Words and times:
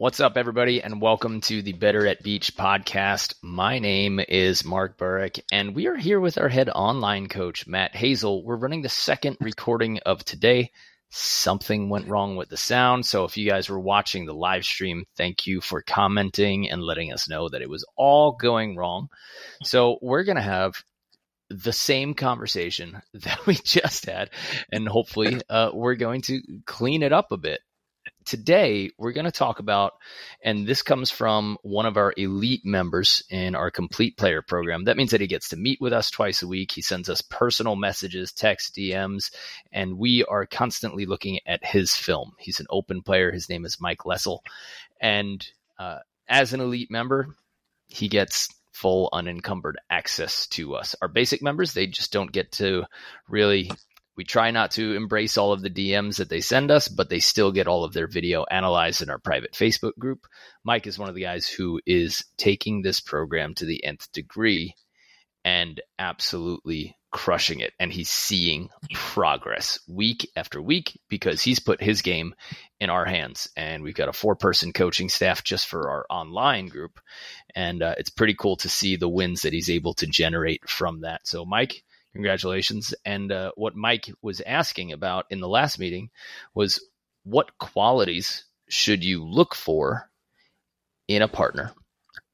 What's 0.00 0.20
up, 0.20 0.36
everybody, 0.36 0.80
and 0.80 1.02
welcome 1.02 1.40
to 1.40 1.60
the 1.60 1.72
Better 1.72 2.06
at 2.06 2.22
Beach 2.22 2.54
podcast. 2.54 3.34
My 3.42 3.80
name 3.80 4.20
is 4.20 4.64
Mark 4.64 4.96
Burik, 4.96 5.40
and 5.50 5.74
we 5.74 5.88
are 5.88 5.96
here 5.96 6.20
with 6.20 6.38
our 6.38 6.48
head 6.48 6.68
online 6.68 7.26
coach, 7.26 7.66
Matt 7.66 7.94
Hazle. 7.94 8.44
We're 8.44 8.54
running 8.54 8.82
the 8.82 8.88
second 8.88 9.38
recording 9.40 9.98
of 10.06 10.24
today. 10.24 10.70
Something 11.10 11.88
went 11.88 12.06
wrong 12.06 12.36
with 12.36 12.48
the 12.48 12.56
sound. 12.56 13.06
So 13.06 13.24
if 13.24 13.36
you 13.36 13.50
guys 13.50 13.68
were 13.68 13.80
watching 13.80 14.24
the 14.24 14.34
live 14.34 14.64
stream, 14.64 15.04
thank 15.16 15.48
you 15.48 15.60
for 15.60 15.82
commenting 15.82 16.70
and 16.70 16.80
letting 16.80 17.12
us 17.12 17.28
know 17.28 17.48
that 17.48 17.62
it 17.62 17.68
was 17.68 17.84
all 17.96 18.36
going 18.40 18.76
wrong. 18.76 19.08
So 19.64 19.98
we're 20.00 20.22
going 20.22 20.36
to 20.36 20.42
have 20.42 20.74
the 21.50 21.72
same 21.72 22.14
conversation 22.14 23.02
that 23.14 23.44
we 23.46 23.56
just 23.56 24.06
had, 24.06 24.30
and 24.70 24.86
hopefully 24.86 25.40
uh, 25.50 25.70
we're 25.74 25.96
going 25.96 26.22
to 26.22 26.40
clean 26.66 27.02
it 27.02 27.12
up 27.12 27.32
a 27.32 27.36
bit 27.36 27.58
today 28.28 28.90
we're 28.98 29.12
going 29.12 29.24
to 29.24 29.32
talk 29.32 29.58
about, 29.58 29.94
and 30.42 30.66
this 30.66 30.82
comes 30.82 31.10
from 31.10 31.56
one 31.62 31.86
of 31.86 31.96
our 31.96 32.12
elite 32.16 32.64
members 32.64 33.22
in 33.30 33.54
our 33.54 33.70
complete 33.70 34.18
player 34.18 34.42
program. 34.42 34.84
That 34.84 34.98
means 34.98 35.12
that 35.12 35.22
he 35.22 35.26
gets 35.26 35.48
to 35.48 35.56
meet 35.56 35.80
with 35.80 35.94
us 35.94 36.10
twice 36.10 36.42
a 36.42 36.46
week. 36.46 36.70
He 36.70 36.82
sends 36.82 37.08
us 37.08 37.22
personal 37.22 37.74
messages, 37.74 38.32
text, 38.32 38.76
DMs, 38.76 39.32
and 39.72 39.98
we 39.98 40.24
are 40.24 40.44
constantly 40.44 41.06
looking 41.06 41.40
at 41.46 41.64
his 41.64 41.94
film. 41.94 42.32
He's 42.38 42.60
an 42.60 42.66
open 42.68 43.02
player. 43.02 43.32
His 43.32 43.48
name 43.48 43.64
is 43.64 43.80
Mike 43.80 44.04
Lessel. 44.04 44.44
And 45.00 45.46
uh, 45.78 46.00
as 46.28 46.52
an 46.52 46.60
elite 46.60 46.90
member, 46.90 47.34
he 47.86 48.08
gets 48.08 48.48
full 48.72 49.08
unencumbered 49.12 49.78
access 49.90 50.46
to 50.48 50.74
us. 50.76 50.94
Our 51.02 51.08
basic 51.08 51.42
members, 51.42 51.72
they 51.72 51.86
just 51.86 52.12
don't 52.12 52.30
get 52.30 52.52
to 52.52 52.84
really 53.28 53.72
we 54.18 54.24
try 54.24 54.50
not 54.50 54.72
to 54.72 54.96
embrace 54.96 55.38
all 55.38 55.52
of 55.52 55.62
the 55.62 55.70
DMs 55.70 56.16
that 56.16 56.28
they 56.28 56.40
send 56.40 56.72
us, 56.72 56.88
but 56.88 57.08
they 57.08 57.20
still 57.20 57.52
get 57.52 57.68
all 57.68 57.84
of 57.84 57.92
their 57.92 58.08
video 58.08 58.44
analyzed 58.50 59.00
in 59.00 59.10
our 59.10 59.20
private 59.20 59.52
Facebook 59.52 59.96
group. 59.96 60.26
Mike 60.64 60.88
is 60.88 60.98
one 60.98 61.08
of 61.08 61.14
the 61.14 61.22
guys 61.22 61.48
who 61.48 61.80
is 61.86 62.24
taking 62.36 62.82
this 62.82 62.98
program 62.98 63.54
to 63.54 63.64
the 63.64 63.84
nth 63.84 64.10
degree 64.10 64.74
and 65.44 65.80
absolutely 66.00 66.96
crushing 67.12 67.60
it. 67.60 67.72
And 67.78 67.92
he's 67.92 68.10
seeing 68.10 68.70
progress 68.92 69.78
week 69.86 70.28
after 70.34 70.60
week 70.60 70.98
because 71.08 71.40
he's 71.40 71.60
put 71.60 71.80
his 71.80 72.02
game 72.02 72.34
in 72.80 72.90
our 72.90 73.04
hands. 73.04 73.48
And 73.56 73.84
we've 73.84 73.94
got 73.94 74.08
a 74.08 74.12
four 74.12 74.34
person 74.34 74.72
coaching 74.72 75.08
staff 75.08 75.44
just 75.44 75.68
for 75.68 75.90
our 75.90 76.06
online 76.10 76.66
group. 76.66 76.98
And 77.54 77.84
uh, 77.84 77.94
it's 77.98 78.10
pretty 78.10 78.34
cool 78.34 78.56
to 78.56 78.68
see 78.68 78.96
the 78.96 79.08
wins 79.08 79.42
that 79.42 79.52
he's 79.52 79.70
able 79.70 79.94
to 79.94 80.08
generate 80.08 80.68
from 80.68 81.02
that. 81.02 81.20
So, 81.28 81.44
Mike, 81.44 81.84
Congratulations. 82.14 82.94
And 83.04 83.30
uh, 83.30 83.52
what 83.56 83.76
Mike 83.76 84.10
was 84.22 84.40
asking 84.40 84.92
about 84.92 85.26
in 85.30 85.40
the 85.40 85.48
last 85.48 85.78
meeting 85.78 86.10
was 86.54 86.82
what 87.24 87.58
qualities 87.58 88.44
should 88.68 89.04
you 89.04 89.24
look 89.24 89.54
for 89.54 90.10
in 91.06 91.22
a 91.22 91.28
partner? 91.28 91.72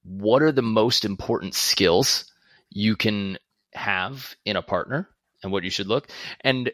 What 0.05 0.43
are 0.43 0.53
the 0.53 0.63
most 0.63 1.05
important 1.05 1.55
skills 1.55 2.31
you 2.71 2.97
can 2.97 3.39
have 3.73 4.35
in 4.45 4.57
a 4.57 4.63
partner 4.63 5.09
and 5.43 5.53
what 5.53 5.65
you 5.65 5.71
should 5.71 5.87
look? 5.87 6.09
And 6.41 6.71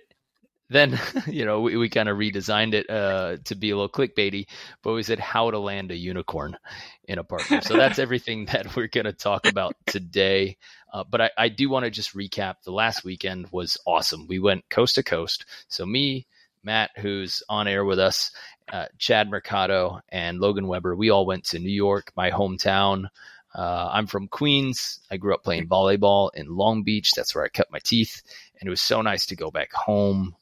then 0.71 0.99
you 1.27 1.45
know 1.45 1.61
we, 1.61 1.77
we 1.77 1.89
kind 1.89 2.09
of 2.09 2.17
redesigned 2.17 2.75
it 2.75 2.89
uh, 2.89 3.37
to 3.45 3.55
be 3.55 3.71
a 3.71 3.77
little 3.77 3.89
clickbaity, 3.89 4.47
but 4.83 4.95
we 4.95 5.03
said 5.03 5.19
how 5.19 5.51
to 5.51 5.59
land 5.59 5.91
a 5.91 5.97
unicorn 5.97 6.57
in 7.05 7.19
a 7.19 7.25
partner. 7.25 7.61
So 7.61 7.77
that's 7.77 7.99
everything 7.99 8.47
that 8.47 8.75
we're 8.75 8.89
going 8.89 9.07
to 9.07 9.13
talk 9.13 9.47
about 9.47 9.75
today. 9.87 10.57
Uh, 10.93 11.05
but 11.05 11.21
I, 11.21 11.31
I 11.37 11.49
do 11.49 11.69
want 11.69 11.85
to 11.85 11.91
just 11.91 12.17
recap. 12.17 12.63
The 12.65 12.73
last 12.73 13.05
weekend 13.05 13.49
was 13.53 13.77
awesome. 13.87 14.27
We 14.29 14.39
went 14.39 14.69
coast 14.71 14.95
to 14.95 15.03
coast. 15.03 15.45
So 15.69 15.85
me, 15.85 16.27
Matt, 16.63 16.91
who's 16.97 17.43
on 17.49 17.69
air 17.69 17.85
with 17.85 17.99
us, 17.99 18.33
uh, 18.73 18.87
Chad 18.99 19.31
Mercado, 19.31 20.01
and 20.09 20.41
Logan 20.41 20.67
Weber. 20.67 20.95
We 20.95 21.11
all 21.11 21.27
went 21.27 21.45
to 21.47 21.59
New 21.59 21.71
York, 21.71 22.13
my 22.17 22.31
hometown. 22.31 23.07
Uh, 23.55 23.89
I'm 23.93 24.07
from 24.07 24.29
Queens. 24.29 25.01
I 25.11 25.17
grew 25.17 25.35
up 25.35 25.43
playing 25.43 25.69
volleyball 25.69 26.31
in 26.35 26.55
Long 26.57 26.83
Beach. 26.83 27.13
That's 27.13 27.35
where 27.35 27.45
I 27.45 27.49
cut 27.49 27.73
my 27.73 27.81
teeth. 27.83 28.23
And 28.61 28.67
it 28.67 28.71
was 28.71 28.81
so 28.81 29.03
nice 29.03 29.27
to 29.27 29.37
go 29.37 29.51
back 29.51 29.73
home, 29.73 30.37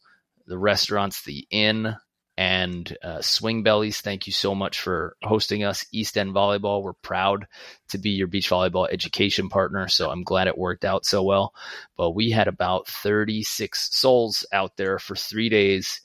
the 0.49 0.59
restaurants, 0.59 1.23
the 1.23 1.47
inn, 1.51 1.95
and 2.37 2.97
uh, 3.03 3.21
Swing 3.21 3.65
Bellies. 3.65 4.01
Thank 4.01 4.27
you 4.27 4.33
so 4.33 4.55
much 4.55 4.81
for 4.81 5.17
hosting 5.23 5.65
us. 5.65 5.85
East 5.93 6.17
End 6.17 6.33
Volleyball. 6.33 6.83
We're 6.83 6.93
proud 6.93 7.47
to 7.89 7.99
be 7.99 8.11
your 8.11 8.29
beach 8.29 8.49
volleyball 8.49 8.89
education 8.91 9.49
partner. 9.49 9.89
So 9.89 10.09
I'm 10.11 10.23
glad 10.23 10.47
it 10.47 10.57
worked 10.57 10.85
out 10.85 11.05
so 11.05 11.25
well. 11.25 11.53
But 11.97 12.13
we 12.13 12.31
had 12.31 12.47
about 12.47 12.87
36 12.87 13.91
souls 13.93 14.47
out 14.53 14.77
there 14.77 14.99
for 14.99 15.17
three 15.17 15.49
days 15.49 16.01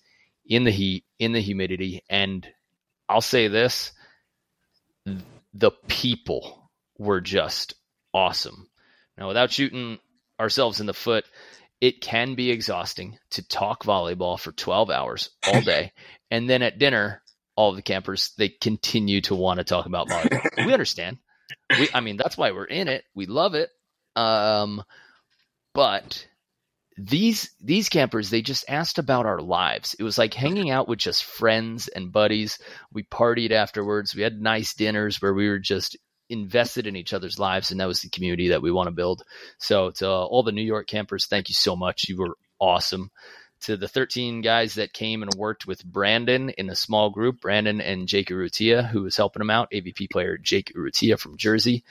in 0.45 0.63
the 0.63 0.71
heat, 0.71 1.05
in 1.19 1.33
the 1.33 1.39
humidity. 1.39 2.03
And 2.09 2.47
I'll 3.07 3.21
say 3.21 3.47
this 3.47 3.91
the 5.53 5.71
people 5.87 6.71
were 6.97 7.21
just 7.21 7.75
awesome. 8.11 8.67
Now, 9.17 9.27
without 9.27 9.51
shooting 9.51 9.99
ourselves 10.39 10.79
in 10.79 10.87
the 10.87 10.93
foot, 10.93 11.25
it 11.83 11.99
can 11.99 12.35
be 12.35 12.49
exhausting 12.49 13.17
to 13.31 13.45
talk 13.45 13.83
volleyball 13.83 14.39
for 14.39 14.53
12 14.53 14.89
hours 14.89 15.31
all 15.45 15.59
day. 15.65 15.91
and 16.31 16.49
then 16.49 16.61
at 16.61 16.79
dinner, 16.79 17.21
all 17.57 17.71
of 17.71 17.75
the 17.75 17.81
campers, 17.81 18.31
they 18.37 18.47
continue 18.47 19.19
to 19.19 19.35
want 19.35 19.57
to 19.57 19.65
talk 19.65 19.85
about 19.85 20.07
volleyball. 20.07 20.65
we 20.65 20.71
understand. 20.71 21.17
We, 21.77 21.89
I 21.93 21.99
mean, 21.99 22.15
that's 22.15 22.37
why 22.37 22.53
we're 22.53 22.63
in 22.63 22.87
it. 22.87 23.03
We 23.13 23.25
love 23.25 23.53
it. 23.53 23.69
Um, 24.15 24.81
but 25.73 26.25
these 26.95 27.49
these 27.59 27.89
campers 27.89 28.29
they 28.29 28.41
just 28.41 28.65
asked 28.69 28.99
about 28.99 29.25
our 29.25 29.41
lives 29.41 29.95
it 29.97 30.03
was 30.03 30.19
like 30.19 30.35
hanging 30.35 30.69
out 30.69 30.87
with 30.87 30.99
just 30.99 31.23
friends 31.23 31.87
and 31.87 32.11
buddies 32.11 32.59
we 32.91 33.01
partied 33.01 33.49
afterwards 33.49 34.13
we 34.13 34.21
had 34.21 34.39
nice 34.39 34.75
dinners 34.75 35.19
where 35.19 35.33
we 35.33 35.49
were 35.49 35.57
just 35.57 35.97
invested 36.29 36.87
in 36.87 36.95
each 36.95 37.13
other's 37.13 37.39
lives, 37.39 37.71
and 37.71 37.79
that 37.79 37.87
was 37.87 38.01
the 38.01 38.09
community 38.09 38.49
that 38.49 38.61
we 38.61 38.71
want 38.71 38.87
to 38.87 38.91
build. 38.91 39.23
So, 39.57 39.91
to 39.91 40.09
all 40.09 40.43
the 40.43 40.51
New 40.51 40.63
York 40.63 40.87
campers, 40.87 41.25
thank 41.25 41.49
you 41.49 41.55
so 41.55 41.75
much. 41.75 42.07
You 42.07 42.17
were 42.17 42.37
awesome. 42.59 43.11
To 43.61 43.77
the 43.77 43.87
13 43.87 44.41
guys 44.41 44.75
that 44.75 44.91
came 44.91 45.23
and 45.23 45.33
worked 45.35 45.65
with 45.65 45.85
Brandon 45.85 46.49
in 46.49 46.69
a 46.69 46.75
small 46.75 47.09
group, 47.09 47.39
Brandon 47.39 47.79
and 47.79 48.07
Jake 48.07 48.27
Urrutia, 48.27 48.85
who 48.87 49.03
was 49.03 49.15
helping 49.15 49.41
him 49.41 49.49
out, 49.49 49.71
AVP 49.71 50.09
player 50.11 50.37
Jake 50.37 50.73
Urrutia 50.75 51.17
from 51.17 51.37
Jersey. 51.37 51.85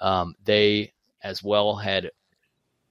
Um, 0.00 0.34
they 0.42 0.92
as 1.22 1.42
well 1.42 1.76
had 1.76 2.10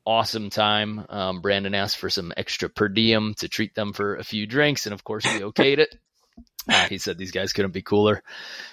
awesome 0.06 0.50
time. 0.50 1.06
Um, 1.10 1.42
Brandon 1.42 1.76
asked 1.76 1.98
for 1.98 2.10
some 2.10 2.32
extra 2.38 2.70
per 2.70 2.88
diem 2.88 3.34
to 3.36 3.50
treat 3.50 3.76
them 3.76 3.92
for 3.94 4.16
a 4.16 4.24
few 4.24 4.48
drinks, 4.48 4.86
and 4.86 4.94
of 4.94 5.04
course 5.04 5.26
we 5.26 5.42
okayed 5.42 5.80
it. 5.80 5.94
Uh, 6.70 6.88
he 6.88 6.98
said 6.98 7.18
these 7.18 7.32
guys 7.32 7.54
couldn't 7.54 7.72
be 7.72 7.82
cooler. 7.82 8.22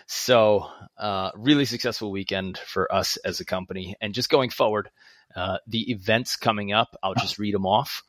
So, 0.07 0.67
uh, 0.99 1.31
really 1.37 1.65
successful 1.65 2.11
weekend 2.11 2.59
for 2.59 2.93
us 2.93 3.17
as 3.19 3.41
a 3.41 3.45
company. 3.45 3.95
And 4.01 4.15
just 4.15 4.29
going 4.29 4.51
forward, 4.51 4.91
uh, 5.37 5.59
the 5.67 5.91
events 5.91 6.37
coming 6.37 6.73
up, 6.73 6.97
I'll 7.03 7.15
just 7.15 7.39
read 7.39 7.55
them 7.55 7.67
off. 7.67 8.03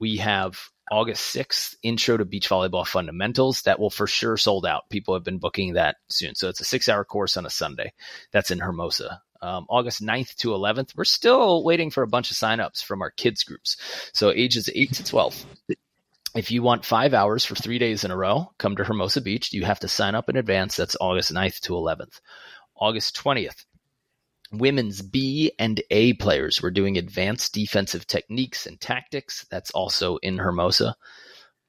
We 0.00 0.16
have 0.16 0.58
August 0.90 1.34
6th, 1.34 1.76
Intro 1.82 2.16
to 2.16 2.24
Beach 2.24 2.48
Volleyball 2.48 2.86
Fundamentals. 2.86 3.62
That 3.62 3.78
will 3.78 3.90
for 3.90 4.06
sure 4.06 4.36
sold 4.36 4.66
out. 4.66 4.90
People 4.90 5.14
have 5.14 5.24
been 5.24 5.38
booking 5.38 5.74
that 5.74 5.96
soon. 6.10 6.34
So 6.34 6.48
it's 6.48 6.60
a 6.60 6.64
six 6.64 6.88
hour 6.88 7.04
course 7.04 7.36
on 7.36 7.46
a 7.46 7.50
Sunday. 7.50 7.92
That's 8.32 8.50
in 8.50 8.58
Hermosa. 8.58 9.22
Um, 9.40 9.66
August 9.68 10.02
9th 10.02 10.36
to 10.36 10.48
11th. 10.48 10.96
We're 10.96 11.04
still 11.04 11.64
waiting 11.64 11.90
for 11.90 12.02
a 12.02 12.08
bunch 12.08 12.30
of 12.30 12.36
signups 12.36 12.82
from 12.82 13.02
our 13.02 13.10
kids 13.10 13.44
groups. 13.44 13.76
So 14.12 14.30
ages 14.30 14.70
8 14.74 14.92
to 14.94 15.04
12 15.04 15.46
if 16.34 16.50
you 16.50 16.62
want 16.62 16.84
five 16.84 17.14
hours 17.14 17.44
for 17.44 17.54
three 17.54 17.78
days 17.78 18.04
in 18.04 18.10
a 18.10 18.16
row, 18.16 18.50
come 18.58 18.76
to 18.76 18.84
Hermosa 18.84 19.20
Beach. 19.20 19.52
You 19.52 19.64
have 19.64 19.80
to 19.80 19.88
sign 19.88 20.14
up 20.14 20.28
in 20.28 20.36
advance. 20.36 20.76
That's 20.76 20.96
August 21.00 21.32
9th 21.32 21.60
to 21.60 21.74
11th. 21.74 22.20
August 22.76 23.16
20th, 23.16 23.64
women's 24.50 25.00
B 25.00 25.52
and 25.58 25.80
A 25.90 26.14
players. 26.14 26.60
We're 26.60 26.72
doing 26.72 26.98
advanced 26.98 27.54
defensive 27.54 28.06
techniques 28.06 28.66
and 28.66 28.80
tactics. 28.80 29.46
That's 29.50 29.70
also 29.70 30.16
in 30.16 30.38
Hermosa. 30.38 30.96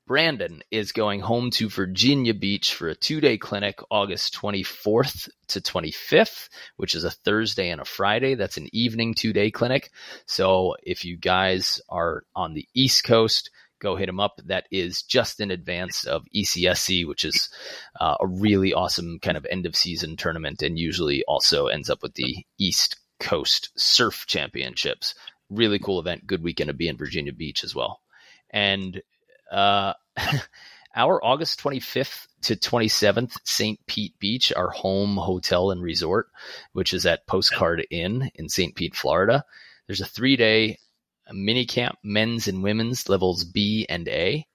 Brandon 0.07 0.61
is 0.69 0.91
going 0.91 1.19
home 1.19 1.49
to 1.51 1.67
Virginia 1.67 2.35
Beach 2.35 2.75
for 2.75 2.89
a 2.89 2.95
two 2.95 3.19
day 3.19 3.37
clinic 3.37 3.79
August 3.89 4.35
24th 4.35 5.29
to 5.47 5.61
25th, 5.61 6.49
which 6.77 6.93
is 6.93 7.03
a 7.03 7.09
Thursday 7.11 7.69
and 7.69 7.81
a 7.81 7.85
Friday. 7.85 8.35
That's 8.35 8.57
an 8.57 8.69
evening 8.71 9.15
two 9.15 9.33
day 9.33 9.49
clinic. 9.49 9.91
So 10.27 10.75
if 10.83 11.05
you 11.05 11.17
guys 11.17 11.81
are 11.89 12.23
on 12.35 12.53
the 12.53 12.67
East 12.75 13.03
Coast, 13.03 13.49
go 13.85 13.95
hit 13.95 14.09
him 14.09 14.19
up. 14.19 14.41
That 14.45 14.65
is 14.71 15.03
just 15.03 15.39
in 15.39 15.51
advance 15.51 16.05
of 16.05 16.25
ECSC, 16.35 17.07
which 17.07 17.23
is 17.23 17.49
uh, 17.99 18.15
a 18.19 18.25
really 18.25 18.73
awesome 18.73 19.19
kind 19.19 19.37
of 19.37 19.45
end 19.49 19.67
of 19.67 19.75
season 19.75 20.17
tournament 20.17 20.63
and 20.63 20.79
usually 20.79 21.23
also 21.27 21.67
ends 21.67 21.89
up 21.89 22.01
with 22.01 22.15
the 22.15 22.45
East 22.57 22.97
Coast 23.19 23.69
Surf 23.77 24.25
Championships. 24.27 25.13
Really 25.51 25.77
cool 25.77 25.99
event. 25.99 26.25
Good 26.25 26.43
weekend 26.43 26.69
to 26.69 26.73
be 26.73 26.87
in 26.87 26.97
Virginia 26.97 27.31
Beach 27.31 27.63
as 27.63 27.75
well. 27.75 28.01
And 28.49 29.03
uh, 29.51 29.93
our 30.95 31.23
August 31.23 31.59
25th 31.61 32.25
to 32.41 32.55
27th, 32.55 33.37
St. 33.43 33.79
Pete 33.85 34.17
Beach, 34.17 34.51
our 34.51 34.71
home 34.71 35.15
hotel 35.17 35.69
and 35.69 35.83
resort, 35.83 36.27
which 36.73 36.91
is 36.91 37.05
at 37.05 37.27
Postcard 37.27 37.85
Inn 37.91 38.31
in 38.33 38.49
St. 38.49 38.73
Pete, 38.75 38.95
Florida. 38.95 39.45
There's 39.85 40.01
a 40.01 40.05
three 40.05 40.35
day 40.35 40.79
mini 41.31 41.65
camp 41.65 41.97
men's 42.03 42.47
and 42.47 42.63
women's 42.63 43.09
levels 43.09 43.43
B 43.43 43.85
and 43.89 44.07
A. 44.07 44.45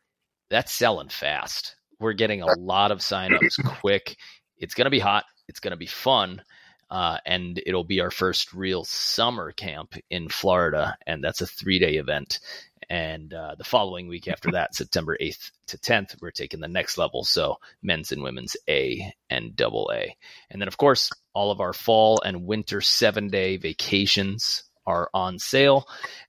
That's 0.51 0.73
selling 0.73 1.09
fast. 1.09 1.77
We're 1.99 2.13
getting 2.15 2.43
a 2.43 2.59
lot 2.59 2.93
of 2.93 2.99
signups 2.99 3.63
quick. 3.81 4.17
it's 4.57 4.75
going 4.75 4.87
to 4.87 4.91
be 4.91 4.99
hot. 4.99 5.25
It's 5.49 5.61
going 5.61 5.73
to 5.73 5.77
be 5.77 5.87
fun. 5.87 6.43
Uh, 6.91 7.19
and 7.25 7.63
it'll 7.65 7.85
be 7.85 8.01
our 8.01 8.11
first 8.11 8.53
real 8.53 8.85
summer 8.85 9.53
camp 9.53 9.95
in 10.11 10.29
Florida, 10.29 10.97
and 11.07 11.23
that's 11.23 11.41
a 11.41 11.47
three 11.47 11.79
day 11.79 11.97
event. 11.97 12.41
And 12.89 13.33
uh, 13.33 13.55
the 13.57 13.65
following 13.65 14.09
week 14.09 14.27
after 14.27 14.51
that, 14.53 14.75
September 14.75 15.17
8th 15.21 15.53
to 15.69 15.79
10th, 15.79 16.21
we're 16.21 16.33
taking 16.33 16.59
the 16.59 16.67
next 16.67 16.99
level. 16.99 17.23
So 17.23 17.59
men's 17.83 18.11
and 18.11 18.23
women's 18.23 18.57
A 18.69 19.13
and 19.29 19.55
double 19.55 19.91
A. 19.95 20.17
And 20.51 20.61
then, 20.61 20.67
of 20.67 20.77
course, 20.77 21.11
all 21.33 21.53
of 21.53 21.61
our 21.61 21.73
fall 21.73 22.21
and 22.25 22.45
winter 22.45 22.81
seven 22.81 23.29
day 23.29 23.57
vacations 23.57 24.65
are 24.87 25.11
on 25.15 25.39
sale. 25.39 25.87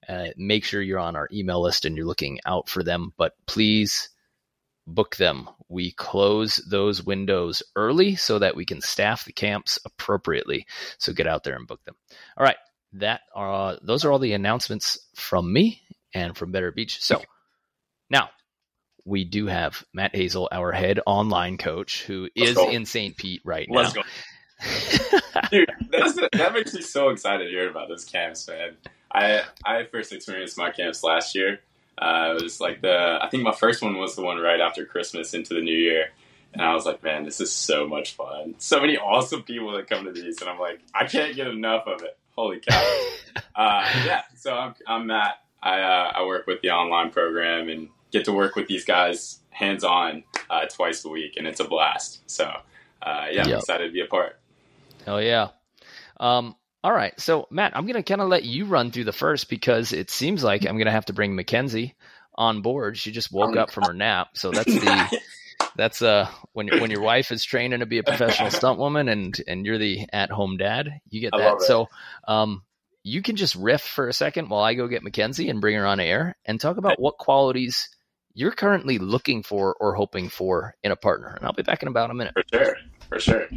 Uh, 0.07 0.27
make 0.37 0.63
sure 0.63 0.81
you're 0.81 0.99
on 0.99 1.15
our 1.15 1.27
email 1.31 1.61
list 1.61 1.85
and 1.85 1.95
you're 1.95 2.05
looking 2.05 2.39
out 2.45 2.69
for 2.69 2.83
them. 2.83 3.13
But 3.17 3.33
please 3.45 4.09
book 4.87 5.15
them. 5.15 5.49
We 5.69 5.91
close 5.91 6.57
those 6.69 7.03
windows 7.03 7.63
early 7.75 8.15
so 8.15 8.39
that 8.39 8.55
we 8.55 8.65
can 8.65 8.81
staff 8.81 9.25
the 9.25 9.33
camps 9.33 9.79
appropriately. 9.85 10.65
So 10.97 11.13
get 11.13 11.27
out 11.27 11.43
there 11.43 11.55
and 11.55 11.67
book 11.67 11.83
them. 11.85 11.95
All 12.37 12.43
right, 12.43 12.57
that 12.93 13.21
are 13.33 13.77
those 13.81 14.05
are 14.05 14.11
all 14.11 14.19
the 14.19 14.33
announcements 14.33 14.99
from 15.15 15.51
me 15.51 15.81
and 16.13 16.35
from 16.35 16.51
Better 16.51 16.71
Beach. 16.71 17.01
So 17.01 17.21
now 18.09 18.29
we 19.05 19.23
do 19.23 19.47
have 19.47 19.83
Matt 19.93 20.13
Hazle, 20.13 20.47
our 20.51 20.71
head 20.71 20.99
online 21.05 21.57
coach, 21.57 22.03
who 22.03 22.29
is 22.35 22.57
in 22.57 22.85
St. 22.85 23.17
Pete 23.17 23.41
right 23.43 23.67
Let's 23.69 23.95
now. 23.95 24.03
Dude, 25.51 25.69
that 25.91 26.51
makes 26.53 26.73
me 26.73 26.81
so 26.81 27.09
excited 27.09 27.49
hearing 27.49 27.69
about 27.69 27.87
those 27.87 28.05
camps, 28.05 28.47
man. 28.47 28.77
I 29.11 29.43
I 29.65 29.83
first 29.85 30.13
experienced 30.13 30.57
my 30.57 30.71
camps 30.71 31.03
last 31.03 31.35
year. 31.35 31.59
Uh, 31.97 32.35
it 32.37 32.43
was 32.43 32.59
like 32.59 32.81
the 32.81 33.19
I 33.21 33.29
think 33.29 33.43
my 33.43 33.53
first 33.53 33.81
one 33.81 33.97
was 33.97 34.15
the 34.15 34.21
one 34.21 34.37
right 34.37 34.59
after 34.59 34.85
Christmas 34.85 35.33
into 35.33 35.53
the 35.53 35.61
new 35.61 35.77
year, 35.77 36.07
and 36.53 36.61
I 36.61 36.73
was 36.73 36.85
like, 36.85 37.03
man, 37.03 37.23
this 37.23 37.41
is 37.41 37.51
so 37.51 37.87
much 37.87 38.15
fun. 38.15 38.55
So 38.57 38.79
many 38.79 38.97
awesome 38.97 39.43
people 39.43 39.71
that 39.73 39.87
come 39.89 40.05
to 40.05 40.11
these, 40.11 40.41
and 40.41 40.49
I'm 40.49 40.59
like, 40.59 40.79
I 40.93 41.05
can't 41.05 41.35
get 41.35 41.47
enough 41.47 41.87
of 41.87 42.01
it. 42.03 42.17
Holy 42.35 42.59
cow! 42.59 43.09
uh, 43.55 43.87
yeah, 44.05 44.21
so 44.35 44.53
I'm 44.53 44.75
I'm 44.87 45.07
Matt. 45.07 45.41
I 45.61 45.81
uh, 45.81 46.11
I 46.15 46.25
work 46.25 46.47
with 46.47 46.61
the 46.61 46.71
online 46.71 47.11
program 47.11 47.69
and 47.69 47.89
get 48.11 48.25
to 48.25 48.33
work 48.33 48.55
with 48.55 48.67
these 48.67 48.85
guys 48.85 49.39
hands 49.49 49.83
on 49.83 50.23
uh, 50.49 50.65
twice 50.65 51.05
a 51.05 51.09
week, 51.09 51.35
and 51.37 51.45
it's 51.45 51.59
a 51.59 51.65
blast. 51.65 52.21
So 52.25 52.45
uh, 53.01 53.27
yeah, 53.31 53.43
I'm 53.43 53.53
excited 53.53 53.87
to 53.87 53.93
be 53.93 54.01
a 54.01 54.07
part. 54.07 54.39
Oh 55.07 55.17
yeah. 55.17 55.49
Um, 56.19 56.55
all 56.83 56.93
right. 56.93 57.19
So 57.19 57.47
Matt, 57.51 57.75
I'm 57.75 57.85
gonna 57.85 58.03
kind 58.03 58.21
of 58.21 58.29
let 58.29 58.43
you 58.43 58.65
run 58.65 58.91
through 58.91 59.05
the 59.05 59.11
first 59.11 59.49
because 59.49 59.93
it 59.93 60.09
seems 60.09 60.43
like 60.43 60.65
I'm 60.65 60.77
gonna 60.77 60.91
have 60.91 61.05
to 61.05 61.13
bring 61.13 61.35
Mackenzie 61.35 61.95
on 62.35 62.61
board. 62.61 62.97
She 62.97 63.11
just 63.11 63.31
woke 63.31 63.55
up 63.55 63.71
from 63.71 63.83
her 63.85 63.93
nap, 63.93 64.29
so 64.37 64.51
that's 64.51 64.73
the 64.73 65.19
that's 65.75 66.01
uh 66.01 66.27
when 66.53 66.67
when 66.79 66.91
your 66.91 67.01
wife 67.01 67.31
is 67.31 67.43
training 67.43 67.79
to 67.79 67.85
be 67.85 67.99
a 67.99 68.03
professional 68.03 68.49
stunt 68.51 68.79
woman 68.79 69.09
and 69.09 69.39
and 69.47 69.65
you're 69.65 69.77
the 69.77 70.07
at 70.11 70.31
home 70.31 70.57
dad, 70.57 71.01
you 71.09 71.21
get 71.21 71.33
that. 71.37 71.61
So 71.61 71.87
um 72.27 72.63
you 73.03 73.21
can 73.21 73.35
just 73.35 73.55
riff 73.55 73.81
for 73.81 74.07
a 74.07 74.13
second 74.13 74.49
while 74.49 74.63
I 74.63 74.75
go 74.75 74.87
get 74.87 75.03
Mackenzie 75.03 75.49
and 75.49 75.61
bring 75.61 75.75
her 75.75 75.85
on 75.85 75.99
air 75.99 76.35
and 76.45 76.59
talk 76.59 76.77
about 76.77 76.99
what 76.99 77.17
qualities 77.17 77.89
you're 78.33 78.51
currently 78.51 78.97
looking 78.99 79.43
for 79.43 79.75
or 79.79 79.95
hoping 79.95 80.29
for 80.29 80.75
in 80.83 80.91
a 80.91 80.95
partner. 80.95 81.29
And 81.35 81.45
I'll 81.45 81.53
be 81.53 81.63
back 81.63 81.81
in 81.81 81.87
about 81.87 82.11
a 82.11 82.13
minute. 82.13 82.33
For 82.33 82.43
sure. 82.57 82.75
For 83.09 83.19
sure. 83.19 83.47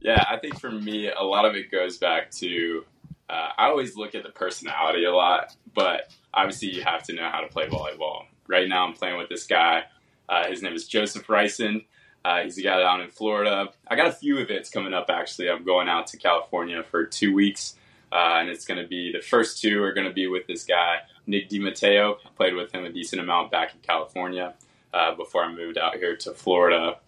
Yeah, 0.00 0.24
I 0.28 0.36
think 0.36 0.60
for 0.60 0.70
me, 0.70 1.10
a 1.10 1.22
lot 1.22 1.44
of 1.44 1.54
it 1.54 1.70
goes 1.70 1.98
back 1.98 2.30
to 2.32 2.84
uh, 3.28 3.48
I 3.58 3.66
always 3.66 3.96
look 3.96 4.14
at 4.14 4.22
the 4.22 4.30
personality 4.30 5.04
a 5.04 5.12
lot, 5.12 5.56
but 5.74 6.12
obviously 6.32 6.74
you 6.74 6.82
have 6.84 7.02
to 7.04 7.12
know 7.12 7.28
how 7.28 7.40
to 7.40 7.48
play 7.48 7.66
volleyball. 7.66 8.24
Right 8.46 8.68
now, 8.68 8.86
I'm 8.86 8.92
playing 8.92 9.18
with 9.18 9.28
this 9.28 9.46
guy. 9.46 9.84
Uh, 10.28 10.46
his 10.46 10.62
name 10.62 10.74
is 10.74 10.86
Joseph 10.86 11.28
Ryson. 11.28 11.84
Uh, 12.24 12.42
he's 12.42 12.58
a 12.58 12.62
guy 12.62 12.78
down 12.80 13.00
in 13.00 13.08
Florida. 13.08 13.68
I 13.86 13.96
got 13.96 14.08
a 14.08 14.12
few 14.12 14.38
events 14.38 14.70
coming 14.70 14.92
up 14.92 15.06
actually. 15.08 15.48
I'm 15.48 15.64
going 15.64 15.88
out 15.88 16.08
to 16.08 16.16
California 16.16 16.82
for 16.82 17.04
two 17.04 17.32
weeks, 17.32 17.76
uh, 18.12 18.38
and 18.40 18.48
it's 18.48 18.64
going 18.64 18.80
to 18.80 18.86
be 18.86 19.12
the 19.12 19.20
first 19.20 19.60
two 19.60 19.82
are 19.82 19.92
going 19.92 20.08
to 20.08 20.12
be 20.12 20.26
with 20.26 20.46
this 20.46 20.64
guy 20.64 20.98
Nick 21.26 21.48
DiMatteo. 21.48 22.16
I 22.24 22.28
played 22.36 22.54
with 22.54 22.72
him 22.72 22.84
a 22.84 22.90
decent 22.90 23.20
amount 23.20 23.50
back 23.50 23.74
in 23.74 23.80
California 23.80 24.54
uh, 24.92 25.14
before 25.14 25.44
I 25.44 25.52
moved 25.52 25.78
out 25.78 25.96
here 25.96 26.16
to 26.16 26.32
Florida, 26.32 26.98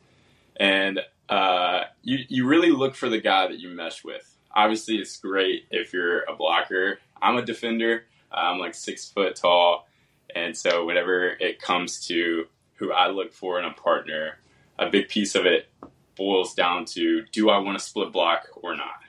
and 0.56 1.00
uh, 1.28 1.84
you 2.02 2.19
you 2.28 2.46
really 2.46 2.70
look 2.70 2.94
for 2.94 3.08
the 3.08 3.20
guy 3.20 3.48
that 3.48 3.58
you 3.58 3.69
mesh 3.69 4.04
with. 4.04 4.36
Obviously, 4.54 4.96
it's 4.96 5.16
great 5.19 5.66
if 5.70 5.92
you're 5.92 6.22
a 6.22 6.34
blocker. 6.34 6.98
I'm 7.20 7.36
a 7.36 7.44
defender. 7.44 8.04
I'm 8.32 8.58
like 8.58 8.75
six 8.75 9.08
foot 9.10 9.36
tall, 9.36 9.86
and 10.34 10.56
so 10.56 10.84
whenever 10.84 11.28
it 11.28 11.60
comes 11.60 12.06
to 12.06 12.46
who 12.75 12.92
I 12.92 13.08
look 13.08 13.32
for 13.32 13.58
in 13.58 13.64
a 13.64 13.72
partner, 13.72 14.38
a 14.78 14.88
big 14.88 15.08
piece 15.08 15.34
of 15.34 15.46
it 15.46 15.69
boils 16.16 16.54
down 16.54 16.84
to 16.84 17.22
do 17.32 17.50
I 17.50 17.58
want 17.58 17.78
to 17.78 17.84
split 17.84 18.12
block 18.12 18.48
or 18.56 18.76
not. 18.76 19.00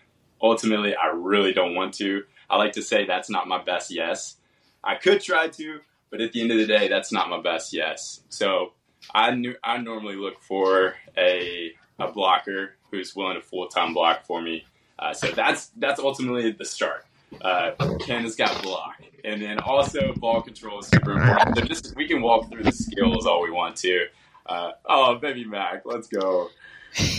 Ultimately, 0.42 0.96
I 0.96 1.08
really 1.08 1.54
don't 1.54 1.76
want 1.76 1.94
to. 1.96 2.24
I 2.50 2.58
like 2.58 2.74
to 2.74 2.82
say 2.82 3.06
that's 3.06 3.30
not 3.30 3.48
my 3.48 3.62
best 3.62 3.92
yes. 3.92 4.38
I 4.84 4.96
could 4.96 5.22
try 5.22 5.50
to, 5.50 5.80
but 6.10 6.22
at 6.22 6.32
the 6.32 6.42
end 6.42 6.52
of 6.52 6.58
the 6.58 6.66
day, 6.66 6.88
that's 6.88 7.12
not 7.12 7.30
my 7.30 7.42
best 7.42 7.74
yes. 7.74 8.22
So 8.30 8.74
I 9.14 9.32
knew 9.32 9.56
I 9.64 9.78
normally 9.78 10.16
look 10.16 10.42
for 10.42 10.96
a 11.18 11.74
a 12.00 12.12
blocker 12.12 12.76
who's 12.92 13.16
willing 13.16 13.36
to 13.36 13.42
full 13.42 13.68
time 13.68 13.94
block 13.94 14.26
for 14.26 14.42
me. 14.42 14.66
Uh, 14.98 15.14
so 15.14 15.28
that's 15.32 15.68
that's 15.78 16.00
ultimately 16.00 16.52
the 16.52 16.66
start. 16.66 17.06
Uh, 17.42 17.72
Ken 18.00 18.24
has 18.24 18.36
got 18.36 18.62
block, 18.64 19.02
and 19.24 19.42
then 19.42 19.60
also 19.60 20.14
ball 20.14 20.42
control 20.42 20.80
is 20.80 20.88
super 20.88 21.14
important. 21.14 21.58
So 21.58 21.64
just 21.64 21.96
we 21.96 22.08
can 22.08 22.22
walk 22.22 22.50
through 22.50 22.64
the 22.64 22.72
skills 22.72 23.26
all 23.26 23.42
we 23.42 23.52
want 23.52 23.76
to. 23.78 24.08
Uh, 24.46 24.72
oh, 24.86 25.16
baby 25.16 25.46
Mac, 25.46 25.84
let's 25.86 26.08
go, 26.08 26.50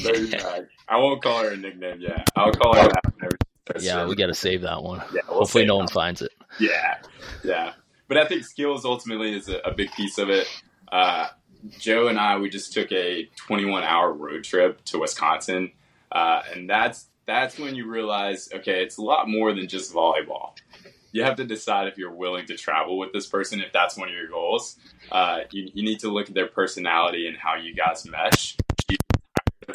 baby 0.03 0.31
Mac. 0.33 0.63
I 0.89 0.97
won't 0.97 1.23
call 1.23 1.45
her 1.45 1.51
a 1.51 1.57
nickname 1.57 2.01
yet. 2.01 2.29
I'll 2.35 2.53
call 2.53 2.75
her 2.75 2.89
that. 2.89 3.37
Yeah, 3.81 4.07
we 4.07 4.17
got 4.17 4.27
to 4.27 4.35
save 4.35 4.63
that 4.63 4.83
one. 4.83 5.01
Yeah, 5.15 5.21
we'll 5.29 5.39
hopefully 5.39 5.65
no 5.65 5.77
one 5.77 5.87
finds 5.87 6.23
it. 6.23 6.33
Yeah, 6.59 6.99
yeah. 7.45 7.75
But 8.09 8.19
I 8.19 8.27
think 8.27 8.45
skills 8.45 8.85
ultimately 8.85 9.37
is 9.37 9.49
a, 9.49 9.59
a 9.59 9.73
big 9.73 9.93
piece 9.93 10.19
of 10.19 10.29
it. 10.29 10.49
Uh, 10.91 11.29
Joe 11.79 12.09
and 12.09 12.19
I, 12.19 12.39
we 12.39 12.51
just 12.51 12.73
took 12.73 12.91
a 12.93 13.29
21 13.37 13.83
hour 13.83 14.13
road 14.13 14.45
trip 14.45 14.85
to 14.87 14.99
Wisconsin. 14.99 15.73
Uh, 16.11 16.43
and 16.53 16.69
that's, 16.69 17.07
that's 17.27 17.59
when 17.59 17.75
you 17.75 17.89
realize, 17.89 18.49
okay, 18.53 18.83
it's 18.83 18.97
a 18.97 19.03
lot 19.03 19.29
more 19.29 19.53
than 19.53 19.69
just 19.69 19.93
volleyball. 19.93 20.53
You 21.13 21.25
have 21.25 21.37
to 21.37 21.45
decide 21.45 21.89
if 21.89 21.99
you're 21.99 22.13
willing 22.13 22.47
to 22.47 22.57
travel 22.57 22.99
with 22.99 23.13
this 23.13 23.27
person, 23.27 23.61
if 23.61 23.73
that's 23.73 23.97
one 23.97 24.09
of 24.09 24.15
your 24.15 24.29
goals. 24.29 24.77
Uh, 25.11 25.41
you, 25.51 25.71
you, 25.75 25.83
need 25.83 26.01
to 26.01 26.09
look 26.09 26.29
at 26.29 26.35
their 26.35 26.47
personality 26.47 27.27
and 27.27 27.37
how 27.37 27.57
you 27.57 27.75
guys 27.75 28.07
mesh. 28.07 28.57
Do 28.89 28.95
you 28.95 28.99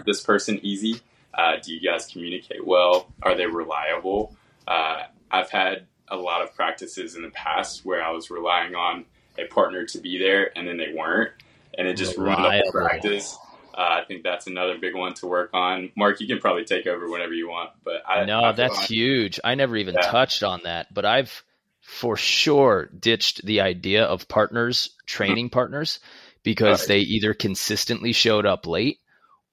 this 0.06 0.22
person 0.22 0.60
easy? 0.64 1.02
Uh, 1.34 1.54
do 1.62 1.74
you 1.74 1.82
guys 1.82 2.08
communicate 2.08 2.66
well? 2.66 3.14
Are 3.22 3.36
they 3.36 3.46
reliable? 3.46 4.36
Uh, 4.68 5.04
I've 5.30 5.50
had 5.50 5.88
a 6.08 6.16
lot 6.16 6.42
of 6.42 6.56
practices 6.56 7.16
in 7.16 7.22
the 7.22 7.30
past 7.30 7.86
where 7.86 8.04
I 8.04 8.12
was 8.12 8.30
relying 8.30 8.76
on 8.76 9.06
a 9.38 9.46
partner 9.46 9.86
to 9.86 10.00
be 10.00 10.18
there 10.18 10.58
and 10.58 10.68
then 10.68 10.78
they 10.78 10.94
weren't 10.94 11.32
and 11.78 11.88
it 11.88 11.96
just 11.96 12.18
ruined 12.18 12.46
up 12.46 12.64
the 12.66 12.72
practice. 12.72 13.38
Uh, 13.74 14.00
I 14.02 14.06
think 14.08 14.24
that's 14.24 14.48
another 14.48 14.78
big 14.78 14.96
one 14.96 15.14
to 15.16 15.28
work 15.28 15.50
on. 15.54 15.92
Mark, 15.98 16.22
you 16.22 16.28
can 16.28 16.40
probably 16.40 16.64
take 16.64 16.88
over 16.88 17.10
whenever 17.10 17.34
you 17.34 17.50
want, 17.50 17.72
but 17.84 18.04
I 18.08 18.24
no, 18.24 18.42
I 18.42 18.52
that's 18.54 18.78
on. 18.78 18.86
huge. 18.86 19.40
I 19.44 19.56
never 19.56 19.76
even 19.76 19.96
yeah. 19.96 20.02
touched 20.02 20.44
on 20.44 20.62
that, 20.64 20.94
but 20.94 21.06
I've 21.06 21.44
for 21.82 22.16
sure 22.16 22.90
ditched 22.98 23.46
the 23.46 23.62
idea 23.62 24.06
of 24.06 24.28
partners 24.28 24.92
training 25.06 25.50
partners 25.52 26.00
because 26.42 26.82
right. 26.82 26.88
they 26.88 27.00
either 27.00 27.34
consistently 27.34 28.14
showed 28.14 28.46
up 28.46 28.66
late 28.66 29.00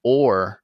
or 0.03 0.61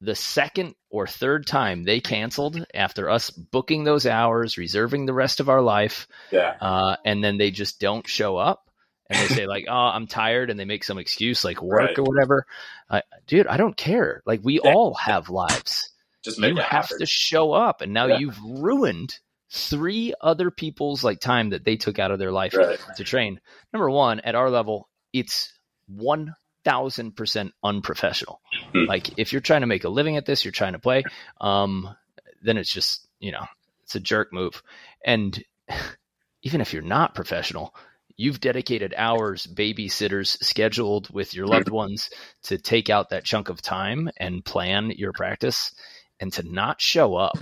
the 0.00 0.14
second 0.14 0.74
or 0.90 1.06
third 1.06 1.46
time 1.46 1.84
they 1.84 2.00
canceled 2.00 2.64
after 2.74 3.10
us 3.10 3.30
booking 3.30 3.84
those 3.84 4.06
hours, 4.06 4.56
reserving 4.56 5.06
the 5.06 5.14
rest 5.14 5.40
of 5.40 5.48
our 5.48 5.60
life, 5.60 6.08
yeah. 6.30 6.56
uh, 6.60 6.96
and 7.04 7.22
then 7.22 7.36
they 7.36 7.50
just 7.50 7.80
don't 7.80 8.08
show 8.08 8.36
up 8.36 8.70
and 9.08 9.18
they 9.18 9.34
say 9.34 9.46
like, 9.46 9.66
"Oh, 9.68 9.74
I'm 9.74 10.06
tired," 10.06 10.50
and 10.50 10.58
they 10.58 10.64
make 10.64 10.84
some 10.84 10.98
excuse 10.98 11.44
like 11.44 11.62
work 11.62 11.80
right. 11.80 11.98
or 11.98 12.04
whatever. 12.04 12.46
Uh, 12.88 13.00
dude, 13.26 13.46
I 13.46 13.56
don't 13.56 13.76
care. 13.76 14.22
Like 14.26 14.40
we 14.42 14.60
yeah. 14.62 14.72
all 14.72 14.94
have 14.94 15.28
lives. 15.30 15.90
Just 16.24 16.38
you 16.38 16.56
have 16.56 16.86
happen. 16.86 16.98
to 16.98 17.06
show 17.06 17.52
up, 17.52 17.82
and 17.82 17.92
now 17.92 18.06
yeah. 18.06 18.18
you've 18.18 18.38
ruined 18.42 19.18
three 19.50 20.14
other 20.20 20.50
people's 20.50 21.04
like 21.04 21.20
time 21.20 21.50
that 21.50 21.64
they 21.64 21.76
took 21.76 21.98
out 21.98 22.10
of 22.10 22.18
their 22.18 22.32
life 22.32 22.54
right. 22.54 22.78
to 22.96 23.04
train. 23.04 23.40
Number 23.72 23.90
one, 23.90 24.20
at 24.20 24.34
our 24.34 24.50
level, 24.50 24.88
it's 25.12 25.52
one 25.86 26.34
thousand 26.64 27.14
percent 27.14 27.52
unprofessional. 27.62 28.40
Hmm. 28.72 28.86
Like 28.86 29.18
if 29.18 29.32
you're 29.32 29.42
trying 29.42 29.60
to 29.60 29.66
make 29.66 29.84
a 29.84 29.90
living 29.90 30.16
at 30.16 30.24
this, 30.24 30.44
you're 30.44 30.52
trying 30.52 30.72
to 30.72 30.78
play, 30.78 31.04
um, 31.40 31.94
then 32.42 32.56
it's 32.56 32.72
just 32.72 33.06
you 33.20 33.32
know 33.32 33.44
it's 33.82 33.94
a 33.94 34.00
jerk 34.00 34.32
move. 34.32 34.62
And 35.04 35.42
even 36.42 36.60
if 36.60 36.72
you're 36.72 36.82
not 36.82 37.14
professional, 37.14 37.74
you've 38.16 38.40
dedicated 38.40 38.94
hours, 38.96 39.46
babysitters 39.46 40.42
scheduled 40.42 41.12
with 41.12 41.34
your 41.34 41.46
loved 41.46 41.68
ones 41.68 42.10
to 42.44 42.58
take 42.58 42.90
out 42.90 43.10
that 43.10 43.24
chunk 43.24 43.48
of 43.48 43.60
time 43.60 44.10
and 44.16 44.44
plan 44.44 44.90
your 44.90 45.12
practice 45.12 45.74
and 46.20 46.32
to 46.32 46.42
not 46.42 46.80
show 46.80 47.16
up 47.16 47.38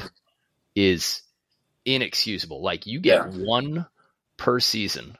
is 0.75 1.23
inexcusable. 1.85 2.62
Like 2.62 2.87
you 2.87 3.00
get 3.00 3.33
yeah. 3.33 3.45
one 3.45 3.87
per 4.37 4.61
season 4.61 5.17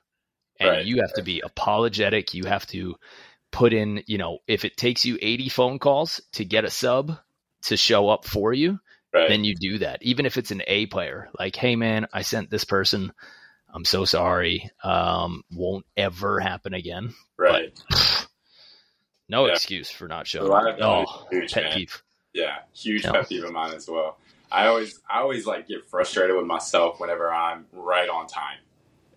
and 0.59 0.71
right. 0.71 0.87
you 0.87 1.01
have 1.01 1.13
to 1.15 1.23
be 1.23 1.41
apologetic. 1.41 2.35
You 2.35 2.45
have 2.45 2.67
to 2.69 2.97
put 3.51 3.73
in, 3.73 4.03
you 4.07 4.19
know, 4.19 4.39
if 4.47 4.65
it 4.65 4.77
takes 4.77 5.05
you 5.05 5.19
80 5.21 5.49
phone 5.51 5.79
calls 5.79 6.21
to 6.33 6.45
get 6.45 6.65
a 6.65 6.71
sub, 6.71 7.19
to 7.65 7.77
show 7.77 8.09
up 8.09 8.25
for 8.25 8.53
you, 8.53 8.81
Right. 9.13 9.29
then 9.29 9.45
you 9.45 9.55
do 9.55 9.79
that. 9.79 10.03
Even 10.03 10.25
if 10.25 10.39
it's 10.39 10.53
an 10.53 10.63
A 10.67 10.87
player, 10.87 11.29
like, 11.39 11.55
hey 11.55 11.77
man, 11.77 12.07
I 12.15 12.23
sent 12.23 12.49
this 12.49 12.65
person. 12.65 13.13
I'm 13.73 13.85
so 13.85 14.05
sorry. 14.05 14.71
Um, 14.85 15.43
won't 15.51 15.87
ever 15.97 16.41
happen 16.41 16.75
again. 16.75 17.15
right. 17.37 17.73
No 19.29 19.47
Yeah. 19.47 19.53
excuse 19.53 19.91
for 19.91 20.09
not 20.09 20.27
showing. 20.27 20.53
Up. 20.53 20.77
Oh, 20.81 21.27
huge, 21.31 21.53
pet 21.55 21.63
man. 21.65 21.73
peeve. 21.79 22.03
Yeah, 22.35 22.59
huge 22.75 23.05
Yeah. 23.05 23.13
pet 23.13 23.29
peeve 23.31 23.45
of 23.45 23.53
mine 23.53 23.73
as 23.73 23.89
well. 23.89 24.19
I 24.51 24.67
always, 24.67 25.01
I 25.09 25.21
always 25.21 25.47
like 25.47 25.67
get 25.69 25.89
frustrated 25.89 26.37
with 26.37 26.45
myself 26.45 27.01
whenever 27.01 27.33
I'm 27.33 27.65
right 27.73 28.11
on 28.11 28.27
time, 28.27 28.59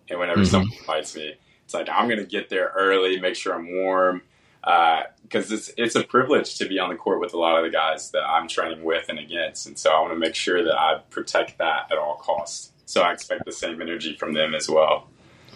and 0.08 0.18
whenever 0.18 0.40
Mhm. 0.40 0.46
someone 0.46 0.72
invites 0.78 1.14
me, 1.16 1.34
it's 1.64 1.74
like 1.74 1.90
I'm 1.90 2.08
gonna 2.08 2.24
get 2.24 2.48
there 2.48 2.72
early, 2.74 3.20
make 3.20 3.36
sure 3.36 3.54
I'm 3.54 3.70
warm, 3.82 4.22
because 4.62 5.52
it's 5.52 5.70
it's 5.76 5.96
a 5.96 6.02
privilege 6.04 6.56
to 6.58 6.66
be 6.66 6.78
on 6.78 6.88
the 6.88 6.96
court 6.96 7.20
with 7.20 7.34
a 7.34 7.38
lot 7.38 7.58
of 7.58 7.64
the 7.64 7.70
guys 7.70 8.10
that 8.12 8.22
I'm 8.26 8.48
training 8.48 8.84
with 8.84 9.10
and 9.10 9.18
against, 9.18 9.66
and 9.66 9.78
so 9.78 9.90
I 9.90 10.00
want 10.00 10.14
to 10.14 10.18
make 10.18 10.34
sure 10.34 10.64
that 10.64 10.78
I 10.78 11.00
protect 11.10 11.58
that 11.58 11.92
at 11.92 11.98
all 11.98 12.14
costs. 12.16 12.72
So 12.86 13.02
I 13.02 13.12
expect 13.12 13.44
the 13.44 13.52
same 13.52 13.82
energy 13.82 14.16
from 14.16 14.32
them 14.32 14.54
as 14.54 14.68
well. 14.68 15.10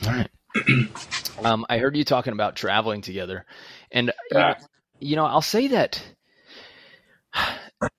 All 0.07 0.13
right. 0.13 0.31
um, 1.45 1.65
I 1.69 1.79
heard 1.79 1.97
you 1.97 2.05
talking 2.05 2.33
about 2.33 2.57
traveling 2.57 3.03
together, 3.03 3.47
and 3.93 4.13
you 4.31 4.39
know, 4.39 4.55
you 4.99 5.17
know, 5.17 5.25
I'll 5.25 5.41
say 5.41 5.69
that 5.69 6.03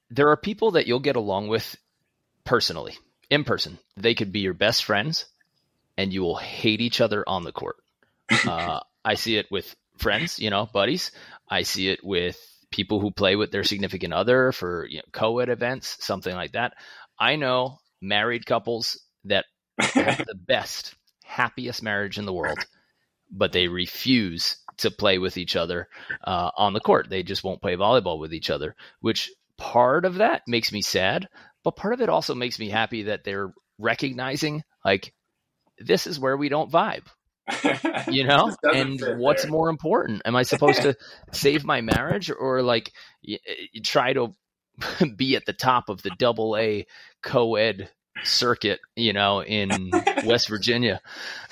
there 0.09 0.29
are 0.29 0.37
people 0.37 0.71
that 0.71 0.85
you'll 0.85 0.99
get 0.99 1.15
along 1.15 1.47
with 1.47 1.77
personally, 2.43 2.97
in 3.29 3.45
person. 3.45 3.79
They 3.95 4.15
could 4.15 4.33
be 4.33 4.41
your 4.41 4.53
best 4.53 4.83
friends, 4.83 5.25
and 5.97 6.13
you 6.13 6.21
will 6.21 6.35
hate 6.35 6.81
each 6.81 6.99
other 6.99 7.23
on 7.27 7.43
the 7.43 7.51
court. 7.51 7.77
Uh, 8.47 8.79
I 9.03 9.15
see 9.15 9.35
it 9.35 9.47
with 9.51 9.75
friends, 9.97 10.39
you 10.39 10.49
know, 10.49 10.65
buddies. 10.65 11.11
I 11.49 11.63
see 11.63 11.89
it 11.89 11.99
with 12.01 12.39
people 12.71 13.01
who 13.01 13.11
play 13.11 13.35
with 13.35 13.51
their 13.51 13.65
significant 13.65 14.13
other 14.13 14.53
for 14.53 14.87
you 14.87 14.97
know, 14.97 15.03
co-ed 15.11 15.49
events, 15.49 15.97
something 15.99 16.33
like 16.33 16.53
that. 16.53 16.73
I 17.19 17.35
know 17.35 17.79
married 18.01 18.45
couples 18.45 18.97
that 19.25 19.45
have 19.79 20.25
the 20.25 20.35
best, 20.35 20.95
happiest 21.23 21.83
marriage 21.83 22.17
in 22.17 22.25
the 22.25 22.33
world, 22.33 22.59
but 23.31 23.51
they 23.51 23.67
refuse 23.67 24.57
to 24.77 24.91
play 24.91 25.17
with 25.17 25.37
each 25.37 25.55
other 25.55 25.87
uh, 26.23 26.51
on 26.57 26.73
the 26.73 26.79
court. 26.79 27.09
They 27.09 27.23
just 27.23 27.43
won't 27.43 27.61
play 27.61 27.75
volleyball 27.75 28.19
with 28.19 28.33
each 28.33 28.49
other, 28.49 28.75
which 28.99 29.31
part 29.57 30.05
of 30.05 30.15
that 30.15 30.41
makes 30.47 30.71
me 30.71 30.81
sad, 30.81 31.27
but 31.63 31.75
part 31.75 31.93
of 31.93 32.01
it 32.01 32.09
also 32.09 32.35
makes 32.35 32.59
me 32.59 32.69
happy 32.69 33.03
that 33.03 33.23
they're 33.23 33.53
recognizing 33.77 34.63
like 34.83 35.13
this 35.77 36.07
is 36.07 36.19
where 36.19 36.37
we 36.37 36.49
don't 36.49 36.71
vibe, 36.71 37.05
you 38.11 38.25
know? 38.25 38.55
And 38.73 38.99
what's 39.17 39.43
there. 39.43 39.51
more 39.51 39.69
important? 39.69 40.21
Am 40.25 40.35
I 40.35 40.43
supposed 40.43 40.83
to 40.83 40.95
save 41.31 41.63
my 41.63 41.81
marriage 41.81 42.31
or 42.31 42.61
like 42.61 42.91
y- 43.27 43.39
y- 43.47 43.81
try 43.83 44.13
to 44.13 44.33
be 45.15 45.35
at 45.35 45.45
the 45.45 45.53
top 45.53 45.89
of 45.89 46.01
the 46.01 46.11
double 46.11 46.57
A 46.57 46.85
co-ed 47.21 47.89
circuit, 48.23 48.79
you 48.95 49.13
know, 49.13 49.43
in 49.43 49.91
West 50.25 50.49
Virginia? 50.49 51.01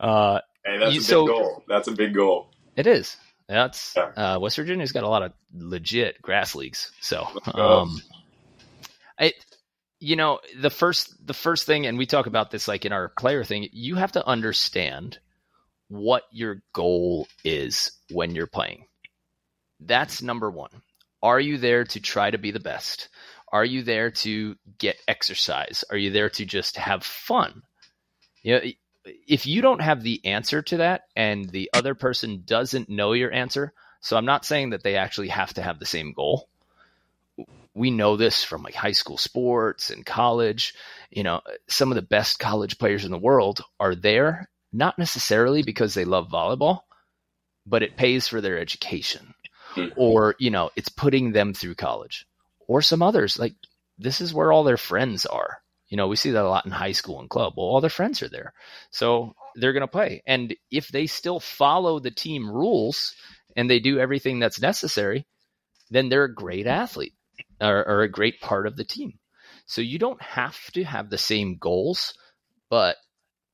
uh, 0.00 0.40
Hey, 0.64 0.78
that's 0.78 0.94
You- 0.94 1.00
a 1.00 1.02
big 1.02 1.02
so- 1.02 1.26
goal. 1.26 1.64
That's 1.68 1.88
a 1.88 1.92
big 1.92 2.12
goal. 2.14 2.50
It 2.76 2.86
is. 2.86 3.16
That's 3.48 3.94
Yeah. 3.96 4.34
uh, 4.34 4.38
West 4.40 4.56
Virginia's 4.56 4.90
got 4.90 5.04
a 5.04 5.08
lot 5.08 5.22
of 5.22 5.32
legit 5.54 6.20
grass 6.20 6.56
leagues. 6.56 6.90
So, 7.00 7.26
um, 7.54 8.00
I, 9.18 9.32
you 10.00 10.16
know, 10.16 10.40
the 10.58 10.68
first 10.70 11.14
the 11.24 11.32
first 11.34 11.64
thing, 11.64 11.86
and 11.86 11.96
we 11.96 12.06
talk 12.06 12.26
about 12.26 12.50
this 12.50 12.66
like 12.66 12.84
in 12.84 12.92
our 12.92 13.08
player 13.08 13.44
thing. 13.44 13.68
You 13.72 13.94
have 13.94 14.12
to 14.12 14.26
understand 14.26 15.20
what 15.88 16.24
your 16.32 16.60
goal 16.72 17.28
is 17.44 17.92
when 18.10 18.34
you're 18.34 18.48
playing. 18.48 18.86
That's 19.78 20.20
number 20.20 20.50
one. 20.50 20.70
Are 21.22 21.38
you 21.38 21.56
there 21.58 21.84
to 21.84 22.00
try 22.00 22.30
to 22.32 22.38
be 22.38 22.50
the 22.50 22.58
best? 22.60 23.08
Are 23.56 23.64
you 23.64 23.82
there 23.82 24.10
to 24.10 24.54
get 24.76 25.00
exercise? 25.08 25.82
Are 25.90 25.96
you 25.96 26.10
there 26.10 26.28
to 26.28 26.44
just 26.44 26.76
have 26.76 27.02
fun? 27.02 27.62
You 28.42 28.54
know, 28.54 28.60
if 29.26 29.46
you 29.46 29.62
don't 29.62 29.80
have 29.80 30.02
the 30.02 30.22
answer 30.26 30.60
to 30.60 30.76
that 30.76 31.04
and 31.16 31.48
the 31.48 31.70
other 31.72 31.94
person 31.94 32.42
doesn't 32.44 32.90
know 32.90 33.14
your 33.14 33.32
answer, 33.32 33.72
so 34.02 34.18
I'm 34.18 34.26
not 34.26 34.44
saying 34.44 34.70
that 34.70 34.82
they 34.82 34.96
actually 34.96 35.28
have 35.28 35.54
to 35.54 35.62
have 35.62 35.78
the 35.78 35.86
same 35.86 36.12
goal. 36.12 36.50
We 37.72 37.90
know 37.90 38.18
this 38.18 38.44
from 38.44 38.62
like 38.62 38.74
high 38.74 38.92
school 38.92 39.16
sports 39.16 39.88
and 39.88 40.04
college. 40.04 40.74
You 41.10 41.22
know, 41.22 41.40
some 41.66 41.90
of 41.90 41.96
the 41.96 42.02
best 42.02 42.38
college 42.38 42.76
players 42.76 43.06
in 43.06 43.10
the 43.10 43.16
world 43.16 43.62
are 43.80 43.94
there 43.94 44.50
not 44.70 44.98
necessarily 44.98 45.62
because 45.62 45.94
they 45.94 46.04
love 46.04 46.28
volleyball, 46.28 46.80
but 47.64 47.82
it 47.82 47.96
pays 47.96 48.28
for 48.28 48.42
their 48.42 48.58
education 48.58 49.32
Hmm. 49.74 49.88
or, 49.96 50.34
you 50.38 50.50
know, 50.50 50.70
it's 50.76 50.90
putting 50.90 51.32
them 51.32 51.54
through 51.54 51.76
college 51.76 52.26
or 52.66 52.82
some 52.82 53.02
others 53.02 53.38
like 53.38 53.54
this 53.98 54.20
is 54.20 54.34
where 54.34 54.52
all 54.52 54.64
their 54.64 54.76
friends 54.76 55.26
are. 55.26 55.58
You 55.88 55.96
know, 55.96 56.08
we 56.08 56.16
see 56.16 56.32
that 56.32 56.44
a 56.44 56.48
lot 56.48 56.66
in 56.66 56.72
high 56.72 56.92
school 56.92 57.20
and 57.20 57.30
club. 57.30 57.54
Well, 57.56 57.66
all 57.66 57.80
their 57.80 57.90
friends 57.90 58.22
are 58.22 58.28
there. 58.28 58.52
So 58.90 59.34
they're 59.54 59.72
going 59.72 59.82
to 59.82 59.88
play. 59.88 60.22
And 60.26 60.54
if 60.70 60.88
they 60.88 61.06
still 61.06 61.38
follow 61.38 62.00
the 62.00 62.10
team 62.10 62.50
rules 62.50 63.14
and 63.56 63.70
they 63.70 63.78
do 63.78 63.98
everything 63.98 64.40
that's 64.40 64.60
necessary, 64.60 65.26
then 65.90 66.08
they're 66.08 66.24
a 66.24 66.34
great 66.34 66.66
athlete 66.66 67.14
or, 67.60 67.86
or 67.86 68.02
a 68.02 68.10
great 68.10 68.40
part 68.40 68.66
of 68.66 68.76
the 68.76 68.84
team. 68.84 69.18
So 69.66 69.80
you 69.80 69.98
don't 69.98 70.20
have 70.20 70.58
to 70.72 70.84
have 70.84 71.08
the 71.08 71.18
same 71.18 71.56
goals, 71.58 72.14
but 72.68 72.96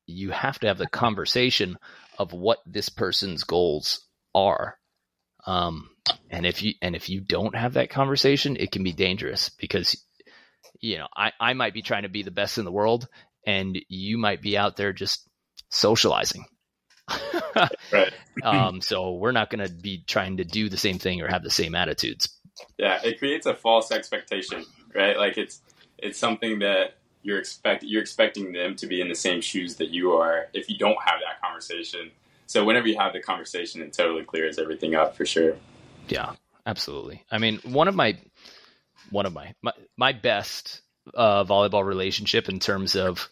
you 0.06 0.30
have 0.30 0.58
to 0.60 0.68
have 0.68 0.78
the 0.78 0.88
conversation 0.88 1.78
of 2.18 2.32
what 2.32 2.58
this 2.66 2.88
person's 2.88 3.44
goals 3.44 4.00
are. 4.34 4.78
Um, 5.46 5.90
and 6.30 6.46
if 6.46 6.62
you 6.62 6.74
and 6.80 6.96
if 6.96 7.08
you 7.08 7.20
don't 7.20 7.56
have 7.56 7.74
that 7.74 7.90
conversation, 7.90 8.56
it 8.56 8.72
can 8.72 8.82
be 8.82 8.92
dangerous 8.92 9.48
because 9.48 10.02
you 10.80 10.98
know 10.98 11.08
I, 11.16 11.32
I 11.40 11.52
might 11.54 11.74
be 11.74 11.82
trying 11.82 12.02
to 12.02 12.08
be 12.08 12.22
the 12.22 12.30
best 12.30 12.58
in 12.58 12.64
the 12.64 12.72
world, 12.72 13.08
and 13.46 13.78
you 13.88 14.18
might 14.18 14.42
be 14.42 14.56
out 14.56 14.76
there 14.76 14.92
just 14.92 15.28
socializing. 15.70 16.44
Right. 17.92 18.12
um, 18.42 18.80
so 18.80 19.12
we're 19.12 19.32
not 19.32 19.50
going 19.50 19.66
to 19.66 19.70
be 19.70 20.02
trying 20.06 20.38
to 20.38 20.44
do 20.44 20.70
the 20.70 20.78
same 20.78 20.98
thing 20.98 21.20
or 21.20 21.28
have 21.28 21.42
the 21.42 21.50
same 21.50 21.74
attitudes. 21.74 22.30
Yeah, 22.78 22.98
it 23.04 23.18
creates 23.18 23.44
a 23.44 23.54
false 23.54 23.92
expectation, 23.92 24.64
right? 24.94 25.18
Like 25.18 25.36
it's 25.36 25.60
it's 25.98 26.18
something 26.18 26.60
that 26.60 26.94
you're 27.22 27.38
expect 27.38 27.82
you're 27.82 28.00
expecting 28.00 28.52
them 28.52 28.74
to 28.76 28.86
be 28.86 29.00
in 29.00 29.08
the 29.08 29.14
same 29.14 29.40
shoes 29.40 29.76
that 29.76 29.90
you 29.90 30.12
are 30.12 30.46
if 30.54 30.70
you 30.70 30.78
don't 30.78 30.96
have 31.04 31.20
that 31.20 31.40
conversation. 31.42 32.10
So 32.46 32.64
whenever 32.64 32.86
you 32.86 32.98
have 32.98 33.12
the 33.12 33.20
conversation, 33.20 33.80
it 33.82 33.92
totally 33.92 34.24
clears 34.24 34.58
everything 34.58 34.94
up 34.94 35.16
for 35.16 35.24
sure. 35.24 35.56
Yeah, 36.08 36.34
absolutely. 36.66 37.24
I 37.30 37.38
mean, 37.38 37.58
one 37.64 37.88
of 37.88 37.94
my 37.94 38.18
one 39.10 39.26
of 39.26 39.32
my 39.32 39.54
my, 39.62 39.72
my 39.96 40.12
best 40.12 40.82
uh, 41.14 41.44
volleyball 41.44 41.84
relationship 41.84 42.48
in 42.48 42.58
terms 42.58 42.96
of 42.96 43.28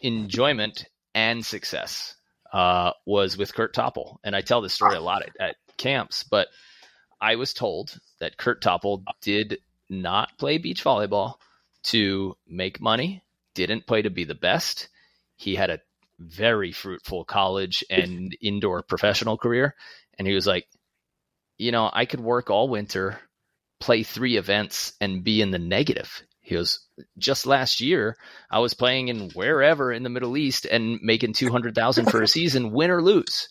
enjoyment 0.00 0.86
and 1.14 1.44
success 1.44 2.14
uh, 2.52 2.92
was 3.06 3.36
with 3.36 3.54
Kurt 3.54 3.74
Toppel, 3.74 4.18
and 4.22 4.36
I 4.36 4.40
tell 4.40 4.60
this 4.60 4.74
story 4.74 4.96
a 4.96 5.00
lot 5.00 5.22
at, 5.22 5.36
at 5.40 5.56
camps. 5.76 6.22
But 6.22 6.48
I 7.20 7.36
was 7.36 7.54
told 7.54 7.98
that 8.20 8.36
Kurt 8.36 8.62
Toppel 8.62 9.04
did 9.22 9.58
not 9.88 10.36
play 10.38 10.58
beach 10.58 10.84
volleyball 10.84 11.34
to 11.84 12.36
make 12.46 12.80
money, 12.80 13.22
didn't 13.54 13.86
play 13.86 14.02
to 14.02 14.10
be 14.10 14.24
the 14.24 14.34
best. 14.34 14.88
He 15.36 15.54
had 15.54 15.70
a 15.70 15.80
very 16.18 16.72
fruitful 16.72 17.24
college 17.24 17.84
and 17.90 18.36
indoor 18.40 18.82
professional 18.82 19.36
career, 19.36 19.74
and 20.18 20.26
he 20.26 20.34
was 20.34 20.46
like, 20.46 20.66
you 21.58 21.72
know, 21.72 21.90
I 21.92 22.04
could 22.04 22.20
work 22.20 22.50
all 22.50 22.68
winter, 22.68 23.18
play 23.80 24.02
three 24.02 24.36
events, 24.36 24.92
and 25.00 25.24
be 25.24 25.40
in 25.40 25.50
the 25.50 25.58
negative. 25.58 26.22
He 26.40 26.54
goes, 26.54 26.80
just 27.18 27.46
last 27.46 27.80
year, 27.80 28.16
I 28.50 28.60
was 28.60 28.74
playing 28.74 29.08
in 29.08 29.30
wherever 29.30 29.92
in 29.92 30.02
the 30.04 30.10
Middle 30.10 30.36
East 30.36 30.64
and 30.64 31.00
making 31.02 31.32
two 31.32 31.50
hundred 31.50 31.74
thousand 31.74 32.10
for 32.10 32.22
a 32.22 32.28
season, 32.38 32.72
win 32.72 32.90
or 32.90 33.02
lose. 33.02 33.48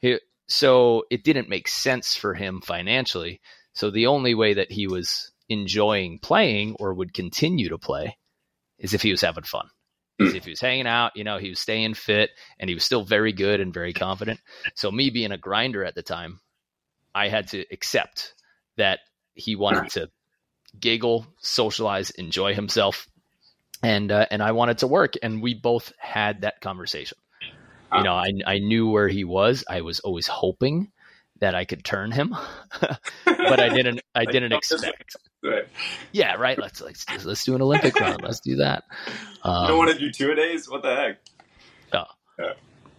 He, 0.00 0.18
so 0.48 1.04
it 1.10 1.24
didn't 1.24 1.48
make 1.48 1.68
sense 1.68 2.16
for 2.16 2.34
him 2.34 2.60
financially. 2.60 3.40
So 3.74 3.90
the 3.90 4.08
only 4.08 4.34
way 4.34 4.54
that 4.54 4.72
he 4.72 4.86
was 4.86 5.30
enjoying 5.48 6.18
playing 6.18 6.76
or 6.78 6.94
would 6.94 7.14
continue 7.14 7.68
to 7.68 7.78
play 7.78 8.18
is 8.78 8.92
if 8.92 9.02
he 9.02 9.12
was 9.12 9.20
having 9.20 9.44
fun. 9.44 9.68
Is 10.22 10.30
hmm. 10.30 10.36
if 10.36 10.44
he 10.44 10.50
was 10.50 10.60
hanging 10.60 10.86
out, 10.86 11.12
you 11.16 11.24
know, 11.24 11.38
he 11.38 11.50
was 11.50 11.60
staying 11.60 11.94
fit 11.94 12.30
and 12.58 12.68
he 12.68 12.74
was 12.74 12.84
still 12.84 13.04
very 13.04 13.32
good 13.32 13.60
and 13.60 13.72
very 13.72 13.92
confident. 13.92 14.40
So 14.74 14.90
me 14.90 15.10
being 15.10 15.32
a 15.32 15.38
grinder 15.38 15.84
at 15.84 15.94
the 15.94 16.02
time, 16.02 16.40
I 17.14 17.28
had 17.28 17.48
to 17.48 17.64
accept 17.70 18.34
that 18.76 19.00
he 19.34 19.56
wanted 19.56 19.82
hmm. 19.82 20.00
to 20.00 20.10
giggle, 20.78 21.26
socialize, 21.40 22.10
enjoy 22.10 22.54
himself, 22.54 23.08
and 23.82 24.10
uh, 24.12 24.26
and 24.30 24.42
I 24.42 24.52
wanted 24.52 24.78
to 24.78 24.86
work, 24.86 25.14
and 25.22 25.42
we 25.42 25.54
both 25.54 25.92
had 25.98 26.42
that 26.42 26.60
conversation. 26.60 27.18
You 27.42 27.98
ah. 27.98 28.02
know, 28.02 28.14
I 28.14 28.30
I 28.46 28.58
knew 28.58 28.88
where 28.88 29.08
he 29.08 29.24
was. 29.24 29.64
I 29.68 29.80
was 29.80 30.00
always 30.00 30.26
hoping 30.26 30.91
that 31.42 31.54
I 31.56 31.66
could 31.66 31.84
turn 31.84 32.12
him, 32.12 32.34
but 33.26 33.60
I 33.60 33.68
didn't. 33.68 34.00
I 34.14 34.24
didn't 34.26 34.52
expect. 34.52 35.16
Right. 35.42 35.66
Yeah, 36.12 36.34
right. 36.36 36.58
Let's 36.58 36.80
let's 36.80 37.04
let's 37.24 37.44
do 37.44 37.54
an 37.56 37.62
Olympic 37.62 38.00
run. 38.00 38.20
Let's 38.22 38.40
do 38.40 38.56
that. 38.56 38.84
you 39.08 39.12
don't 39.44 39.70
Um, 39.72 39.78
want 39.78 39.90
to 39.90 39.98
do 39.98 40.10
two 40.12 40.30
a 40.32 40.34
days? 40.36 40.70
What 40.70 40.82
the 40.82 40.94
heck? 40.96 41.18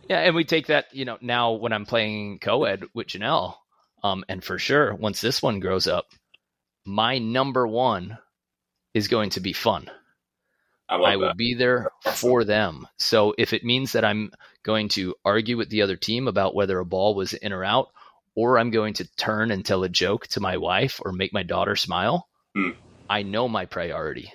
yeah, 0.09 0.19
and 0.19 0.35
we 0.35 0.43
take 0.43 0.67
that. 0.67 0.93
You 0.93 1.05
know, 1.05 1.17
now 1.21 1.53
when 1.53 1.73
I'm 1.73 1.85
playing 1.85 2.39
co-ed 2.39 2.83
with 2.93 3.07
Janelle, 3.07 3.55
Um, 4.03 4.25
and 4.27 4.43
for 4.43 4.59
sure, 4.59 4.93
once 4.93 5.21
this 5.21 5.41
one 5.41 5.61
grows 5.61 5.87
up, 5.87 6.07
my 6.85 7.19
number 7.19 7.65
one 7.65 8.17
is 8.93 9.07
going 9.07 9.31
to 9.31 9.39
be 9.39 9.53
fun. 9.53 9.89
I, 10.89 10.97
I 10.97 11.15
will 11.15 11.33
be 11.33 11.53
there 11.55 11.89
for 12.03 12.43
them. 12.43 12.87
So 12.99 13.33
if 13.37 13.53
it 13.53 13.63
means 13.63 13.93
that 13.93 14.03
I'm 14.05 14.31
going 14.63 14.89
to 14.89 15.15
argue 15.23 15.57
with 15.57 15.69
the 15.69 15.81
other 15.83 15.95
team 15.95 16.27
about 16.27 16.53
whether 16.53 16.77
a 16.77 16.85
ball 16.85 17.15
was 17.15 17.33
in 17.33 17.53
or 17.53 17.63
out, 17.63 17.87
or 18.35 18.57
I'm 18.57 18.71
going 18.71 18.95
to 18.95 19.07
turn 19.17 19.51
and 19.51 19.65
tell 19.65 19.83
a 19.83 19.89
joke 19.89 20.27
to 20.29 20.39
my 20.39 20.57
wife 20.57 20.99
or 21.03 21.11
make 21.11 21.33
my 21.33 21.43
daughter 21.43 21.75
smile, 21.75 22.27
Hmm. 22.55 22.71
I 23.09 23.23
know 23.23 23.47
my 23.47 23.65
priority. 23.65 24.31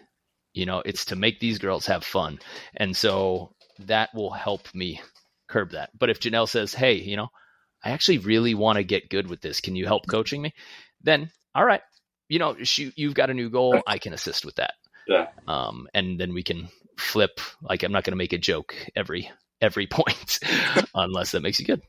You 0.53 0.67
know, 0.67 0.83
it's 0.85 1.07
to 1.07 1.17
make 1.17 1.41
these 1.41 1.59
girls 1.59 1.87
have 1.87 2.05
fun. 2.05 2.39
And 2.75 2.97
so 2.97 3.55
that 3.81 4.11
will 4.15 4.31
help 4.31 4.75
me 4.75 5.01
curb 5.49 5.71
that. 5.71 5.91
But 5.97 6.11
if 6.11 6.21
Janelle 6.21 6.49
says, 6.49 6.75
hey, 6.75 6.95
you 6.95 7.17
know, 7.17 7.29
I 7.85 7.91
actually 7.91 8.19
really 8.19 8.55
want 8.55 8.77
to 8.77 8.85
get 8.85 9.09
good 9.09 9.29
with 9.29 9.41
this. 9.41 9.61
Can 9.61 9.77
you 9.77 9.87
help 9.87 10.07
coaching 10.09 10.43
me? 10.43 10.53
Then, 11.03 11.31
all 11.55 11.65
right, 11.65 11.83
you 12.29 12.39
know, 12.41 12.57
shoot, 12.65 12.93
you've 12.97 13.15
got 13.15 13.31
a 13.31 13.35
new 13.35 13.51
goal. 13.51 13.81
I 13.87 13.99
can 13.99 14.13
assist 14.13 14.45
with 14.45 14.57
that. 14.57 14.75
Yeah. 15.07 15.29
Um, 15.47 15.87
and 15.95 16.19
then 16.19 16.35
we 16.35 16.43
can 16.43 16.69
flip. 16.99 17.41
Like 17.63 17.85
I'm 17.85 17.93
not 17.93 18.05
going 18.05 18.13
to 18.13 18.17
make 18.19 18.33
a 18.33 18.39
joke 18.39 18.75
every 18.97 19.31
every 19.61 19.87
point 19.91 20.41
unless 20.95 21.33
that 21.33 21.43
makes 21.43 21.61
you 21.61 21.67
good. 21.67 21.83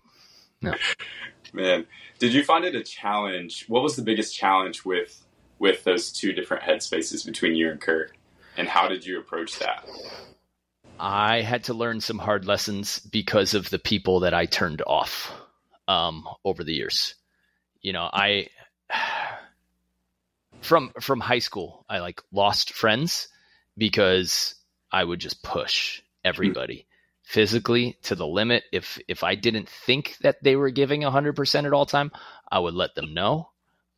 Man, 1.54 1.88
did 2.20 2.34
you 2.34 2.44
find 2.44 2.66
it 2.66 2.76
a 2.76 2.84
challenge? 2.84 3.66
What 3.68 3.84
was 3.84 3.96
the 3.96 4.02
biggest 4.02 4.36
challenge 4.36 4.86
with 4.86 5.26
with 5.58 5.84
those 5.84 6.12
two 6.12 6.32
different 6.32 6.64
headspaces 6.64 7.26
between 7.26 7.56
you 7.56 7.70
and 7.70 7.82
Kurt, 7.82 8.16
and 8.58 8.68
how 8.68 8.88
did 8.88 9.06
you 9.06 9.20
approach 9.20 9.60
that? 9.60 9.86
I 11.00 11.42
had 11.42 11.66
to 11.66 11.74
learn 11.74 12.02
some 12.02 12.20
hard 12.20 12.46
lessons 12.46 13.00
because 13.00 13.54
of 13.54 13.70
the 13.70 13.80
people 13.80 14.22
that 14.22 14.34
I 14.34 14.46
turned 14.46 14.82
off 14.86 15.32
um, 15.88 16.28
over 16.44 16.64
the 16.64 16.74
years. 16.74 17.16
You 17.82 17.94
know, 17.94 18.10
I 18.12 18.48
from 20.62 20.92
from 21.00 21.20
high 21.20 21.40
school, 21.40 21.86
I 21.90 22.00
like 22.00 22.22
lost 22.32 22.74
friends 22.74 23.30
because 23.78 24.56
I 24.92 25.04
would 25.04 25.20
just 25.20 25.42
push 25.42 26.02
everybody 26.24 26.86
physically 27.30 27.96
to 28.02 28.16
the 28.16 28.26
limit. 28.26 28.64
If 28.72 29.00
if 29.08 29.24
I 29.24 29.36
didn't 29.36 29.70
think 29.70 30.18
that 30.22 30.44
they 30.44 30.56
were 30.56 30.72
giving 30.72 31.04
hundred 31.04 31.36
percent 31.36 31.68
at 31.68 31.74
all 31.74 31.86
time, 31.86 32.12
I 32.52 32.58
would 32.58 32.74
let 32.74 32.96
them 32.96 33.14
know. 33.14 33.52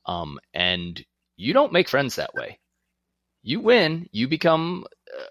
Um, 0.05 0.37
and 0.53 1.01
you 1.37 1.53
don't 1.53 1.71
make 1.71 1.87
friends 1.87 2.17
that 2.17 2.33
way. 2.33 2.59
You 3.41 3.61
win, 3.61 4.09
you 4.11 4.27
become 4.27 4.85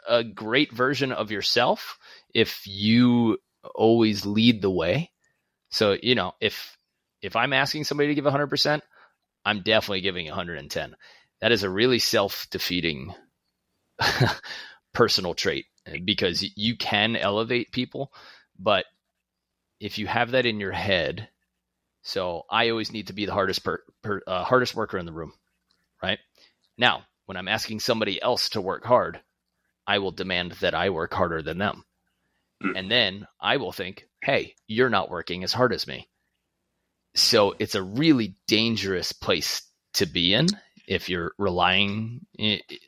a 0.09 0.25
great 0.25 0.73
version 0.73 1.13
of 1.13 1.31
yourself 1.31 1.99
if 2.35 2.67
you 2.67 3.39
always 3.75 4.25
lead 4.25 4.63
the 4.63 4.71
way. 4.71 5.11
So, 5.71 5.97
you 6.03 6.15
know, 6.15 6.33
if 6.41 6.77
if 7.21 7.37
I'm 7.37 7.53
asking 7.53 7.85
somebody 7.85 8.09
to 8.09 8.15
give 8.15 8.25
100%, 8.25 8.81
I'm 9.45 9.61
definitely 9.61 10.01
giving 10.01 10.27
110. 10.27 10.97
That 11.43 11.53
is 11.53 11.65
a 11.65 11.71
really 11.71 11.99
self-defeating 11.99 13.15
personal 14.95 15.35
trait 15.35 15.67
because 16.05 16.45
you 16.57 16.77
can 16.77 17.17
elevate 17.17 17.73
people, 17.73 18.13
but 18.59 18.85
if 19.81 19.99
you 19.99 20.07
have 20.07 20.33
that 20.33 20.47
in 20.47 20.61
your 20.61 20.73
head, 20.73 21.29
so 22.03 22.45
I 22.51 22.71
always 22.71 22.93
need 22.93 23.09
to 23.09 23.13
be 23.13 23.27
the 23.27 23.33
hardest 23.33 23.65
per, 23.65 23.83
per 24.03 24.21
uh, 24.27 24.45
hardest 24.45 24.75
worker 24.75 24.99
in 24.99 25.07
the 25.07 25.13
room, 25.13 25.33
right? 26.03 26.19
Now, 26.79 27.05
when 27.27 27.37
I'm 27.37 27.49
asking 27.49 27.81
somebody 27.81 28.21
else 28.21 28.51
to 28.51 28.61
work 28.61 28.85
hard, 28.85 29.21
I 29.87 29.99
will 29.99 30.13
demand 30.13 30.53
that 30.61 30.75
I 30.75 30.91
work 30.91 31.13
harder 31.13 31.43
than 31.43 31.59
them. 31.59 31.85
Mm. 32.63 32.79
And 32.79 32.91
then 32.91 33.27
I 33.41 33.57
will 33.57 33.73
think, 33.73 34.07
hey, 34.23 34.55
you're 34.67 34.91
not 34.91 35.11
working 35.11 35.45
as 35.45 35.53
hard 35.53 35.73
as 35.73 35.87
me. 35.87 36.09
So 37.15 37.55
it's 37.59 37.75
a 37.75 37.83
really 37.83 38.37
dangerous 38.47 39.13
place 39.13 39.63
to 39.95 40.07
be 40.07 40.35
in 40.35 40.47
if 40.87 41.09
you're 41.09 41.33
relying 41.39 42.27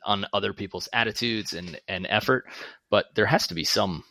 on 0.05 0.26
other 0.33 0.53
people's 0.53 0.88
attitudes 0.92 1.53
and, 1.53 1.81
and 1.88 2.07
effort. 2.09 2.44
But 2.92 3.07
there 3.14 3.24
has 3.24 3.46
to 3.46 3.55
be 3.55 3.64
some 3.64 4.05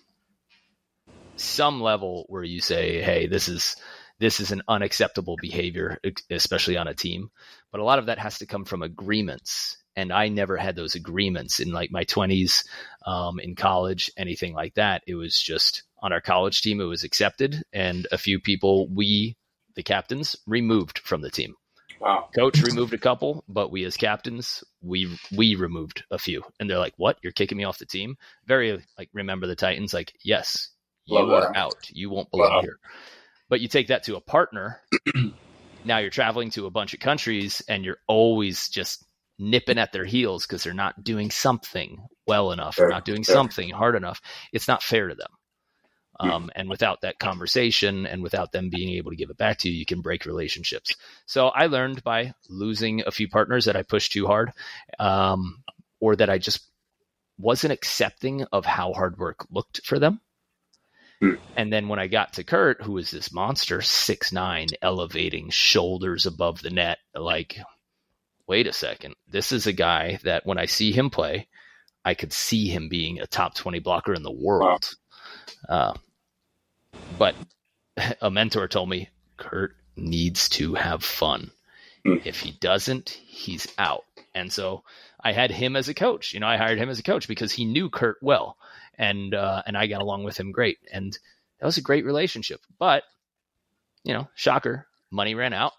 some 1.35 1.81
level 1.81 2.25
where 2.29 2.43
you 2.43 2.59
say, 2.61 2.99
hey, 2.99 3.27
this 3.27 3.47
is 3.47 3.75
this 4.19 4.39
is 4.39 4.51
an 4.51 4.63
unacceptable 4.67 5.35
behavior, 5.39 5.99
especially 6.31 6.77
on 6.77 6.87
a 6.87 6.95
team. 6.95 7.29
But 7.71 7.79
a 7.79 7.83
lot 7.83 7.99
of 7.99 8.07
that 8.07 8.17
has 8.17 8.39
to 8.39 8.47
come 8.47 8.65
from 8.65 8.81
agreements. 8.81 9.77
And 9.95 10.11
I 10.11 10.29
never 10.29 10.57
had 10.57 10.75
those 10.75 10.95
agreements 10.95 11.59
in 11.59 11.71
like 11.71 11.91
my 11.91 12.05
20s, 12.05 12.65
um, 13.05 13.39
in 13.39 13.53
college, 13.53 14.09
anything 14.17 14.55
like 14.55 14.73
that. 14.73 15.03
It 15.05 15.13
was 15.13 15.39
just 15.39 15.83
on 16.01 16.11
our 16.11 16.21
college 16.21 16.63
team, 16.63 16.81
it 16.81 16.85
was 16.85 17.03
accepted. 17.03 17.61
And 17.71 18.07
a 18.11 18.17
few 18.17 18.39
people, 18.39 18.87
we, 18.89 19.37
the 19.75 19.83
captains, 19.83 20.35
removed 20.47 20.97
from 20.99 21.21
the 21.21 21.29
team. 21.29 21.53
Wow. 22.01 22.29
Coach 22.35 22.63
removed 22.63 22.93
a 22.93 22.97
couple, 22.97 23.43
but 23.47 23.71
we 23.71 23.83
as 23.85 23.95
captains, 23.95 24.63
we 24.81 25.17
we 25.37 25.55
removed 25.55 26.03
a 26.11 26.17
few. 26.17 26.43
And 26.59 26.69
they're 26.69 26.79
like, 26.79 26.93
"What? 26.97 27.17
You're 27.21 27.31
kicking 27.33 27.57
me 27.57 27.63
off 27.65 27.77
the 27.77 27.85
team?" 27.85 28.17
Very 28.45 28.83
like 28.97 29.09
remember 29.13 29.47
the 29.47 29.55
Titans 29.55 29.93
like, 29.93 30.13
"Yes, 30.23 30.69
you 31.05 31.15
Love 31.15 31.29
are 31.33 31.51
that. 31.53 31.55
out. 31.55 31.89
You 31.91 32.09
won't 32.09 32.31
belong 32.31 32.51
Wow. 32.51 32.61
here." 32.61 32.79
But 33.49 33.61
you 33.61 33.67
take 33.67 33.87
that 33.87 34.03
to 34.03 34.15
a 34.15 34.21
partner. 34.21 34.81
now 35.85 35.97
you're 35.99 36.09
traveling 36.09 36.49
to 36.51 36.65
a 36.65 36.71
bunch 36.71 36.93
of 36.93 36.99
countries 36.99 37.61
and 37.67 37.83
you're 37.85 37.99
always 38.07 38.69
just 38.69 39.05
nipping 39.37 39.77
at 39.77 39.91
their 39.91 40.05
heels 40.05 40.45
because 40.47 40.63
they're 40.63 40.73
not 40.73 41.03
doing 41.03 41.29
something 41.31 42.07
well 42.27 42.51
enough 42.51 42.81
or 42.81 42.87
Sure, 42.87 42.89
not 42.89 43.05
doing 43.05 43.23
sure. 43.25 43.35
something 43.35 43.69
hard 43.69 43.95
enough. 43.95 44.21
It's 44.53 44.67
not 44.67 44.83
fair 44.83 45.09
to 45.09 45.15
them. 45.15 45.31
Um, 46.21 46.51
and 46.55 46.69
without 46.69 47.01
that 47.01 47.19
conversation 47.19 48.05
and 48.05 48.21
without 48.21 48.51
them 48.51 48.69
being 48.69 48.97
able 48.97 49.11
to 49.11 49.17
give 49.17 49.29
it 49.29 49.37
back 49.37 49.57
to 49.59 49.69
you, 49.69 49.75
you 49.77 49.85
can 49.85 50.01
break 50.01 50.25
relationships. 50.25 50.95
So 51.25 51.47
I 51.47 51.65
learned 51.65 52.03
by 52.03 52.33
losing 52.49 53.03
a 53.05 53.11
few 53.11 53.27
partners 53.27 53.65
that 53.65 53.75
I 53.75 53.83
pushed 53.83 54.11
too 54.11 54.27
hard, 54.27 54.51
um, 54.99 55.63
or 55.99 56.15
that 56.15 56.29
I 56.29 56.37
just 56.37 56.61
wasn't 57.37 57.73
accepting 57.73 58.45
of 58.51 58.65
how 58.65 58.93
hard 58.93 59.17
work 59.17 59.47
looked 59.49 59.85
for 59.85 59.97
them. 59.97 60.21
Hmm. 61.19 61.35
And 61.55 61.73
then 61.73 61.87
when 61.87 61.99
I 61.99 62.07
got 62.07 62.33
to 62.33 62.43
Kurt, 62.43 62.81
who 62.81 62.93
was 62.93 63.11
this 63.11 63.33
monster, 63.33 63.81
six 63.81 64.31
nine, 64.31 64.67
elevating, 64.81 65.49
shoulders 65.49 66.25
above 66.25 66.61
the 66.61 66.69
net, 66.69 66.97
like, 67.15 67.59
wait 68.47 68.67
a 68.67 68.73
second, 68.73 69.15
this 69.27 69.51
is 69.51 69.67
a 69.67 69.73
guy 69.73 70.19
that 70.23 70.45
when 70.45 70.57
I 70.57 70.65
see 70.65 70.91
him 70.91 71.09
play, 71.09 71.47
I 72.03 72.15
could 72.15 72.33
see 72.33 72.67
him 72.67 72.89
being 72.89 73.19
a 73.19 73.27
top 73.27 73.55
twenty 73.55 73.79
blocker 73.79 74.13
in 74.13 74.23
the 74.23 74.31
world. 74.31 74.89
Uh, 75.69 75.93
but 77.17 77.35
a 78.21 78.31
mentor 78.31 78.67
told 78.67 78.89
me 78.89 79.09
Kurt 79.37 79.75
needs 79.95 80.49
to 80.49 80.75
have 80.75 81.03
fun. 81.03 81.51
Hmm. 82.05 82.17
If 82.23 82.39
he 82.39 82.51
doesn't, 82.51 83.09
he's 83.09 83.67
out. 83.77 84.05
And 84.33 84.51
so 84.51 84.83
I 85.23 85.33
had 85.33 85.51
him 85.51 85.75
as 85.75 85.89
a 85.89 85.93
coach. 85.93 86.33
You 86.33 86.39
know, 86.39 86.47
I 86.47 86.57
hired 86.57 86.77
him 86.77 86.89
as 86.89 86.99
a 86.99 87.03
coach 87.03 87.27
because 87.27 87.51
he 87.51 87.65
knew 87.65 87.89
Kurt 87.89 88.17
well, 88.21 88.57
and 88.97 89.33
uh, 89.33 89.61
and 89.65 89.77
I 89.77 89.87
got 89.87 90.01
along 90.01 90.23
with 90.23 90.39
him 90.39 90.51
great, 90.51 90.79
and 90.91 91.17
that 91.59 91.65
was 91.65 91.77
a 91.77 91.81
great 91.81 92.05
relationship. 92.05 92.61
But 92.79 93.03
you 94.03 94.13
know, 94.13 94.29
shocker, 94.35 94.87
money 95.11 95.35
ran 95.35 95.53
out, 95.53 95.73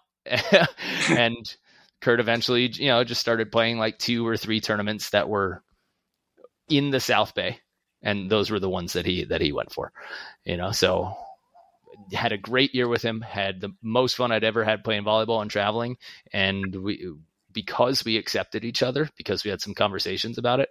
and 1.09 1.55
Kurt 1.99 2.19
eventually, 2.19 2.67
you 2.67 2.87
know, 2.87 3.03
just 3.03 3.21
started 3.21 3.51
playing 3.51 3.79
like 3.79 3.97
two 3.97 4.25
or 4.25 4.37
three 4.37 4.61
tournaments 4.61 5.09
that 5.09 5.29
were 5.29 5.63
in 6.69 6.91
the 6.91 6.99
South 6.99 7.35
Bay, 7.35 7.59
and 8.03 8.29
those 8.29 8.51
were 8.51 8.59
the 8.59 8.69
ones 8.69 8.93
that 8.93 9.05
he 9.05 9.23
that 9.25 9.41
he 9.41 9.51
went 9.51 9.71
for. 9.71 9.91
You 10.43 10.57
know, 10.57 10.71
so 10.71 11.15
had 12.11 12.31
a 12.31 12.37
great 12.37 12.75
year 12.75 12.87
with 12.87 13.01
him. 13.01 13.21
Had 13.21 13.61
the 13.61 13.73
most 13.81 14.15
fun 14.15 14.31
I'd 14.31 14.43
ever 14.43 14.63
had 14.63 14.83
playing 14.83 15.03
volleyball 15.03 15.41
and 15.41 15.49
traveling, 15.49 15.97
and 16.31 16.75
we 16.75 17.13
because 17.51 18.03
we 18.03 18.17
accepted 18.17 18.65
each 18.65 18.83
other 18.83 19.09
because 19.17 19.43
we 19.43 19.49
had 19.49 19.61
some 19.61 19.73
conversations 19.73 20.37
about 20.37 20.59
it. 20.59 20.69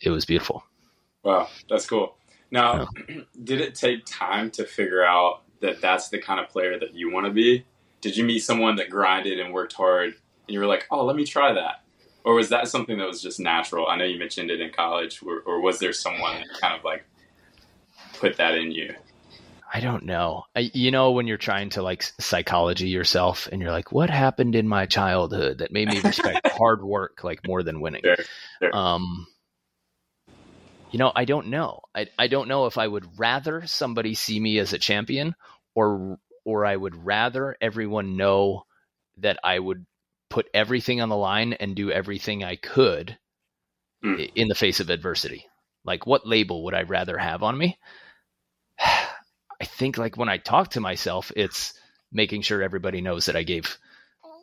It 0.00 0.10
was 0.10 0.24
beautiful. 0.24 0.62
Wow, 1.22 1.48
that's 1.68 1.86
cool. 1.86 2.16
Now, 2.50 2.88
did 3.44 3.60
it 3.60 3.74
take 3.74 4.04
time 4.06 4.50
to 4.52 4.64
figure 4.64 5.04
out 5.04 5.42
that 5.60 5.80
that's 5.80 6.08
the 6.08 6.18
kind 6.18 6.40
of 6.40 6.48
player 6.48 6.78
that 6.78 6.94
you 6.94 7.12
want 7.12 7.26
to 7.26 7.32
be? 7.32 7.64
Did 8.00 8.16
you 8.16 8.24
meet 8.24 8.40
someone 8.40 8.76
that 8.76 8.88
grinded 8.88 9.38
and 9.40 9.52
worked 9.52 9.74
hard, 9.74 10.14
and 10.14 10.54
you 10.54 10.60
were 10.60 10.66
like, 10.66 10.86
"Oh, 10.90 11.04
let 11.04 11.16
me 11.16 11.24
try 11.24 11.52
that," 11.52 11.84
or 12.24 12.34
was 12.34 12.50
that 12.50 12.68
something 12.68 12.98
that 12.98 13.06
was 13.06 13.22
just 13.22 13.40
natural? 13.40 13.86
I 13.88 13.96
know 13.96 14.04
you 14.04 14.18
mentioned 14.18 14.50
it 14.50 14.60
in 14.60 14.70
college, 14.70 15.22
or, 15.22 15.40
or 15.40 15.60
was 15.60 15.78
there 15.78 15.92
someone 15.92 16.36
that 16.40 16.60
kind 16.60 16.78
of 16.78 16.84
like 16.84 17.04
put 18.14 18.36
that 18.36 18.54
in 18.54 18.72
you? 18.72 18.94
I 19.72 19.80
don't 19.80 20.04
know. 20.04 20.44
I, 20.56 20.70
you 20.74 20.90
know, 20.90 21.12
when 21.12 21.28
you're 21.28 21.36
trying 21.36 21.70
to 21.70 21.82
like 21.82 22.02
psychology 22.02 22.88
yourself 22.88 23.48
and 23.50 23.62
you're 23.62 23.70
like, 23.70 23.92
what 23.92 24.10
happened 24.10 24.56
in 24.56 24.66
my 24.66 24.86
childhood 24.86 25.58
that 25.58 25.72
made 25.72 25.88
me 25.88 26.00
respect 26.00 26.48
hard 26.52 26.82
work 26.82 27.22
like 27.22 27.46
more 27.46 27.62
than 27.62 27.80
winning? 27.80 28.02
Sure, 28.02 28.16
sure. 28.60 28.76
Um, 28.76 29.28
you 30.90 30.98
know, 30.98 31.12
I 31.14 31.24
don't 31.24 31.48
know. 31.48 31.82
I, 31.94 32.08
I 32.18 32.26
don't 32.26 32.48
know 32.48 32.66
if 32.66 32.78
I 32.78 32.88
would 32.88 33.06
rather 33.16 33.64
somebody 33.66 34.14
see 34.14 34.40
me 34.40 34.58
as 34.58 34.72
a 34.72 34.78
champion 34.78 35.36
or, 35.76 36.18
or 36.44 36.66
I 36.66 36.74
would 36.74 37.06
rather 37.06 37.56
everyone 37.60 38.16
know 38.16 38.64
that 39.18 39.38
I 39.44 39.56
would 39.56 39.86
put 40.30 40.48
everything 40.54 41.00
on 41.02 41.10
the 41.10 41.16
line 41.16 41.52
and 41.54 41.76
do 41.76 41.90
everything 41.92 42.42
I 42.44 42.56
could 42.56 43.18
i- 44.04 44.30
in 44.34 44.48
the 44.48 44.54
face 44.54 44.80
of 44.80 44.90
adversity. 44.90 45.46
Like, 45.84 46.06
what 46.06 46.26
label 46.26 46.64
would 46.64 46.74
I 46.74 46.82
rather 46.82 47.18
have 47.18 47.42
on 47.42 47.58
me? 47.58 47.78
I 48.80 49.64
think 49.64 49.98
like 49.98 50.16
when 50.16 50.28
I 50.28 50.38
talk 50.38 50.70
to 50.70 50.80
myself, 50.80 51.30
it's 51.36 51.74
making 52.12 52.42
sure 52.42 52.62
everybody 52.62 53.00
knows 53.00 53.26
that 53.26 53.36
I 53.36 53.42
gave 53.42 53.76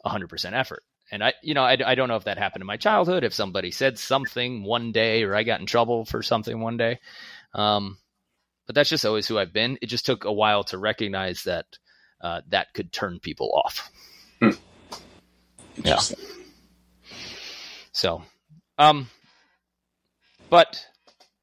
100% 0.04 0.54
effort. 0.54 0.84
And 1.12 1.24
I, 1.24 1.34
you 1.42 1.54
know, 1.54 1.64
I, 1.64 1.78
I 1.86 1.96
don't 1.96 2.10
know 2.10 2.18
if 2.18 2.26
that 2.26 2.38
happened 2.38 2.62
in 2.62 2.68
my 2.68 2.78
childhood, 2.78 3.24
if 3.24 3.34
somebody 3.34 3.72
said 3.72 3.98
something 3.98 4.64
one 4.64 4.92
day 4.92 5.24
or 5.24 5.36
I 5.36 5.44
got 5.44 5.60
in 5.62 5.66
trouble 5.66 6.06
for 6.06 6.22
something 6.22 6.60
one 6.60 6.78
day. 6.78 7.00
Um, 7.54 7.98
but 8.66 8.76
that's 8.76 8.90
just 8.90 9.06
always 9.06 9.28
who 9.28 9.40
I've 9.40 9.54
been. 9.54 9.78
It 9.82 9.88
just 9.88 10.06
took 10.06 10.26
a 10.26 10.34
while 10.34 10.64
to 10.66 10.78
recognize 10.78 11.44
that 11.44 11.66
uh, 12.22 12.42
that 12.50 12.74
could 12.74 12.92
turn 12.92 13.20
people 13.20 13.52
off. 13.66 13.90
Yeah. 15.84 16.00
So, 17.92 18.24
um, 18.78 19.10
but 20.50 20.84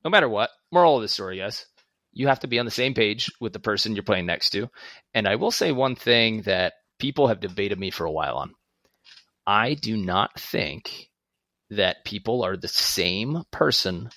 no 0.05 0.11
matter 0.11 0.29
what, 0.29 0.51
moral 0.71 0.97
of 0.97 1.03
the 1.03 1.09
story, 1.09 1.39
guys, 1.39 1.67
you 2.13 2.29
have 2.29 2.41
to 2.41 2.47
be 2.47 2.59
on 2.59 2.65
the 2.65 2.71
same 2.71 2.95
page 2.95 3.31
with 3.41 3.53
the 3.53 3.59
person 3.59 3.95
you're 3.95 4.05
playing 4.05 4.27
next 4.27 4.51
to. 4.51 4.69
And 5.13 5.27
I 5.27 5.37
will 5.37 5.51
say 5.51 5.73
one 5.73 5.97
thing 5.97 6.43
that 6.43 6.75
people 6.99 7.29
have 7.29 7.41
debated 7.41 7.79
me 7.79 7.91
for 7.91 8.05
a 8.05 8.13
while 8.13 8.37
on. 8.37 8.55
I 9.47 9.75
do 9.75 9.97
not 9.97 10.39
think 10.39 11.11
that 11.71 12.05
people 12.05 12.45
are 12.45 12.57
the 12.57 12.69
same 12.69 13.43
person 13.51 14.11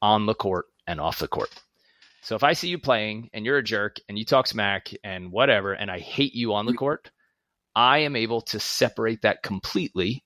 on 0.00 0.26
the 0.26 0.34
court 0.34 0.66
and 0.86 1.00
off 1.00 1.18
the 1.18 1.28
court. 1.28 1.50
So 2.22 2.36
if 2.36 2.44
I 2.44 2.52
see 2.54 2.68
you 2.68 2.78
playing 2.78 3.30
and 3.32 3.44
you're 3.44 3.58
a 3.58 3.62
jerk 3.62 3.96
and 4.08 4.18
you 4.18 4.24
talk 4.24 4.46
smack 4.46 4.90
and 5.04 5.30
whatever, 5.30 5.72
and 5.72 5.90
I 5.90 5.98
hate 5.98 6.34
you 6.34 6.54
on 6.54 6.66
the 6.66 6.72
court, 6.72 7.10
I 7.74 7.98
am 7.98 8.16
able 8.16 8.42
to 8.42 8.60
separate 8.60 9.22
that 9.22 9.42
completely 9.42 10.24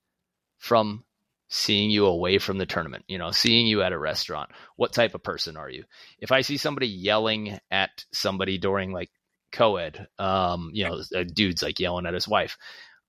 from 0.58 1.04
seeing 1.48 1.90
you 1.90 2.06
away 2.06 2.38
from 2.38 2.58
the 2.58 2.66
tournament, 2.66 3.04
you 3.06 3.18
know, 3.18 3.30
seeing 3.30 3.66
you 3.66 3.82
at 3.82 3.92
a 3.92 3.98
restaurant. 3.98 4.50
What 4.76 4.92
type 4.92 5.14
of 5.14 5.22
person 5.22 5.56
are 5.56 5.70
you? 5.70 5.84
If 6.18 6.32
I 6.32 6.40
see 6.40 6.56
somebody 6.56 6.88
yelling 6.88 7.58
at 7.70 8.04
somebody 8.12 8.58
during 8.58 8.92
like 8.92 9.10
co-ed, 9.52 10.08
um, 10.18 10.70
you 10.72 10.84
know, 10.84 11.00
a 11.14 11.24
dude's 11.24 11.62
like 11.62 11.78
yelling 11.78 12.06
at 12.06 12.14
his 12.14 12.26
wife, 12.26 12.56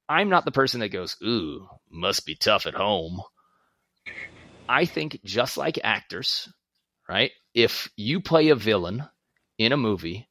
I'm 0.07 0.29
not 0.29 0.45
the 0.45 0.51
person 0.51 0.79
that 0.81 0.89
goes, 0.89 1.17
"Ooh, 1.23 1.67
must 1.89 2.25
be 2.25 2.35
tough 2.35 2.65
at 2.65 2.75
home." 2.75 3.21
I 4.69 4.85
think 4.85 5.19
just 5.23 5.57
like 5.57 5.79
actors, 5.83 6.47
right? 7.09 7.31
If 7.53 7.89
you 7.95 8.21
play 8.21 8.49
a 8.49 8.55
villain 8.55 9.03
in 9.57 9.71
a 9.71 9.77
movie, 9.77 10.29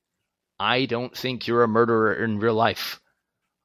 I 0.58 0.86
don't 0.86 1.16
think 1.16 1.46
you're 1.46 1.62
a 1.64 1.68
murderer 1.68 2.14
in 2.14 2.38
real 2.38 2.54
life. 2.54 3.00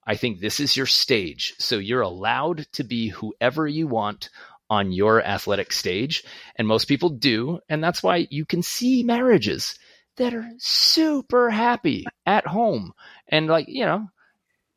I 0.06 0.16
think 0.16 0.40
this 0.40 0.60
is 0.60 0.76
your 0.76 0.86
stage. 0.86 1.54
So 1.60 1.78
you're 1.78 2.02
allowed 2.02 2.66
to 2.74 2.84
be 2.84 3.10
whoever 3.10 3.68
you 3.68 3.88
want 3.88 4.30
on 4.70 4.92
your 4.92 5.22
athletic 5.22 5.72
stage. 5.72 6.24
And 6.56 6.68
most 6.68 6.86
people 6.86 7.10
do. 7.10 7.60
And 7.70 7.84
that's 7.84 8.02
why 8.02 8.28
you 8.30 8.46
can 8.46 8.64
see 8.64 9.04
marriages 9.04 9.78
that 10.18 10.34
are 10.34 10.50
super 10.58 11.50
happy 11.50 12.06
at 12.26 12.48
home 12.48 12.94
and, 13.28 13.48
like, 13.48 13.66
you 13.68 13.86
know, 13.86 14.08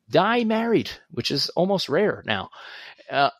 die 0.09 0.43
married, 0.43 0.89
which 1.09 1.31
is 1.31 1.49
almost 1.49 1.89
rare 1.89 2.23
now. 2.25 2.49
Uh, 3.09 3.31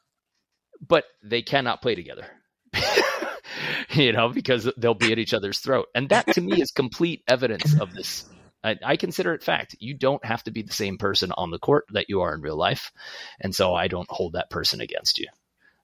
but 0.86 1.06
they 1.24 1.41
cannot 1.41 1.82
play 1.82 1.95
together. 1.95 2.26
you 3.91 4.12
know, 4.12 4.30
because 4.30 4.69
they'll 4.78 4.93
be 4.93 5.12
at 5.12 5.19
each 5.19 5.34
other's 5.34 5.60
throat. 5.60 5.88
And 5.93 6.10
that 6.10 6.28
to 6.34 6.41
me 6.41 6.62
is 6.62 6.71
complete 6.71 7.24
evidence 7.28 7.80
of 7.80 7.93
this 7.93 8.26
I, 8.65 8.75
I, 8.84 8.97
consider 8.97 9.34
it 9.34 9.43
fact. 9.43 9.75
You 9.80 9.93
don't 9.93 10.23
have 10.25 10.43
to 10.43 10.51
be 10.51 10.63
the 10.63 10.73
same 10.73 10.97
person 10.97 11.32
on 11.32 11.51
the 11.51 11.60
court 11.60 11.86
that 11.91 12.10
you 12.10 12.21
are 12.21 12.34
in 12.34 12.41
real 12.41 12.58
life, 12.58 12.91
and 13.39 13.54
so 13.54 13.73
I 13.73 13.88
don't 13.88 14.10
hold 14.10 14.34
that 14.34 14.49
person 14.49 14.82
against 14.82 15.19
you. 15.19 15.28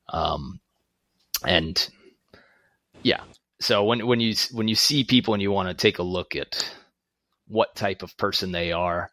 Um, 0.10 0.60
and 1.46 1.88
yeah, 3.04 3.22
so 3.60 3.84
when 3.84 4.06
when 4.08 4.20
you 4.20 4.34
when 4.52 4.67
you 4.67 4.76
see 4.76 5.04
people 5.04 5.34
and 5.34 5.41
you 5.41 5.52
want 5.52 5.70
to 5.70 5.74
take 5.74 6.00
a 6.00 6.04
look 6.04 6.36
at 6.36 6.76
what 7.48 7.76
type 7.76 8.02
of 8.02 8.17
person 8.17 8.52
they 8.52 8.72
are, 8.72 9.12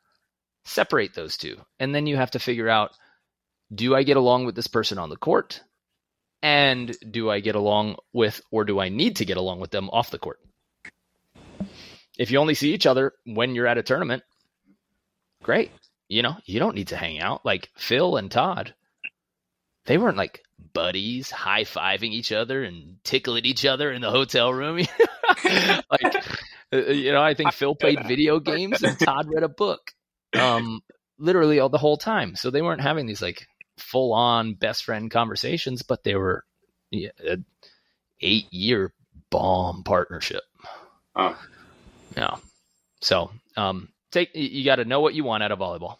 separate 0.65 1.15
those 1.15 1.37
two, 1.37 1.57
and 1.79 1.95
then 1.95 2.07
you 2.07 2.17
have 2.17 2.31
to 2.33 2.39
figure 2.39 2.69
out: 2.69 2.93
Do 3.75 3.95
I 3.95 4.03
get 4.03 4.17
along 4.17 4.47
with 4.47 4.55
this 4.55 4.69
person 4.69 4.99
on 4.99 5.11
the 5.11 5.17
court? 5.17 5.63
And 6.41 6.97
do 7.11 7.31
I 7.31 7.41
get 7.41 7.57
along 7.57 7.97
with, 8.13 8.41
or 8.53 8.65
do 8.65 8.79
I 8.79 8.91
need 8.91 9.17
to 9.17 9.25
get 9.25 9.39
along 9.39 9.59
with 9.59 9.73
them 9.73 9.91
off 9.91 10.13
the 10.13 10.21
court? 10.21 10.39
If 12.19 12.31
you 12.33 12.39
only 12.39 12.55
see 12.55 12.75
each 12.75 12.87
other 12.87 13.15
when 13.25 13.55
you're 13.55 13.67
at 13.67 13.79
a 13.79 13.83
tournament, 13.83 14.23
great. 15.43 15.71
You 16.09 16.23
know, 16.23 16.37
you 16.45 16.59
don't 16.59 16.75
need 16.75 16.89
to 16.89 16.97
hang 16.97 17.21
out. 17.21 17.47
Like 17.47 17.71
Phil 17.77 18.17
and 18.17 18.31
Todd, 18.31 18.75
they 19.87 19.97
weren't 19.97 20.17
like 20.17 20.43
buddies 20.73 21.31
high 21.31 21.65
fiving 21.65 22.11
each 22.11 22.33
other 22.33 22.65
and 22.65 22.97
tickling 23.05 23.45
each 23.45 23.65
other 23.65 23.93
in 23.93 24.03
the 24.03 24.11
hotel 24.11 24.53
room. 24.53 24.79
like, 25.45 26.25
you 26.73 27.13
know, 27.13 27.23
I 27.23 27.35
think 27.35 27.53
Phil 27.53 27.75
played 27.75 28.07
video 28.07 28.41
games 28.41 28.83
and 28.83 28.99
Todd 28.99 29.29
read 29.29 29.45
a 29.45 29.49
book, 29.49 29.93
um, 30.39 30.83
literally 31.19 31.61
all 31.61 31.69
the 31.69 31.79
whole 31.79 31.97
time. 31.97 32.35
So 32.37 32.51
they 32.51 32.63
weren't 32.63 32.81
having 32.81 33.07
these 33.07 33.23
like 33.23 33.47
full 33.77 34.13
on 34.13 34.55
best 34.55 34.85
friend 34.85 35.11
conversations, 35.11 35.83
but 35.83 36.03
they 36.05 36.17
were 36.17 36.45
yeah, 36.91 37.11
eight 38.21 38.53
year 38.53 38.93
bomb 39.31 39.85
partnership. 39.85 40.43
Oh. 41.15 41.39
Yeah. 42.19 42.37
So, 43.01 43.31
um, 43.57 43.89
take 44.11 44.31
you 44.35 44.65
got 44.65 44.77
to 44.77 44.85
know 44.85 45.01
what 45.01 45.15
you 45.15 45.23
want 45.23 45.45
out 45.45 45.53
of 45.53 45.61
volleyball. 45.61 45.99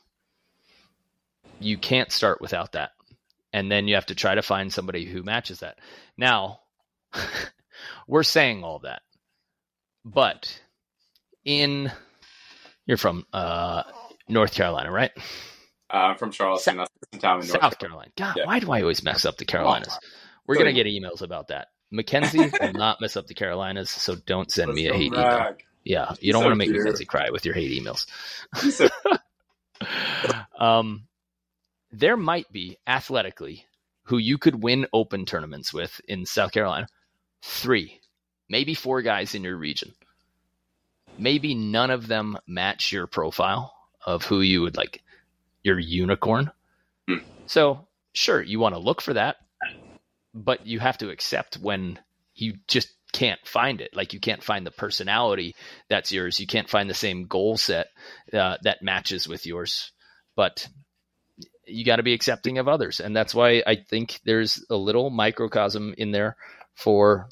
You 1.61 1.79
can't 1.79 2.11
start 2.11 2.41
without 2.41 2.73
that. 2.73 2.91
And 3.53 3.71
then 3.71 3.87
you 3.87 3.95
have 3.95 4.07
to 4.07 4.15
try 4.15 4.35
to 4.35 4.43
find 4.43 4.73
somebody 4.73 5.05
who 5.05 5.23
matches 5.23 5.61
that. 5.61 5.79
Now, 6.17 6.61
we're 8.09 8.25
saying 8.25 8.65
all 8.65 8.81
that. 8.81 9.03
But 10.05 10.61
in 11.45 11.93
you're 12.85 12.97
from 12.97 13.25
uh, 13.33 13.85
North 14.29 14.55
Carolina, 14.55 14.91
right? 14.91 15.13
Uh, 15.93 15.97
I'm 15.97 16.19
from 16.19 16.33
Charleston. 16.33 16.77
Sa- 16.79 16.87
That's 17.13 17.23
town 17.23 17.41
in 17.41 17.47
South 17.47 17.63
North 17.63 17.79
Carolina. 17.79 18.11
God, 18.17 18.37
yeah. 18.37 18.47
why 18.47 18.59
do 18.59 18.73
I 18.73 18.81
always 18.81 19.05
mess 19.05 19.25
up 19.25 19.37
the 19.37 19.45
Carolinas? 19.45 19.97
We're 20.47 20.57
gonna 20.57 20.73
get 20.73 20.87
emails 20.87 21.23
about 21.23 21.49
that. 21.49 21.69
Mackenzie 21.91 22.51
will 22.61 22.73
not 22.73 23.01
mess 23.01 23.17
up 23.17 23.27
the 23.27 23.35
Carolinas, 23.35 23.89
so 23.91 24.15
don't 24.15 24.51
send 24.51 24.75
me 24.75 24.89
a 24.89 24.95
hate 24.95 25.13
email. 25.13 25.55
Yeah, 25.89 26.13
you 26.21 26.35
don't 26.35 26.43
so 26.43 26.49
want 26.49 26.53
to 26.53 26.59
make 26.59 26.69
cute. 26.69 26.85
Mackenzie 26.85 27.07
cry 27.07 27.31
with 27.31 27.47
your 27.47 27.55
hate 27.55 27.83
emails. 27.83 28.05
um, 30.59 31.05
there 31.91 32.19
might 32.19 32.53
be 32.53 32.77
athletically 32.87 33.65
who 34.03 34.19
you 34.19 34.37
could 34.37 34.63
win 34.63 34.87
open 34.93 35.25
tournaments 35.25 35.73
with 35.73 35.99
in 36.07 36.27
South 36.27 36.53
Carolina. 36.53 36.89
Three, 37.41 38.03
maybe 38.51 38.75
four 38.75 39.01
guys 39.01 39.35
in 39.35 39.43
your 39.43 39.57
region. 39.57 39.95
Maybe 41.17 41.55
none 41.55 41.91
of 41.91 42.07
them 42.07 42.37
match 42.47 42.93
your 42.93 43.07
profile 43.07 43.75
of 44.05 44.27
who 44.27 44.43
you 44.43 44.61
would 44.61 44.77
like 44.77 45.03
your 45.63 45.79
unicorn. 45.79 46.51
Hmm. 47.09 47.25
So, 47.47 47.89
sure, 48.13 48.43
you 48.43 48.61
want 48.61 48.75
to 48.75 48.79
look 48.79 49.01
for 49.01 49.15
that, 49.15 49.37
but 50.35 50.67
you 50.67 50.81
have 50.81 50.99
to 50.99 51.09
accept 51.09 51.57
when 51.57 51.99
you 52.35 52.59
just 52.67 52.91
can't 53.13 53.41
find 53.47 53.81
it. 53.81 53.95
Like 53.95 54.13
you 54.13 54.21
can't 54.21 54.43
find 54.43 54.67
the 54.67 54.71
personality 54.71 55.55
that's 55.89 56.13
yours. 56.13 56.41
You 56.41 56.47
can't 56.47 56.69
find 56.69 56.89
the 56.89 56.95
same 56.95 57.27
goal 57.27 57.57
set 57.57 57.89
uh, 58.33 58.57
that 58.63 58.83
matches 58.83 59.27
with 59.29 59.47
yours. 59.47 59.93
But 60.37 60.69
you 61.67 61.85
got 61.85 61.97
to 61.97 62.03
be 62.03 62.15
accepting 62.15 62.59
of 62.59 62.69
others, 62.69 63.01
and 63.01 63.15
that's 63.15 63.35
why 63.35 63.63
I 63.67 63.77
think 63.77 64.21
there's 64.25 64.65
a 64.71 64.77
little 64.77 65.11
microcosm 65.11 65.95
in 65.99 66.13
there 66.13 66.37
for 66.75 67.29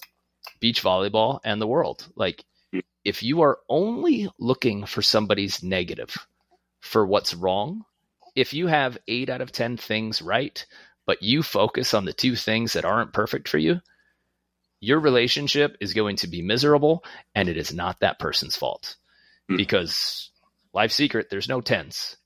beach 0.60 0.82
volleyball 0.82 1.40
and 1.44 1.60
the 1.60 1.66
world. 1.66 2.06
Like 2.16 2.44
if 3.04 3.22
you 3.22 3.42
are 3.42 3.58
only 3.68 4.28
looking 4.38 4.86
for 4.86 5.02
somebody's 5.02 5.62
negative 5.62 6.16
for 6.80 7.06
what's 7.06 7.34
wrong, 7.34 7.84
if 8.34 8.52
you 8.52 8.66
have 8.66 8.98
eight 9.08 9.30
out 9.30 9.40
of 9.40 9.52
ten 9.52 9.76
things 9.76 10.20
right, 10.20 10.66
but 11.06 11.22
you 11.22 11.42
focus 11.42 11.94
on 11.94 12.04
the 12.04 12.12
two 12.12 12.34
things 12.34 12.72
that 12.72 12.84
aren't 12.84 13.12
perfect 13.12 13.48
for 13.48 13.58
you 13.58 13.80
your 14.80 15.00
relationship 15.00 15.76
is 15.80 15.94
going 15.94 16.16
to 16.16 16.28
be 16.28 16.42
miserable 16.42 17.04
and 17.34 17.48
it 17.48 17.56
is 17.56 17.72
not 17.72 18.00
that 18.00 18.18
person's 18.18 18.56
fault. 18.56 18.96
Mm. 19.50 19.56
because 19.56 20.30
life 20.72 20.90
secret 20.92 21.28
there's 21.30 21.48
no 21.48 21.60
tens. 21.60 22.16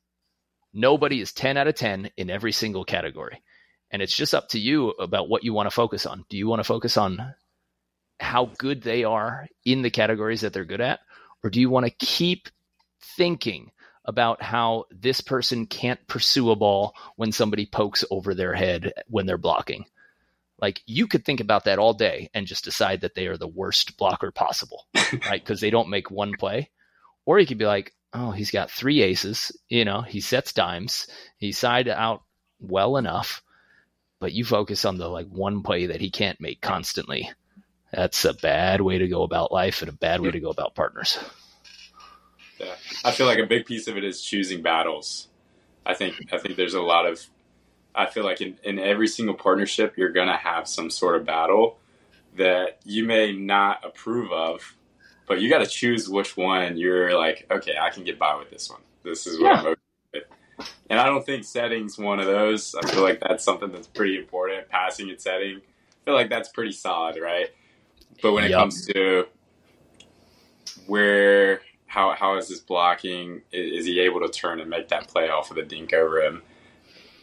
Nobody 0.73 1.21
is 1.21 1.33
10 1.33 1.57
out 1.57 1.67
of 1.67 1.75
10 1.75 2.11
in 2.17 2.31
every 2.31 2.53
single 2.53 2.85
category. 2.85 3.43
And 3.91 4.01
it's 4.01 4.17
just 4.17 4.35
up 4.35 4.49
to 4.51 4.59
you 4.59 4.91
about 4.91 5.29
what 5.29 5.43
you 5.43 5.53
want 5.53 5.67
to 5.67 5.75
focus 5.75 6.07
on. 6.07 6.25
Do 6.29 6.37
you 6.39 6.47
want 6.47 6.61
to 6.61 6.65
focus 6.65 6.97
on 6.97 7.35
how 8.21 8.53
good 8.57 8.83
they 8.83 9.03
are 9.05 9.49
in 9.65 9.83
the 9.83 9.91
categories 9.91 10.43
that 10.43 10.53
they're 10.53 10.65
good 10.65 10.81
at? 10.81 11.01
Or 11.43 11.51
do 11.51 11.61
you 11.61 11.69
want 11.69 11.87
to 11.87 12.07
keep 12.07 12.49
thinking 13.01 13.73
about 14.05 14.43
how 14.43 14.85
this 14.91 15.21
person 15.21 15.67
can't 15.67 16.07
pursue 16.07 16.51
a 16.51 16.57
ball 16.57 16.95
when 17.17 17.33
somebody 17.33 17.67
pokes 17.67 18.05
over 18.11 18.35
their 18.35 18.55
head 18.55 18.93
when 19.09 19.27
they're 19.27 19.39
blocking 19.39 19.85
like 20.61 20.83
you 20.87 21.07
could 21.07 21.25
think 21.25 21.41
about 21.41 21.65
that 21.65 21.79
all 21.79 21.95
day 21.95 22.31
and 22.35 22.47
just 22.47 22.65
decide 22.65 23.01
that 23.01 23.15
they 23.15 23.27
are 23.27 23.37
the 23.37 23.49
worst 23.49 23.97
blocker 23.97 24.31
possible, 24.31 24.87
right? 24.95 25.43
Because 25.43 25.61
they 25.61 25.71
don't 25.71 25.89
make 25.89 26.11
one 26.11 26.35
play. 26.39 26.71
Or 27.25 27.39
you 27.39 27.47
could 27.47 27.59
be 27.59 27.67
like, 27.67 27.95
oh, 28.13 28.31
he's 28.31 28.51
got 28.51 28.71
three 28.71 29.03
aces. 29.03 29.57
You 29.69 29.85
know, 29.85 30.03
he 30.03 30.21
sets 30.21 30.53
dimes. 30.53 31.07
He 31.39 31.53
side 31.53 31.89
out 31.89 32.23
well 32.59 32.97
enough, 32.97 33.43
but 34.21 34.33
you 34.33 34.45
focus 34.45 34.85
on 34.85 34.99
the 34.99 35.09
like 35.09 35.29
one 35.29 35.63
play 35.63 35.87
that 35.87 36.01
he 36.01 36.11
can't 36.11 36.41
make 36.41 36.61
constantly. 36.61 37.31
That's 37.93 38.25
a 38.25 38.35
bad 38.35 38.81
way 38.81 38.99
to 38.99 39.09
go 39.09 39.23
about 39.23 39.53
life 39.53 39.83
and 39.83 39.89
a 39.89 39.95
bad 39.95 40.21
way 40.21 40.31
to 40.31 40.41
go 40.41 40.51
about 40.51 40.77
partners. 40.77 41.19
Yeah, 42.59 42.75
I 43.05 43.11
feel 43.11 43.27
like 43.27 43.39
a 43.39 43.47
big 43.47 43.65
piece 43.65 43.89
of 43.89 43.97
it 43.97 44.05
is 44.05 44.23
choosing 44.23 44.63
battles. 44.63 45.29
I 45.85 45.95
think 45.95 46.15
I 46.33 46.39
think 46.39 46.57
there's 46.57 46.75
a 46.75 46.83
lot 46.83 47.07
of 47.07 47.25
I 47.95 48.07
feel 48.07 48.25
like 48.25 48.41
in, 48.41 48.57
in 48.63 48.79
every 48.79 49.09
single 49.09 49.35
partnership, 49.35 49.97
you're 49.97 50.13
going 50.13 50.29
to 50.29 50.37
have 50.37 50.69
some 50.69 50.91
sort 50.91 51.17
of 51.17 51.25
battle 51.25 51.79
that 52.37 52.79
you 52.85 53.05
may 53.05 53.33
not 53.33 53.85
approve 53.85 54.33
of, 54.33 54.77
but 55.27 55.41
you 55.41 55.51
got 55.51 55.59
to 55.59 55.67
choose 55.67 56.09
which 56.09 56.37
one 56.37 56.77
you're 56.77 57.19
like, 57.19 57.47
okay, 57.51 57.75
I 57.81 57.91
can 57.91 58.05
get 58.05 58.19
by 58.19 58.37
with 58.37 58.51
this 58.51 58.71
one. 58.71 58.81
This 59.03 59.27
is 59.27 59.41
what 59.41 59.47
yeah. 59.47 59.61
I'm 59.61 59.67
okay 59.67 59.81
with. 60.15 60.23
And 60.89 61.01
I 61.01 61.07
don't 61.07 61.25
think 61.25 61.45
setting's 61.45 61.99
one 61.99 62.21
of 62.21 62.27
those. 62.27 62.75
I 62.75 62.89
feel 62.89 63.03
like 63.03 63.21
that's 63.21 63.43
something 63.43 63.73
that's 63.73 63.87
pretty 63.87 64.19
important. 64.19 64.69
Passing 64.69 65.11
and 65.11 65.21
setting, 65.21 65.57
I 65.59 66.05
feel 66.05 66.15
like 66.15 66.31
that's 66.31 66.49
pretty 66.49 66.73
solid, 66.73 67.21
right? 67.21 67.49
But 68.23 68.33
when 68.33 68.45
it 68.45 68.51
yep. 68.51 68.61
comes 68.61 68.87
to 68.87 69.27
where 70.87 71.63
how 71.87 72.15
how 72.15 72.37
is 72.37 72.49
this 72.49 72.61
blocking? 72.61 73.43
Is, 73.53 73.81
is, 73.81 73.87
he 73.87 74.01
able 74.01 74.21
to 74.21 74.29
turn 74.29 74.61
and 74.61 74.71
make 74.71 74.89
that 74.89 75.09
play 75.09 75.29
off 75.29 75.51
of 75.51 75.57
the 75.57 75.63
dink 75.63 75.93
over 75.93 76.23
him? 76.23 76.43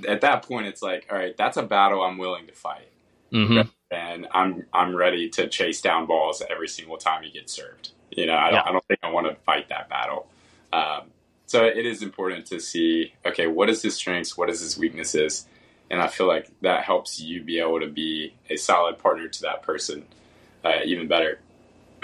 At 0.07 0.21
that 0.21 0.43
point, 0.43 0.67
it's 0.67 0.81
like, 0.81 1.07
all 1.11 1.17
right, 1.17 1.35
that's 1.37 1.57
a 1.57 1.63
battle 1.63 2.01
I'm 2.01 2.17
willing 2.17 2.47
to 2.47 2.53
fight, 2.53 2.89
mm-hmm. 3.31 3.67
and 3.91 4.27
I'm 4.31 4.65
I'm 4.73 4.95
ready 4.95 5.29
to 5.31 5.47
chase 5.47 5.81
down 5.81 6.05
balls 6.05 6.43
every 6.49 6.67
single 6.67 6.97
time 6.97 7.23
he 7.23 7.31
gets 7.31 7.53
served. 7.53 7.91
You 8.11 8.25
know, 8.25 8.35
I 8.35 8.49
don't, 8.49 8.53
yeah. 8.53 8.63
I 8.65 8.71
don't 8.71 8.85
think 8.85 8.99
I 9.03 9.11
want 9.11 9.27
to 9.27 9.35
fight 9.43 9.69
that 9.69 9.89
battle. 9.89 10.27
Um, 10.73 11.11
so 11.45 11.63
it 11.63 11.85
is 11.85 12.03
important 12.03 12.45
to 12.47 12.59
see, 12.59 13.13
okay, 13.25 13.47
what 13.47 13.69
is 13.69 13.81
his 13.81 13.95
strengths, 13.95 14.37
what 14.37 14.49
is 14.49 14.59
his 14.59 14.77
weaknesses, 14.77 15.45
and 15.89 16.01
I 16.01 16.07
feel 16.07 16.27
like 16.27 16.49
that 16.61 16.83
helps 16.83 17.19
you 17.19 17.41
be 17.41 17.59
able 17.59 17.79
to 17.79 17.87
be 17.87 18.33
a 18.49 18.57
solid 18.57 18.97
partner 18.97 19.27
to 19.27 19.41
that 19.43 19.63
person 19.63 20.05
uh, 20.63 20.79
even 20.85 21.07
better. 21.07 21.39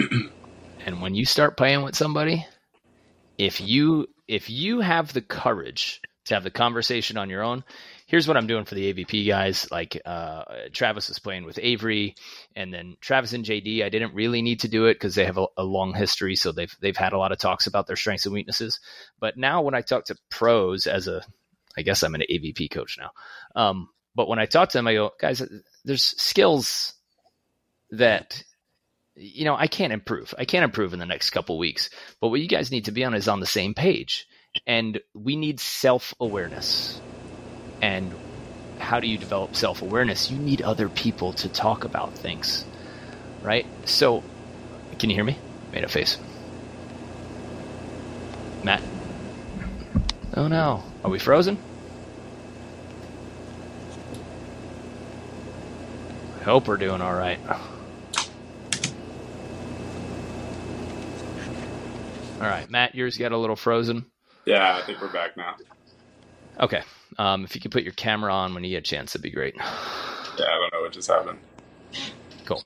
and 0.86 1.02
when 1.02 1.14
you 1.14 1.24
start 1.24 1.56
playing 1.56 1.82
with 1.82 1.94
somebody, 1.94 2.46
if 3.38 3.60
you 3.60 4.08
if 4.26 4.48
you 4.48 4.80
have 4.80 5.12
the 5.12 5.20
courage 5.20 6.00
to 6.26 6.34
have 6.34 6.44
the 6.44 6.50
conversation 6.50 7.16
on 7.16 7.30
your 7.30 7.42
own, 7.42 7.64
here's 8.06 8.26
what 8.26 8.36
I'm 8.36 8.46
doing 8.46 8.64
for 8.64 8.74
the 8.74 8.92
AVP 8.92 9.26
guys. 9.26 9.70
Like 9.70 10.00
uh, 10.04 10.44
Travis 10.72 11.08
was 11.08 11.18
playing 11.18 11.44
with 11.44 11.58
Avery, 11.60 12.14
and 12.54 12.72
then 12.72 12.96
Travis 13.00 13.32
and 13.32 13.44
JD. 13.44 13.84
I 13.84 13.88
didn't 13.88 14.14
really 14.14 14.42
need 14.42 14.60
to 14.60 14.68
do 14.68 14.86
it 14.86 14.94
because 14.94 15.14
they 15.14 15.24
have 15.24 15.38
a, 15.38 15.46
a, 15.56 15.64
long 15.64 15.94
history, 15.94 16.36
so 16.36 16.52
they've 16.52 16.74
they've 16.80 16.96
had 16.96 17.12
a 17.12 17.18
lot 17.18 17.32
of 17.32 17.38
talks 17.38 17.66
about 17.66 17.86
their 17.86 17.96
strengths 17.96 18.26
and 18.26 18.34
weaknesses. 18.34 18.80
But 19.18 19.36
now 19.36 19.62
when 19.62 19.74
I 19.74 19.80
talk 19.80 20.06
to 20.06 20.18
pros 20.30 20.86
as 20.86 21.08
a, 21.08 21.22
I 21.76 21.82
guess 21.82 22.02
I'm 22.02 22.14
an 22.14 22.22
AVP 22.30 22.70
coach 22.70 22.98
now. 22.98 23.10
Um, 23.54 23.88
but 24.14 24.28
when 24.28 24.38
I 24.38 24.46
talk 24.46 24.70
to 24.70 24.78
them, 24.78 24.86
I 24.86 24.94
go, 24.94 25.10
guys, 25.20 25.42
there's 25.84 26.04
skills 26.04 26.94
that 27.90 28.42
you 29.16 29.44
know, 29.44 29.54
I 29.54 29.66
can't 29.66 29.92
improve. 29.92 30.34
I 30.36 30.44
can't 30.44 30.64
improve 30.64 30.92
in 30.92 30.98
the 30.98 31.06
next 31.06 31.30
couple 31.30 31.58
weeks. 31.58 31.90
But 32.20 32.28
what 32.28 32.40
you 32.40 32.48
guys 32.48 32.70
need 32.70 32.86
to 32.86 32.92
be 32.92 33.04
on 33.04 33.14
is 33.14 33.28
on 33.28 33.40
the 33.40 33.46
same 33.46 33.74
page. 33.74 34.26
And 34.66 35.00
we 35.14 35.36
need 35.36 35.60
self 35.60 36.14
awareness. 36.20 37.00
And 37.82 38.14
how 38.78 39.00
do 39.00 39.06
you 39.06 39.18
develop 39.18 39.56
self 39.56 39.82
awareness? 39.82 40.30
You 40.30 40.38
need 40.38 40.62
other 40.62 40.88
people 40.88 41.32
to 41.34 41.48
talk 41.48 41.84
about 41.84 42.14
things, 42.14 42.64
right? 43.42 43.66
So, 43.84 44.22
can 44.98 45.10
you 45.10 45.16
hear 45.16 45.24
me? 45.24 45.38
Made 45.72 45.84
a 45.84 45.88
face. 45.88 46.18
Matt? 48.62 48.82
Oh 50.36 50.48
no. 50.48 50.82
Are 51.04 51.10
we 51.10 51.18
frozen? 51.18 51.58
I 56.40 56.44
hope 56.44 56.68
we're 56.68 56.76
doing 56.76 57.00
all 57.00 57.14
right. 57.14 57.38
All 62.40 62.50
right, 62.50 62.68
Matt, 62.68 62.94
yours 62.94 63.16
got 63.16 63.32
a 63.32 63.38
little 63.38 63.56
frozen. 63.56 64.04
Yeah, 64.46 64.76
I 64.76 64.82
think 64.86 65.00
we're 65.00 65.12
back 65.12 65.36
now. 65.36 65.56
Okay. 66.60 66.82
Um, 67.18 67.44
if 67.44 67.54
you 67.54 67.60
could 67.60 67.72
put 67.72 67.82
your 67.82 67.92
camera 67.92 68.32
on 68.32 68.54
when 68.54 68.64
you 68.64 68.70
get 68.70 68.78
a 68.78 68.82
chance, 68.82 69.12
that'd 69.12 69.22
be 69.22 69.30
great. 69.30 69.54
Yeah, 69.56 69.64
I 69.64 70.58
don't 70.58 70.72
know 70.72 70.80
what 70.82 70.92
just 70.92 71.08
happened. 71.08 71.38
Cool. 72.44 72.62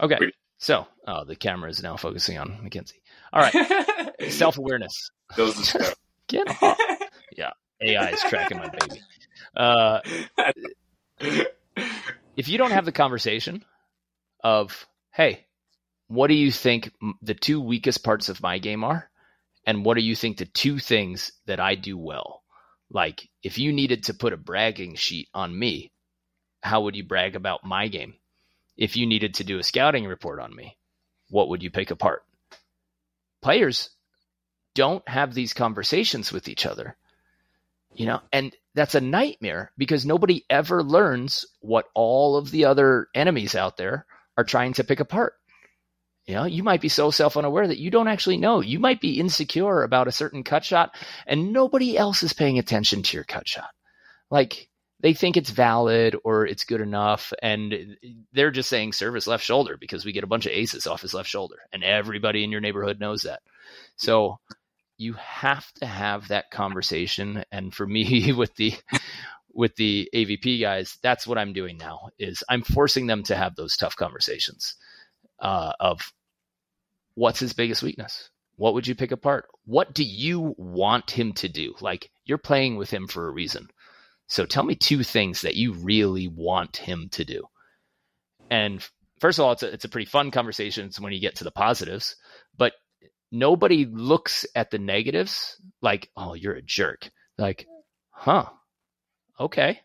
Okay. 0.00 0.16
Wait. 0.20 0.34
So, 0.58 0.86
oh, 1.06 1.24
the 1.24 1.36
camera 1.36 1.70
is 1.70 1.82
now 1.82 1.96
focusing 1.96 2.38
on 2.38 2.58
Mackenzie. 2.62 3.00
All 3.32 3.40
right. 3.40 4.12
Self 4.30 4.58
awareness. 4.58 5.10
Get 6.28 6.62
off. 6.62 6.78
Yeah. 7.36 7.50
AI 7.80 8.10
is 8.10 8.20
tracking 8.22 8.58
my 8.58 8.68
baby. 8.68 9.00
Uh, 9.56 10.00
if 12.36 12.48
you 12.48 12.58
don't 12.58 12.72
have 12.72 12.84
the 12.84 12.92
conversation 12.92 13.64
of, 14.44 14.86
hey, 15.12 15.46
what 16.08 16.26
do 16.26 16.34
you 16.34 16.50
think 16.50 16.92
the 17.22 17.34
two 17.34 17.60
weakest 17.60 18.04
parts 18.04 18.28
of 18.28 18.42
my 18.42 18.58
game 18.58 18.84
are? 18.84 19.09
And 19.66 19.84
what 19.84 19.94
do 19.94 20.02
you 20.02 20.16
think 20.16 20.36
the 20.36 20.46
two 20.46 20.78
things 20.78 21.32
that 21.46 21.60
I 21.60 21.74
do 21.74 21.96
well? 21.98 22.42
Like, 22.90 23.28
if 23.42 23.58
you 23.58 23.72
needed 23.72 24.04
to 24.04 24.14
put 24.14 24.32
a 24.32 24.38
bragging 24.38 24.96
sheet 24.96 25.28
on 25.32 25.56
me, 25.56 25.92
how 26.62 26.82
would 26.82 26.96
you 26.96 27.04
brag 27.04 27.36
about 27.36 27.64
my 27.64 27.88
game? 27.88 28.14
If 28.76 28.96
you 28.96 29.06
needed 29.06 29.34
to 29.34 29.44
do 29.44 29.58
a 29.58 29.62
scouting 29.62 30.06
report 30.06 30.40
on 30.40 30.54
me, 30.54 30.76
what 31.28 31.48
would 31.48 31.62
you 31.62 31.70
pick 31.70 31.90
apart? 31.90 32.24
Players 33.42 33.90
don't 34.74 35.06
have 35.08 35.34
these 35.34 35.54
conversations 35.54 36.32
with 36.32 36.48
each 36.48 36.66
other, 36.66 36.96
you 37.94 38.06
know, 38.06 38.20
and 38.32 38.54
that's 38.74 38.94
a 38.94 39.00
nightmare 39.00 39.72
because 39.76 40.06
nobody 40.06 40.44
ever 40.48 40.82
learns 40.82 41.44
what 41.60 41.86
all 41.94 42.36
of 42.36 42.50
the 42.50 42.66
other 42.66 43.08
enemies 43.14 43.54
out 43.54 43.76
there 43.76 44.06
are 44.36 44.44
trying 44.44 44.74
to 44.74 44.84
pick 44.84 45.00
apart. 45.00 45.34
You 46.26 46.34
know, 46.34 46.44
you 46.44 46.62
might 46.62 46.80
be 46.80 46.88
so 46.88 47.10
self 47.10 47.36
unaware 47.36 47.66
that 47.66 47.78
you 47.78 47.90
don't 47.90 48.08
actually 48.08 48.36
know. 48.36 48.60
You 48.60 48.78
might 48.78 49.00
be 49.00 49.18
insecure 49.18 49.82
about 49.82 50.08
a 50.08 50.12
certain 50.12 50.44
cut 50.44 50.64
shot 50.64 50.94
and 51.26 51.52
nobody 51.52 51.96
else 51.96 52.22
is 52.22 52.32
paying 52.32 52.58
attention 52.58 53.02
to 53.02 53.16
your 53.16 53.24
cut 53.24 53.48
shot. 53.48 53.70
Like 54.30 54.68
they 55.00 55.14
think 55.14 55.36
it's 55.36 55.50
valid 55.50 56.14
or 56.24 56.46
it's 56.46 56.64
good 56.64 56.80
enough 56.80 57.32
and 57.42 57.96
they're 58.32 58.50
just 58.50 58.68
saying 58.68 58.92
service 58.92 59.26
left 59.26 59.44
shoulder 59.44 59.76
because 59.78 60.04
we 60.04 60.12
get 60.12 60.24
a 60.24 60.28
bunch 60.28 60.46
of 60.46 60.52
aces 60.52 60.86
off 60.86 61.02
his 61.02 61.14
left 61.14 61.28
shoulder 61.28 61.56
and 61.72 61.82
everybody 61.82 62.44
in 62.44 62.52
your 62.52 62.60
neighborhood 62.60 63.00
knows 63.00 63.22
that. 63.22 63.40
So 63.96 64.38
you 64.98 65.14
have 65.14 65.66
to 65.80 65.86
have 65.86 66.28
that 66.28 66.50
conversation 66.50 67.42
and 67.50 67.74
for 67.74 67.86
me 67.86 68.32
with 68.36 68.54
the 68.56 68.74
with 69.52 69.74
the 69.74 70.08
AVP 70.14 70.60
guys, 70.60 70.96
that's 71.02 71.26
what 71.26 71.38
I'm 71.38 71.52
doing 71.52 71.76
now 71.76 72.10
is 72.18 72.44
I'm 72.48 72.62
forcing 72.62 73.08
them 73.08 73.24
to 73.24 73.34
have 73.34 73.56
those 73.56 73.76
tough 73.76 73.96
conversations 73.96 74.76
uh, 75.40 75.72
of 75.80 76.00
what's 77.14 77.40
his 77.40 77.52
biggest 77.52 77.82
weakness? 77.82 78.30
What 78.56 78.74
would 78.74 78.86
you 78.86 78.94
pick 78.94 79.12
apart? 79.12 79.46
What 79.64 79.94
do 79.94 80.04
you 80.04 80.54
want 80.58 81.10
him 81.10 81.32
to 81.34 81.48
do? 81.48 81.74
Like 81.80 82.10
you're 82.24 82.38
playing 82.38 82.76
with 82.76 82.90
him 82.90 83.06
for 83.06 83.26
a 83.26 83.32
reason. 83.32 83.68
So 84.26 84.46
tell 84.46 84.62
me 84.62 84.74
two 84.74 85.02
things 85.02 85.42
that 85.42 85.56
you 85.56 85.72
really 85.72 86.28
want 86.28 86.76
him 86.76 87.08
to 87.12 87.24
do. 87.24 87.46
And 88.50 88.86
first 89.18 89.38
of 89.38 89.44
all, 89.44 89.52
it's 89.52 89.62
a, 89.62 89.72
it's 89.72 89.84
a 89.84 89.88
pretty 89.88 90.06
fun 90.06 90.30
conversation. 90.30 90.86
It's 90.86 91.00
when 91.00 91.12
you 91.12 91.20
get 91.20 91.36
to 91.36 91.44
the 91.44 91.50
positives, 91.50 92.16
but 92.56 92.74
nobody 93.32 93.86
looks 93.86 94.46
at 94.54 94.70
the 94.70 94.78
negatives 94.78 95.56
like, 95.80 96.10
oh, 96.16 96.34
you're 96.34 96.54
a 96.54 96.62
jerk. 96.62 97.10
Like, 97.38 97.66
huh, 98.10 98.46
okay. 99.38 99.80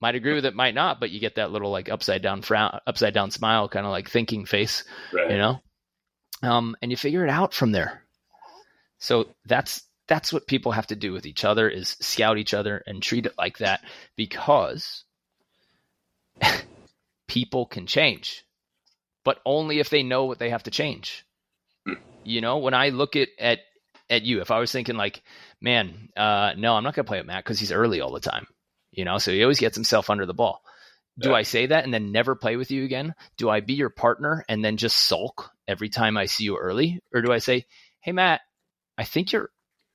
Might 0.00 0.14
agree 0.14 0.34
with 0.34 0.44
it, 0.44 0.54
might 0.54 0.74
not, 0.74 1.00
but 1.00 1.10
you 1.10 1.20
get 1.20 1.36
that 1.36 1.50
little 1.50 1.70
like 1.70 1.88
upside 1.88 2.22
down 2.22 2.42
frown, 2.42 2.80
upside 2.86 3.14
down 3.14 3.30
smile, 3.30 3.68
kind 3.68 3.86
of 3.86 3.92
like 3.92 4.10
thinking 4.10 4.44
face, 4.44 4.84
right. 5.12 5.30
you 5.30 5.38
know? 5.38 5.60
um, 6.42 6.76
and 6.82 6.90
you 6.90 6.96
figure 6.96 7.24
it 7.24 7.30
out 7.30 7.54
from 7.54 7.72
there. 7.72 8.02
So 8.98 9.28
that's 9.44 9.82
that's 10.08 10.32
what 10.32 10.46
people 10.46 10.72
have 10.72 10.86
to 10.88 10.96
do 10.96 11.12
with 11.12 11.26
each 11.26 11.44
other 11.44 11.68
is 11.68 11.96
scout 12.00 12.38
each 12.38 12.54
other 12.54 12.82
and 12.86 13.02
treat 13.02 13.26
it 13.26 13.34
like 13.36 13.58
that 13.58 13.80
because 14.16 15.04
people 17.28 17.66
can 17.66 17.86
change, 17.86 18.44
but 19.24 19.40
only 19.44 19.80
if 19.80 19.90
they 19.90 20.02
know 20.02 20.26
what 20.26 20.38
they 20.38 20.50
have 20.50 20.62
to 20.64 20.70
change. 20.70 21.24
Hmm. 21.84 21.94
You 22.24 22.40
know, 22.40 22.58
when 22.58 22.74
I 22.74 22.90
look 22.90 23.16
at 23.16 23.28
at 23.38 23.60
at 24.08 24.22
you, 24.22 24.40
if 24.40 24.50
I 24.50 24.60
was 24.60 24.70
thinking 24.70 24.96
like, 24.96 25.22
man, 25.60 26.10
uh, 26.16 26.52
no, 26.56 26.74
I'm 26.74 26.84
not 26.84 26.94
gonna 26.94 27.04
play 27.04 27.18
with 27.18 27.26
Matt 27.26 27.44
because 27.44 27.58
he's 27.58 27.72
early 27.72 28.00
all 28.00 28.12
the 28.12 28.20
time. 28.20 28.46
You 28.96 29.04
know, 29.04 29.18
so 29.18 29.30
he 29.30 29.42
always 29.42 29.60
gets 29.60 29.76
himself 29.76 30.10
under 30.10 30.26
the 30.26 30.34
ball. 30.34 30.62
Do 31.18 31.30
yeah. 31.30 31.36
I 31.36 31.42
say 31.42 31.66
that 31.66 31.84
and 31.84 31.94
then 31.94 32.12
never 32.12 32.34
play 32.34 32.56
with 32.56 32.70
you 32.70 32.84
again? 32.84 33.14
Do 33.36 33.48
I 33.48 33.60
be 33.60 33.74
your 33.74 33.90
partner 33.90 34.44
and 34.48 34.64
then 34.64 34.76
just 34.76 34.96
sulk 34.96 35.50
every 35.68 35.88
time 35.88 36.16
I 36.16 36.26
see 36.26 36.44
you 36.44 36.58
early? 36.58 37.00
Or 37.14 37.22
do 37.22 37.32
I 37.32 37.38
say, 37.38 37.66
Hey 38.00 38.12
Matt, 38.12 38.40
I 38.98 39.04
think 39.04 39.32
you're 39.32 39.50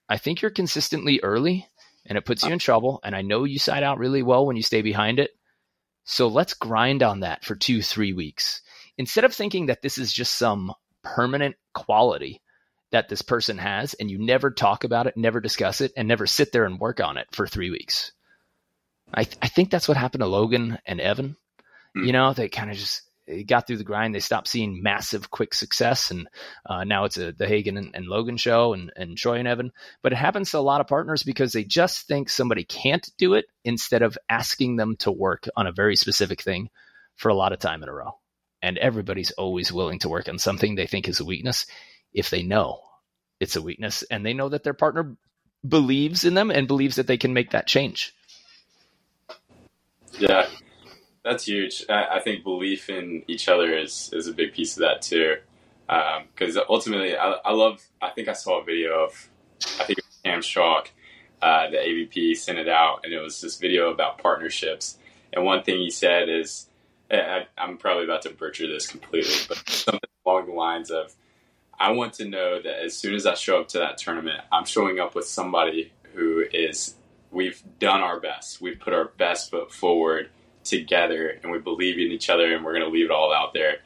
I 0.09 0.17
think 0.17 0.41
you're 0.41 0.51
consistently 0.51 1.19
early 1.21 1.67
and 2.05 2.17
it 2.17 2.25
puts 2.25 2.43
you 2.43 2.49
uh 2.49 2.53
in 2.53 2.59
trouble. 2.59 2.99
And 3.03 3.15
I 3.15 3.21
know 3.21 3.43
you 3.43 3.59
side 3.59 3.83
out 3.83 3.99
really 3.99 4.23
well 4.23 4.45
when 4.45 4.55
you 4.55 4.63
stay 4.63 4.81
behind 4.81 5.19
it. 5.19 5.31
So 6.03 6.27
let's 6.27 6.55
grind 6.55 7.03
on 7.03 7.19
that 7.19 7.45
for 7.45 7.55
two, 7.55 7.81
three 7.81 8.13
weeks. 8.13 8.61
Instead 8.97 9.23
of 9.23 9.33
thinking 9.33 9.67
that 9.67 9.81
this 9.81 9.97
is 9.97 10.11
just 10.11 10.33
some 10.33 10.73
permanent 11.03 11.55
quality 11.73 12.41
that 12.91 13.09
this 13.09 13.21
person 13.21 13.57
has 13.57 13.93
and 13.93 14.11
you 14.11 14.17
never 14.17 14.51
talk 14.51 14.83
about 14.83 15.07
it, 15.07 15.15
never 15.15 15.39
discuss 15.39 15.81
it, 15.81 15.93
and 15.95 16.07
never 16.07 16.27
sit 16.27 16.51
there 16.51 16.65
and 16.65 16.79
work 16.79 16.99
on 16.99 17.17
it 17.17 17.27
for 17.31 17.47
three 17.47 17.69
weeks. 17.69 18.11
I, 19.13 19.23
th- 19.23 19.37
I 19.41 19.47
think 19.47 19.69
that's 19.69 19.87
what 19.87 19.97
happened 19.97 20.21
to 20.21 20.27
Logan 20.27 20.79
and 20.85 21.01
Evan. 21.01 21.35
Mm. 21.97 22.05
You 22.05 22.13
know, 22.13 22.33
they 22.33 22.49
kind 22.49 22.71
of 22.71 22.77
just 22.77 23.01
got 23.47 23.67
through 23.67 23.77
the 23.77 23.83
grind. 23.83 24.13
They 24.13 24.19
stopped 24.19 24.47
seeing 24.47 24.81
massive, 24.81 25.29
quick 25.29 25.53
success, 25.53 26.11
and 26.11 26.27
uh, 26.65 26.83
now 26.83 27.05
it's 27.05 27.17
a, 27.17 27.31
the 27.31 27.47
Hagen 27.47 27.77
and, 27.77 27.95
and, 27.95 28.07
Logan 28.07 28.37
show, 28.37 28.73
and, 28.73 28.91
and 28.95 29.17
Troy 29.17 29.39
and 29.39 29.47
Evan. 29.47 29.71
But 30.01 30.13
it 30.13 30.17
happens 30.17 30.51
to 30.51 30.57
a 30.57 30.59
lot 30.59 30.81
of 30.81 30.87
partners 30.87 31.23
because 31.23 31.53
they 31.53 31.63
just 31.63 32.07
think 32.07 32.29
somebody 32.29 32.63
can't 32.63 33.07
do 33.17 33.33
it 33.35 33.45
instead 33.63 34.01
of 34.01 34.17
asking 34.29 34.75
them 34.75 34.95
to 34.97 35.11
work 35.11 35.47
on 35.55 35.67
a 35.67 35.71
very 35.71 35.95
specific 35.95 36.41
thing 36.41 36.69
for 37.15 37.29
a 37.29 37.35
lot 37.35 37.53
of 37.53 37.59
time 37.59 37.83
in 37.83 37.89
a 37.89 37.93
row. 37.93 38.17
And 38.61 38.77
everybody's 38.77 39.31
always 39.31 39.71
willing 39.71 39.99
to 39.99 40.09
work 40.09 40.29
on 40.29 40.37
something 40.37 40.75
they 40.75 40.87
think 40.87 41.07
is 41.07 41.19
a 41.19 41.25
weakness 41.25 41.65
if 42.13 42.29
they 42.29 42.43
know 42.43 42.81
it's 43.41 43.55
a 43.55 43.61
weakness 43.61 44.03
and 44.03 44.23
they 44.23 44.33
know 44.33 44.49
that 44.49 44.63
their 44.63 44.75
partner 44.75 45.17
believes 45.67 46.23
in 46.23 46.35
them 46.35 46.51
and 46.51 46.67
believes 46.67 46.97
that 46.97 47.07
they 47.07 47.17
can 47.17 47.33
make 47.33 47.51
that 47.51 47.67
change. 47.67 48.13
Yeah, 50.19 50.47
that's 51.23 51.45
huge. 51.45 51.85
I, 51.89 52.17
I 52.17 52.19
think 52.19 52.43
belief 52.43 52.89
in 52.89 53.23
each 53.27 53.47
other 53.47 53.77
is 53.77 54.09
is 54.13 54.27
a 54.27 54.33
big 54.33 54.53
piece 54.53 54.75
of 54.77 54.81
that 54.81 55.01
too. 55.01 55.37
Because 55.87 56.57
um, 56.57 56.63
ultimately, 56.69 57.17
I, 57.17 57.31
I, 57.45 57.51
love. 57.51 57.81
I 58.01 58.09
think 58.09 58.27
I 58.27 58.33
saw 58.33 58.61
a 58.61 58.63
video 58.63 59.05
of. 59.05 59.29
I 59.79 59.83
think 59.83 59.99
it 59.99 60.05
was 60.05 60.19
Cam 60.23 60.41
Schalk, 60.41 60.89
uh, 61.41 61.69
the 61.69 61.77
AVP, 61.77 62.37
sent 62.37 62.57
it 62.57 62.69
out, 62.69 63.01
and 63.03 63.13
it 63.13 63.19
was 63.19 63.41
this 63.41 63.57
video 63.57 63.91
about 63.91 64.17
partnerships. 64.19 64.97
And 65.33 65.45
one 65.45 65.63
thing 65.63 65.79
he 65.79 65.89
said 65.89 66.29
is, 66.29 66.67
I, 67.11 67.45
I'm 67.57 67.77
probably 67.77 68.05
about 68.05 68.21
to 68.23 68.31
butcher 68.31 68.67
this 68.67 68.87
completely, 68.87 69.35
but 69.47 69.57
something 69.69 70.09
along 70.25 70.47
the 70.47 70.53
lines 70.53 70.91
of, 70.91 71.13
I 71.79 71.91
want 71.91 72.13
to 72.13 72.25
know 72.25 72.61
that 72.61 72.83
as 72.83 72.97
soon 72.97 73.13
as 73.13 73.25
I 73.25 73.35
show 73.35 73.59
up 73.59 73.67
to 73.69 73.79
that 73.79 73.97
tournament, 73.97 74.41
I'm 74.51 74.65
showing 74.65 74.99
up 74.99 75.13
with 75.13 75.25
somebody 75.25 75.91
who 76.13 76.43
is 76.51 76.95
we've 77.31 77.61
done 77.79 78.01
our 78.01 78.19
best. 78.19 78.61
We've 78.61 78.79
put 78.79 78.93
our 78.93 79.05
best 79.05 79.49
foot 79.49 79.73
forward 79.73 80.29
together 80.63 81.39
and 81.41 81.51
we 81.51 81.59
believe 81.59 81.95
in 81.95 82.11
each 82.11 82.29
other 82.29 82.53
and 82.53 82.63
we're 82.63 82.73
going 82.73 82.85
to 82.85 82.91
leave 82.91 83.05
it 83.05 83.11
all 83.11 83.33
out 83.33 83.53
there. 83.53 83.77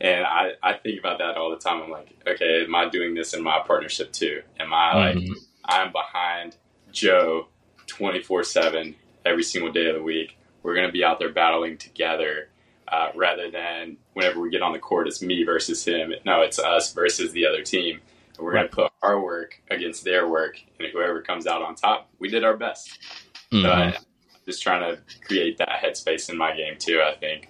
And 0.00 0.24
I, 0.24 0.52
I 0.62 0.74
think 0.74 0.98
about 0.98 1.18
that 1.18 1.36
all 1.36 1.50
the 1.50 1.56
time. 1.56 1.82
I'm 1.82 1.90
like, 1.90 2.08
okay, 2.26 2.64
am 2.64 2.74
I 2.74 2.88
doing 2.88 3.14
this 3.14 3.34
in 3.34 3.42
my 3.42 3.60
partnership 3.64 4.12
too? 4.12 4.42
Am 4.58 4.72
I 4.72 4.94
like, 4.94 5.16
mm-hmm. 5.16 5.32
I'm 5.64 5.92
behind 5.92 6.56
Joe 6.90 7.48
24 7.86 8.44
7 8.44 8.94
every 9.24 9.42
single 9.42 9.72
day 9.72 9.86
of 9.86 9.94
the 9.94 10.02
week. 10.02 10.36
We're 10.62 10.74
going 10.74 10.86
to 10.86 10.92
be 10.92 11.04
out 11.04 11.18
there 11.18 11.32
battling 11.32 11.78
together 11.78 12.48
uh, 12.88 13.08
rather 13.14 13.50
than 13.50 13.96
whenever 14.14 14.40
we 14.40 14.50
get 14.50 14.62
on 14.62 14.72
the 14.72 14.78
court, 14.78 15.06
it's 15.06 15.22
me 15.22 15.44
versus 15.44 15.84
him. 15.84 16.12
No, 16.24 16.42
it's 16.42 16.58
us 16.58 16.92
versus 16.92 17.32
the 17.32 17.46
other 17.46 17.62
team. 17.62 18.00
We're 18.38 18.52
right. 18.52 18.60
going 18.60 18.68
to 18.68 18.74
put 18.74 18.92
our 19.02 19.20
work 19.20 19.60
against 19.70 20.04
their 20.04 20.28
work, 20.28 20.58
and 20.78 20.88
whoever 20.92 21.22
comes 21.22 21.46
out 21.46 21.62
on 21.62 21.74
top, 21.74 22.10
we 22.18 22.28
did 22.28 22.44
our 22.44 22.56
best. 22.56 22.98
Mm-hmm. 23.52 23.62
So 23.62 23.70
I, 23.70 23.96
just 24.44 24.62
trying 24.62 24.80
to 24.80 25.00
create 25.26 25.58
that 25.58 25.80
headspace 25.82 26.30
in 26.30 26.36
my 26.36 26.54
game 26.54 26.76
too. 26.78 27.00
I 27.00 27.14
think. 27.16 27.48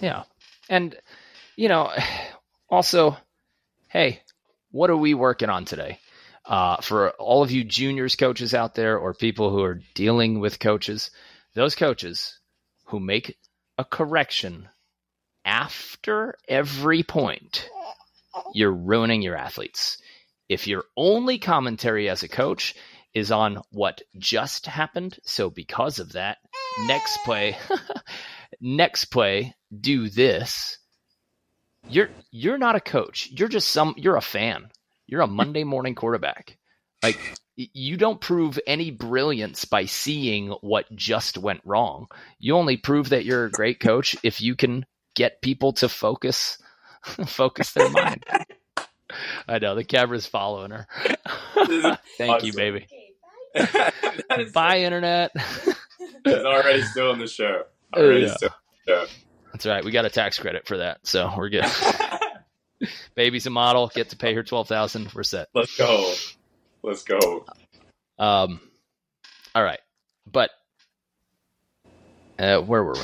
Yeah, 0.00 0.24
and 0.68 0.96
you 1.56 1.68
know, 1.68 1.92
also, 2.68 3.16
hey, 3.88 4.20
what 4.70 4.90
are 4.90 4.96
we 4.96 5.14
working 5.14 5.50
on 5.50 5.64
today? 5.64 5.98
Uh, 6.46 6.76
for 6.82 7.10
all 7.12 7.42
of 7.42 7.50
you 7.50 7.64
juniors 7.64 8.16
coaches 8.16 8.52
out 8.52 8.74
there 8.74 8.98
or 8.98 9.14
people 9.14 9.50
who 9.50 9.62
are 9.62 9.80
dealing 9.94 10.40
with 10.40 10.60
coaches, 10.60 11.10
those 11.54 11.74
coaches 11.74 12.38
who 12.86 13.00
make 13.00 13.38
a 13.78 13.84
correction 13.84 14.68
after 15.44 16.34
every 16.46 17.02
point, 17.02 17.70
you're 18.52 18.72
ruining 18.72 19.22
your 19.22 19.36
athletes. 19.36 19.98
If 20.48 20.66
your 20.66 20.84
only 20.96 21.38
commentary 21.38 22.08
as 22.08 22.22
a 22.22 22.28
coach 22.28 22.74
is 23.14 23.30
on 23.30 23.62
what 23.70 24.02
just 24.18 24.66
happened, 24.66 25.18
so 25.22 25.48
because 25.50 25.98
of 25.98 26.12
that, 26.12 26.38
next 26.86 27.18
play, 27.24 27.56
next 28.60 29.06
play, 29.06 29.54
do 29.80 30.08
this. 30.08 30.78
You're 31.88 32.10
you're 32.30 32.58
not 32.58 32.76
a 32.76 32.80
coach. 32.80 33.28
You're 33.30 33.48
just 33.48 33.68
some 33.68 33.94
you're 33.96 34.16
a 34.16 34.22
fan. 34.22 34.70
You're 35.06 35.20
a 35.20 35.26
Monday 35.26 35.64
morning 35.64 35.94
quarterback. 35.94 36.56
Like 37.02 37.18
you 37.56 37.96
don't 37.96 38.20
prove 38.20 38.58
any 38.66 38.90
brilliance 38.90 39.64
by 39.64 39.84
seeing 39.84 40.48
what 40.60 40.94
just 40.94 41.38
went 41.38 41.60
wrong. 41.64 42.08
You 42.38 42.56
only 42.56 42.76
prove 42.76 43.10
that 43.10 43.24
you're 43.24 43.44
a 43.44 43.50
great 43.50 43.80
coach 43.80 44.16
if 44.22 44.40
you 44.40 44.56
can 44.56 44.86
get 45.14 45.42
people 45.42 45.72
to 45.74 45.88
focus 45.88 46.58
focus 47.26 47.72
their 47.72 47.90
mind. 47.90 48.24
I 49.48 49.58
know 49.58 49.74
the 49.74 49.84
camera's 49.84 50.26
following 50.26 50.70
her. 50.70 50.86
Thank 52.18 52.34
awesome. 52.34 52.46
you, 52.46 52.52
baby. 52.52 52.86
Bye, 54.52 54.80
internet. 54.80 55.32
it's 55.34 56.44
already 56.44 56.82
still 56.82 57.12
in 57.12 57.18
the 57.18 57.28
show. 57.28 57.62
Already 57.94 58.26
yeah. 58.26 58.34
still 58.34 58.54
show. 58.88 59.06
That's 59.52 59.66
right. 59.66 59.84
We 59.84 59.92
got 59.92 60.04
a 60.04 60.10
tax 60.10 60.38
credit 60.38 60.66
for 60.66 60.78
that, 60.78 61.06
so 61.06 61.32
we're 61.36 61.48
good. 61.48 61.64
Baby's 63.14 63.46
a 63.46 63.50
model. 63.50 63.90
Get 63.94 64.10
to 64.10 64.16
pay 64.16 64.34
her 64.34 64.42
twelve 64.42 64.66
thousand. 64.66 65.12
We're 65.14 65.22
set. 65.22 65.48
Let's 65.54 65.76
go. 65.76 66.12
Let's 66.82 67.04
go. 67.04 67.44
Um, 68.18 68.60
all 69.54 69.62
right, 69.62 69.80
but 70.30 70.50
uh, 72.38 72.58
where 72.62 72.82
were 72.82 72.94
we? 72.94 73.00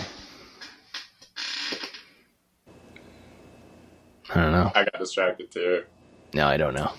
I 4.31 4.43
don't 4.43 4.53
know. 4.53 4.73
I 4.75 4.85
got 4.85 4.99
distracted 4.99 5.51
too. 5.51 5.85
No, 6.33 6.47
I 6.47 6.57
don't 6.57 6.75
know. 6.75 6.93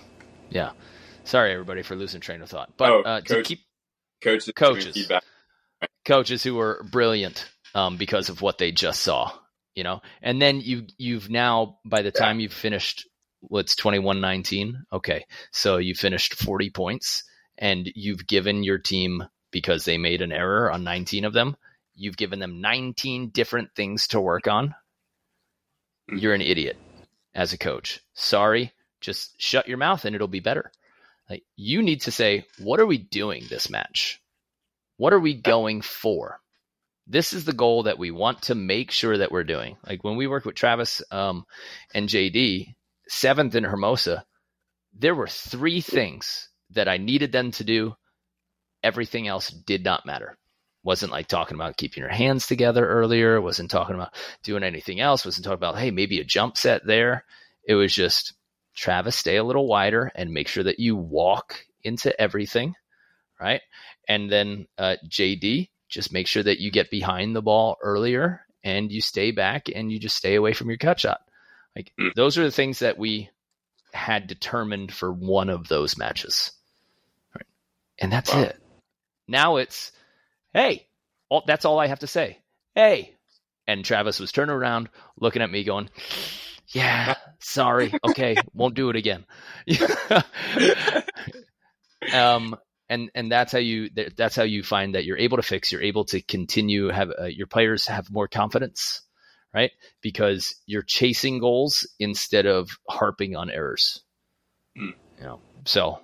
Yeah, 0.50 0.72
sorry 1.24 1.52
everybody 1.52 1.84
for 1.84 1.96
losing 1.96 2.22
train 2.22 2.42
of 2.42 2.50
thought. 2.50 2.72
But 2.78 2.92
oh, 2.92 3.02
uh, 3.02 3.22
to 3.22 3.44
keep 3.44 3.62
coaches, 4.22 4.52
coaches, 4.56 5.12
coaches 6.06 6.44
who 6.44 6.56
were 6.56 6.86
brilliant 6.92 7.50
um, 7.74 7.98
because 7.98 8.30
of 8.30 8.42
what 8.42 8.58
they 8.58 8.72
just 8.72 9.02
saw, 9.02 9.32
you 9.76 9.84
know, 9.84 10.02
and 10.22 10.42
then 10.42 10.60
you 10.60 10.88
you've 10.98 11.30
now 11.30 11.80
by 11.86 12.02
the 12.02 12.12
time 12.12 12.40
you've 12.40 12.54
finished 12.54 13.08
what's 13.40 13.76
21-19 13.76 14.74
okay. 14.94 15.26
So 15.52 15.78
you 15.78 15.96
finished 15.96 16.36
40 16.36 16.70
points 16.70 17.24
and 17.58 17.90
you've 17.96 18.28
given 18.28 18.64
your 18.64 18.78
team 18.78 19.24
because 19.52 19.84
they 19.84 19.98
made 19.98 20.22
an 20.22 20.32
error 20.32 20.72
on 20.72 20.84
19 20.84 21.26
of 21.26 21.34
them 21.34 21.56
you've 21.96 22.18
given 22.18 22.40
them 22.40 22.62
19 22.62 23.30
different 23.30 23.70
things 23.76 24.08
to 24.08 24.20
work 24.20 24.48
on. 24.48 24.76
Hmm. 26.10 26.18
you're 26.18 26.34
an 26.34 26.42
idiot 26.42 26.78
as 27.34 27.54
a 27.54 27.58
coach. 27.58 28.02
Sorry 28.14 28.74
just 29.02 29.34
shut 29.42 29.68
your 29.68 29.78
mouth 29.78 30.06
and 30.06 30.16
it'll 30.16 30.28
be 30.28 30.40
better 30.40 30.72
like 31.30 31.44
you 31.56 31.82
need 31.82 32.02
to 32.02 32.12
say 32.12 32.46
what 32.60 32.80
are 32.80 32.86
we 32.86 32.98
doing 32.98 33.44
this 33.50 33.70
match 33.70 34.22
what 34.98 35.14
are 35.14 35.20
we 35.20 35.34
going 35.34 35.82
for 35.82 36.40
this 37.08 37.34
is 37.34 37.44
the 37.44 37.54
goal 37.54 37.84
that 37.84 37.98
we 37.98 38.12
want 38.12 38.44
to 38.44 38.56
make 38.56 38.92
sure 38.92 39.18
that 39.18 39.32
we're 39.32 39.44
doing 39.44 39.76
like 39.86 40.04
when 40.04 40.16
we 40.16 40.28
worked 40.28 40.46
with 40.46 40.56
travis 40.56 41.02
um, 41.12 41.46
and 41.94 42.08
jd 42.08 42.76
seventh 43.12 43.56
in 43.56 43.66
Hermosa, 43.66 44.26
there 44.98 45.16
were 45.16 45.28
three 45.28 45.82
things 45.82 46.50
that 46.72 46.88
I 46.88 46.98
needed 46.98 47.32
them 47.32 47.52
to 47.52 47.64
do. 47.64 47.96
Everything 48.84 49.28
else 49.28 49.50
did 49.50 49.84
not 49.84 50.06
matter. 50.06 50.38
Wasn't 50.84 51.12
like 51.12 51.28
talking 51.28 51.56
about 51.56 51.78
keeping 51.78 52.02
your 52.02 52.12
hands 52.12 52.48
together 52.48 52.88
earlier. 52.88 53.40
Wasn't 53.40 53.70
talking 53.70 53.96
about 53.96 54.16
doing 54.44 54.64
anything 54.64 55.00
else. 55.00 55.26
Wasn't 55.26 55.44
talking 55.44 55.58
about, 55.58 55.78
hey, 55.78 55.92
maybe 55.92 56.20
a 56.20 56.24
jump 56.24 56.58
set 56.58 56.86
there. 56.86 57.26
It 57.68 57.76
was 57.76 57.94
just, 57.94 58.34
Travis, 58.82 59.16
stay 59.16 59.36
a 59.36 59.44
little 59.44 59.68
wider 59.68 60.12
and 60.16 60.34
make 60.34 60.48
sure 60.48 60.64
that 60.64 60.80
you 60.80 60.96
walk 60.96 61.64
into 61.84 62.20
everything. 62.20 62.74
Right. 63.40 63.62
And 64.08 64.28
then 64.28 64.68
uh, 64.76 64.96
JD, 65.08 65.70
just 65.88 66.12
make 66.12 66.26
sure 66.26 66.42
that 66.42 66.60
you 66.60 66.72
get 66.72 66.90
behind 66.90 67.36
the 67.36 67.44
ball 67.44 67.78
earlier 67.84 68.42
and 68.64 68.92
you 68.92 69.00
stay 69.00 69.30
back 69.30 69.68
and 69.74 69.92
you 69.92 70.00
just 70.00 70.18
stay 70.18 70.34
away 70.34 70.54
from 70.54 70.70
your 70.70 70.80
cut 70.80 71.00
shot. 71.00 71.22
Like 71.76 71.94
mm. 72.00 72.12
those 72.16 72.40
are 72.40 72.44
the 72.44 72.52
things 72.52 72.80
that 72.80 72.98
we 72.98 73.30
had 73.94 74.26
determined 74.26 74.92
for 74.92 75.14
one 75.14 75.50
of 75.50 75.68
those 75.68 75.96
matches. 75.96 76.52
Right. 77.36 77.46
And 78.00 78.12
that's 78.12 78.34
wow. 78.34 78.42
it. 78.42 78.60
Now 79.28 79.58
it's, 79.58 79.92
hey, 80.56 80.88
all, 81.30 81.44
that's 81.46 81.66
all 81.66 81.78
I 81.78 81.86
have 81.86 82.00
to 82.00 82.08
say. 82.08 82.40
Hey. 82.74 83.14
And 83.68 83.86
Travis 83.86 84.20
was 84.20 84.32
turning 84.32 84.56
around, 84.56 84.90
looking 85.20 85.44
at 85.44 85.52
me, 85.52 85.64
going, 85.64 85.90
yeah, 86.70 87.16
sorry. 87.42 87.94
Okay, 88.04 88.36
won't 88.54 88.76
do 88.76 88.90
it 88.90 88.96
again. 88.96 89.26
um, 92.14 92.56
and 92.90 93.10
and 93.14 93.32
that's 93.32 93.52
how 93.52 93.60
you 93.60 93.90
that's 94.16 94.36
how 94.36 94.44
you 94.44 94.64
find 94.64 94.96
that 94.96 95.06
you're 95.06 95.18
able 95.18 95.38
to 95.38 95.44
fix. 95.44 95.72
You're 95.72 95.82
able 95.82 96.06
to 96.06 96.22
continue 96.22 96.90
have 96.90 97.12
uh, 97.20 97.26
your 97.26 97.48
players 97.48 97.88
have 97.88 98.12
more 98.12 98.28
confidence 98.28 99.02
right? 99.54 99.72
Because 100.02 100.56
you're 100.66 100.82
chasing 100.82 101.40
goals 101.40 101.88
instead 102.00 102.46
of 102.46 102.70
harping 102.90 103.36
on 103.36 103.50
errors. 103.50 104.02
Mm. 104.78 104.94
You 105.20 105.24
know, 105.24 105.42
so 105.66 106.00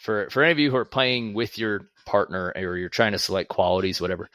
for 0.00 0.28
for 0.30 0.42
any 0.42 0.52
of 0.52 0.58
you 0.58 0.70
who 0.70 0.76
are 0.76 0.84
playing 0.84 1.34
with 1.34 1.58
your 1.58 1.82
partner 2.06 2.52
or 2.54 2.76
you're 2.76 2.88
trying 2.88 3.12
to 3.12 3.18
select 3.18 3.48
qualities, 3.48 4.00
whatever, 4.00 4.28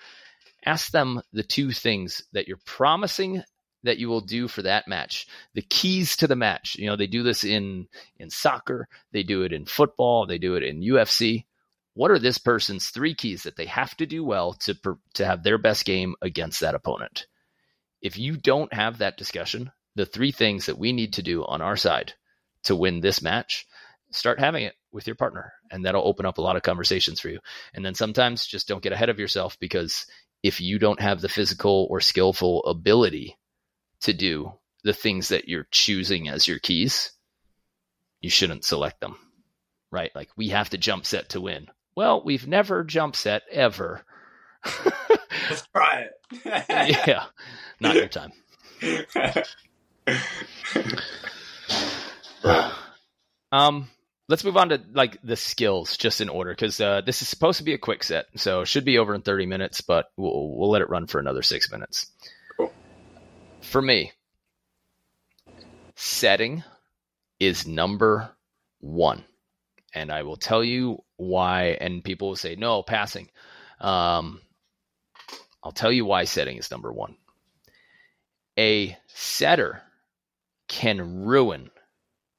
ask 0.66 0.92
them 0.92 1.22
the 1.32 1.44
two 1.44 1.72
things 1.72 2.24
that 2.34 2.48
you're 2.48 2.60
promising 2.66 3.44
that 3.84 3.98
you 3.98 4.10
will 4.10 4.22
do 4.22 4.48
for 4.48 4.62
that 4.64 4.88
match. 4.88 5.28
The 5.54 5.62
keys 5.62 6.18
to 6.18 6.28
the 6.28 6.36
match. 6.36 6.76
You 6.78 6.88
know, 6.88 6.96
they 6.96 7.08
do 7.08 7.24
this 7.24 7.44
in 7.44 7.88
in 8.18 8.30
soccer, 8.30 8.88
they 9.12 9.24
do 9.24 9.44
it 9.44 9.54
in 9.54 9.66
football, 9.66 10.26
they 10.26 10.38
do 10.38 10.56
it 10.56 10.64
in 10.64 10.82
UFC. 10.82 11.46
What 11.94 12.12
are 12.12 12.20
this 12.20 12.38
person's 12.38 12.90
three 12.90 13.14
keys 13.14 13.44
that 13.44 13.56
they 13.56 13.66
have 13.66 13.96
to 13.98 14.06
do 14.06 14.24
well 14.24 14.54
to 14.62 14.76
to 15.16 15.26
have 15.26 15.44
their 15.44 15.58
best 15.58 15.86
game 15.86 16.16
against 16.22 16.62
that 16.62 16.76
opponent? 16.76 17.26
if 18.02 18.18
you 18.18 18.38
don't 18.38 18.74
have 18.74 19.00
that 19.00 19.18
discussion, 19.18 19.72
the 19.96 20.06
three 20.06 20.32
things 20.32 20.66
that 20.68 20.78
we 20.78 20.94
need 20.94 21.14
to 21.14 21.24
do 21.24 21.46
on 21.46 21.62
our 21.62 21.76
side 21.76 22.14
to 22.64 22.76
win 22.76 23.02
this 23.02 23.22
match, 23.22 23.68
start 24.12 24.40
having 24.40 24.64
it 24.64 24.76
with 24.92 25.08
your 25.08 25.16
partner. 25.16 25.54
And 25.72 25.86
that'll 25.86 26.08
open 26.08 26.26
up 26.26 26.38
a 26.38 26.42
lot 26.42 26.56
of 26.56 26.64
conversations 26.64 27.20
for 27.20 27.30
you. 27.30 27.40
And 27.74 27.86
then 27.86 27.94
sometimes 27.94 28.46
just 28.46 28.68
don't 28.68 28.84
get 28.84 28.94
ahead 28.94 29.10
of 29.10 29.20
yourself 29.20 29.58
because 29.60 30.06
if 30.42 30.62
you 30.62 30.80
don't 30.80 31.02
have 31.02 31.22
the 31.22 31.30
physical 31.30 31.88
or 31.90 32.00
skillful 32.00 32.64
ability 32.64 33.38
to 34.02 34.14
do 34.14 34.54
the 34.84 34.94
things 34.94 35.30
that 35.30 35.48
you're 35.48 35.68
choosing 35.72 36.30
as 36.30 36.48
your 36.48 36.60
keys, 36.60 37.12
you 38.22 38.30
shouldn't 38.30 38.66
select 38.66 39.02
them. 39.02 39.18
Right? 39.92 40.12
Like 40.16 40.30
we 40.36 40.50
have 40.50 40.70
to 40.70 40.78
jump 40.78 41.06
set 41.06 41.30
to 41.30 41.42
win. 41.42 41.68
Well, 41.96 42.24
we've 42.24 42.48
never 42.48 42.84
jump 42.84 43.16
set 43.16 43.44
ever. 43.52 44.04
Let's 45.50 45.68
try 45.74 46.06
it. 46.06 46.12
yeah, 47.08 47.26
not 47.80 47.96
your 47.96 48.08
time. 48.08 48.32
um, 53.52 53.90
let's 54.28 54.44
move 54.44 54.58
on 54.58 54.70
to 54.70 54.82
like 54.94 55.18
the 55.24 55.36
skills 55.36 55.98
just 55.98 56.22
in 56.22 56.30
order 56.30 56.52
because 56.52 56.80
uh, 56.80 57.02
this 57.06 57.22
is 57.22 57.28
supposed 57.28 57.58
to 57.58 57.64
be 57.64 57.74
a 57.74 57.80
quick 57.80 58.04
set, 58.04 58.28
so 58.36 58.62
it 58.62 58.68
should 58.68 58.86
be 58.86 58.98
over 58.98 59.14
in 59.14 59.22
thirty 59.22 59.46
minutes, 59.46 59.82
but 59.82 60.12
we'll 60.16 60.56
we'll 60.56 60.70
let 60.70 60.82
it 60.82 60.90
run 60.90 61.08
for 61.08 61.20
another 61.20 61.42
six 61.42 61.72
minutes. 61.72 62.08
For 63.62 63.82
me, 63.82 64.12
setting 65.96 66.64
is 67.40 67.68
number 67.68 68.32
one, 68.80 69.24
and 69.94 70.12
I 70.12 70.24
will 70.24 70.38
tell 70.38 70.64
you 70.64 71.04
why. 71.18 71.78
And 71.80 72.04
people 72.04 72.30
will 72.30 72.36
say 72.36 72.56
no 72.56 72.84
passing. 72.84 73.30
Um, 73.80 74.42
I'll 75.64 75.72
tell 75.72 75.92
you 75.92 76.06
why 76.06 76.24
setting 76.24 76.58
is 76.58 76.72
number 76.72 76.92
one. 76.92 77.16
A 78.58 78.98
setter 79.08 79.82
can 80.68 81.26
ruin 81.26 81.70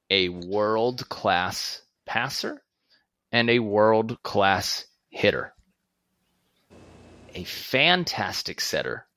a 0.09 0.29
world 0.29 1.07
class 1.09 1.81
passer 2.05 2.61
and 3.31 3.49
a 3.49 3.59
world 3.59 4.21
class 4.23 4.85
hitter. 5.09 5.53
A 7.33 7.43
fantastic 7.45 8.59
setter 8.59 9.07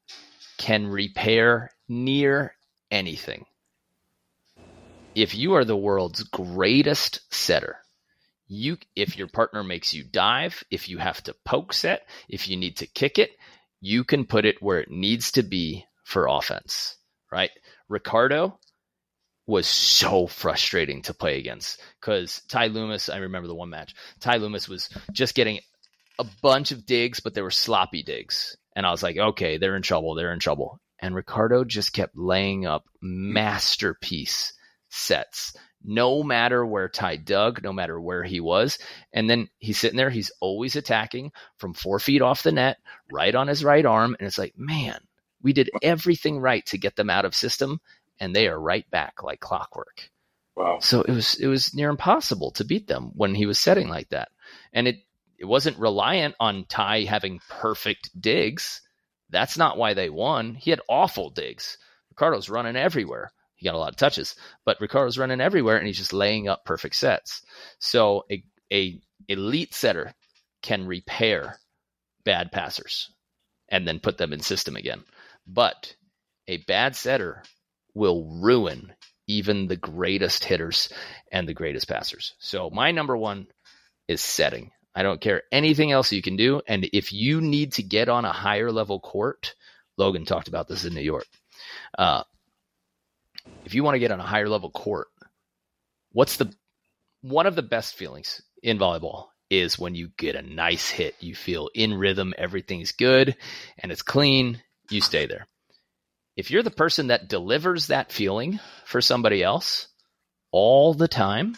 can 0.59 0.87
repair 0.87 1.71
near 1.89 2.55
anything. 2.91 3.45
If 5.15 5.35
you 5.35 5.55
are 5.55 5.65
the 5.65 5.77
world's 5.77 6.23
greatest 6.25 7.21
setter, 7.33 7.79
you 8.49 8.79
if 8.97 9.17
your 9.17 9.29
partner 9.29 9.63
makes 9.63 9.95
you 9.95 10.05
dive, 10.05 10.63
if 10.71 10.89
you 10.89 10.99
have 10.99 11.23
to 11.25 11.35
poke 11.45 11.73
set, 11.73 12.07
if 12.29 12.49
you 12.49 12.57
need 12.57 12.79
to 12.79 12.87
kick 12.87 13.19
it, 13.19 13.31
you 13.81 14.05
can 14.05 14.25
put 14.25 14.45
it 14.45 14.63
where 14.63 14.81
it 14.81 14.91
needs 14.91 15.33
to 15.33 15.43
be 15.43 15.85
for 16.05 16.27
offense, 16.27 16.97
right? 17.31 17.51
Ricardo 17.89 18.59
was 19.47 19.67
so 19.67 20.27
frustrating 20.27 21.03
to 21.03 21.15
play 21.15 21.39
against 21.39 21.81
because 22.01 22.43
Ty 22.49 22.69
Loomis, 22.69 23.09
I 23.09 23.19
remember 23.19 23.47
the 23.47 23.55
one 23.55 23.71
match, 23.71 23.95
Ty 24.21 24.37
Loomis 24.37 24.69
was 24.69 24.89
just 25.13 25.35
getting 25.35 25.61
a 26.19 26.27
bunch 26.43 26.73
of 26.73 26.87
digs, 26.87 27.21
but 27.21 27.35
they 27.35 27.43
were 27.43 27.51
sloppy 27.51 28.03
digs. 28.03 28.57
And 28.75 28.87
I 28.87 28.91
was 28.91 29.03
like, 29.03 29.17
okay, 29.17 29.59
they're 29.59 29.77
in 29.77 29.83
trouble. 29.83 30.15
They're 30.15 30.33
in 30.33 30.41
trouble. 30.41 30.81
And 30.99 31.15
Ricardo 31.15 31.65
just 31.65 31.93
kept 31.93 32.17
laying 32.17 32.67
up 32.67 32.87
masterpiece 33.01 34.53
sets, 34.89 35.55
no 35.83 36.23
matter 36.23 36.65
where 36.65 36.89
Ty 36.89 37.17
dug, 37.17 37.63
no 37.63 37.73
matter 37.73 38.01
where 38.01 38.25
he 38.25 38.41
was. 38.41 38.79
And 39.13 39.29
then 39.29 39.49
he's 39.59 39.79
sitting 39.79 39.97
there, 39.97 40.11
he's 40.11 40.33
always 40.41 40.77
attacking 40.77 41.33
from 41.59 41.75
four 41.75 41.99
feet 41.99 42.23
off 42.23 42.43
the 42.43 42.53
net, 42.53 42.79
right 43.13 43.35
on 43.35 43.49
his 43.49 43.65
right 43.65 43.85
arm. 43.85 44.17
And 44.19 44.27
it's 44.27 44.39
like, 44.39 44.55
man, 44.57 44.99
we 45.43 45.53
did 45.53 45.71
everything 45.83 46.39
right 46.39 46.65
to 46.67 46.79
get 46.79 46.97
them 46.97 47.11
out 47.11 47.25
of 47.25 47.35
system 47.35 47.81
and 48.19 48.35
they 48.35 48.49
are 48.49 48.59
right 48.59 48.89
back 48.91 49.23
like 49.23 49.41
clockwork. 49.41 50.11
Wow. 50.57 50.79
So 50.81 51.03
it 51.03 51.11
was 51.11 51.35
it 51.41 51.49
was 51.49 51.75
near 51.75 51.91
impossible 51.91 52.53
to 52.53 52.65
beat 52.65 52.87
them 52.87 53.11
when 53.15 53.35
he 53.35 53.47
was 53.47 53.59
setting 53.59 53.89
like 53.89 54.09
that. 54.11 54.29
And 54.73 54.87
it 54.87 54.97
it 55.45 55.49
wasn't 55.49 55.79
reliant 55.79 56.35
on 56.41 56.65
Ty 56.65 57.03
having 57.03 57.39
perfect 57.51 58.09
digs. 58.19 58.81
That's 59.29 59.59
not 59.59 59.77
why 59.77 59.93
they 59.93 60.09
won. 60.09 60.55
He 60.55 60.71
had 60.71 60.81
awful 60.89 61.29
digs. 61.29 61.77
Ricardo's 62.09 62.49
running 62.49 62.77
everywhere. 62.77 63.31
He 63.55 63.67
got 63.67 63.75
a 63.75 63.79
lot 63.79 63.91
of 63.91 63.97
touches, 63.97 64.37
but 64.65 64.81
Ricardo's 64.81 65.19
running 65.19 65.43
everywhere 65.43 65.77
and 65.77 65.87
he's 65.87 65.99
just 65.99 66.15
laying 66.15 66.49
up 66.49 66.65
perfect 66.65 66.97
sets. 66.97 67.43
So 67.79 68.25
a, 68.33 68.43
a 68.73 68.99
elite 69.29 69.75
setter 69.75 70.15
can 70.63 70.87
repair 70.87 71.59
bad 72.25 72.51
passers 72.51 73.11
and 73.69 73.87
then 73.87 74.01
put 74.01 74.17
them 74.17 74.33
in 74.33 74.41
system 74.41 74.77
again. 74.77 75.05
But 75.47 75.95
a 76.49 76.57
bad 76.57 76.97
setter 76.97 77.43
will 77.93 78.41
ruin 78.41 78.95
even 79.27 79.69
the 79.69 79.77
greatest 79.77 80.43
hitters 80.43 80.91
and 81.31 81.47
the 81.47 81.53
greatest 81.53 81.87
passers. 81.87 82.33
So 82.39 82.71
my 82.71 82.93
number 82.93 83.15
one 83.15 83.49
is 84.09 84.23
setting. 84.23 84.71
I 84.95 85.03
don't 85.03 85.21
care 85.21 85.43
anything 85.51 85.93
else 85.93 86.13
you 86.13 86.23
can 86.23 86.37
do. 86.37 86.63
And 86.67 86.89
if 86.93 87.13
you 87.13 87.41
need 87.41 87.73
to 87.75 87.83
get 87.83 88.09
on 88.09 88.25
a 88.25 88.33
higher 88.33 88.71
level 88.71 89.01
court, 89.01 89.55
Logan 89.97 90.25
talked 90.25 90.49
about 90.49 90.69
this 90.69 90.85
in 90.85 90.95
New 90.95 91.01
York. 91.01 91.27
Uh, 91.97 92.23
if 93.65 93.75
you 93.75 93.85
want 93.85 93.97
to 93.97 94.01
get 94.01 94.11
on 94.11 94.21
a 94.21 94.27
higher 94.27 94.49
level 94.49 94.71
court, 94.71 95.09
what's 96.13 96.37
the 96.37 96.53
one 97.23 97.47
of 97.47 97.57
the 97.57 97.63
best 97.63 97.97
feelings 97.97 98.43
in 98.63 98.79
volleyball 98.79 99.29
is 99.51 99.79
when 99.79 99.95
you 99.95 100.11
get 100.17 100.37
a 100.37 100.43
nice 100.43 100.91
hit. 100.91 101.15
You 101.21 101.35
feel 101.35 101.71
in 101.75 101.95
rhythm, 101.95 102.35
everything's 102.37 102.93
good, 102.93 103.37
and 103.79 103.91
it's 103.91 104.03
clean. 104.03 104.63
You 104.91 105.01
stay 105.01 105.27
there 105.27 105.47
if 106.37 106.51
you're 106.51 106.63
the 106.63 106.71
person 106.71 107.09
that 107.09 107.29
delivers 107.29 107.89
that 107.89 108.13
feeling 108.13 108.59
for 108.85 109.01
somebody 109.01 109.43
else 109.43 109.89
all 110.51 110.95
the 110.95 111.09
time, 111.09 111.57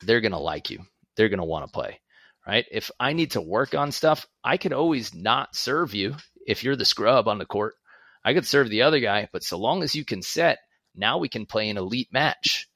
they're 0.00 0.20
going 0.20 0.32
to 0.32 0.38
like 0.38 0.70
you. 0.70 0.80
They're 1.16 1.28
going 1.28 1.38
to 1.38 1.44
want 1.44 1.66
to 1.66 1.72
play, 1.72 2.00
right? 2.46 2.66
If 2.70 2.90
I 2.98 3.12
need 3.12 3.32
to 3.32 3.40
work 3.40 3.74
on 3.74 3.92
stuff, 3.92 4.26
I 4.42 4.56
can 4.56 4.72
always 4.72 5.14
not 5.14 5.54
serve 5.54 5.94
you 5.94 6.16
if 6.46 6.64
you're 6.64 6.76
the 6.76 6.84
scrub 6.84 7.28
on 7.28 7.38
the 7.38 7.46
court. 7.46 7.74
I 8.24 8.34
could 8.34 8.46
serve 8.46 8.68
the 8.68 8.82
other 8.82 9.00
guy, 9.00 9.28
but 9.32 9.42
so 9.42 9.58
long 9.58 9.82
as 9.82 9.94
you 9.94 10.04
can 10.04 10.22
set, 10.22 10.58
now 10.94 11.18
we 11.18 11.28
can 11.28 11.46
play 11.46 11.68
an 11.68 11.78
elite 11.78 12.08
match 12.12 12.68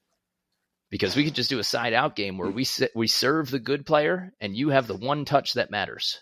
because 0.89 1.15
we 1.15 1.25
could 1.25 1.35
just 1.35 1.49
do 1.49 1.59
a 1.59 1.63
side 1.63 1.93
out 1.93 2.15
game 2.15 2.37
where 2.37 2.49
we 2.49 2.63
sit, 2.63 2.91
we 2.95 3.07
serve 3.07 3.49
the 3.49 3.59
good 3.59 3.85
player 3.85 4.33
and 4.39 4.55
you 4.55 4.69
have 4.69 4.87
the 4.87 4.95
one 4.95 5.25
touch 5.25 5.53
that 5.53 5.71
matters, 5.71 6.21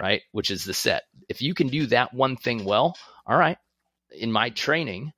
right? 0.00 0.22
Which 0.32 0.50
is 0.50 0.64
the 0.64 0.74
set. 0.74 1.02
If 1.28 1.42
you 1.42 1.54
can 1.54 1.68
do 1.68 1.86
that 1.86 2.14
one 2.14 2.36
thing 2.36 2.64
well, 2.64 2.96
all 3.26 3.36
right, 3.36 3.58
in 4.10 4.32
my 4.32 4.50
training, 4.50 5.12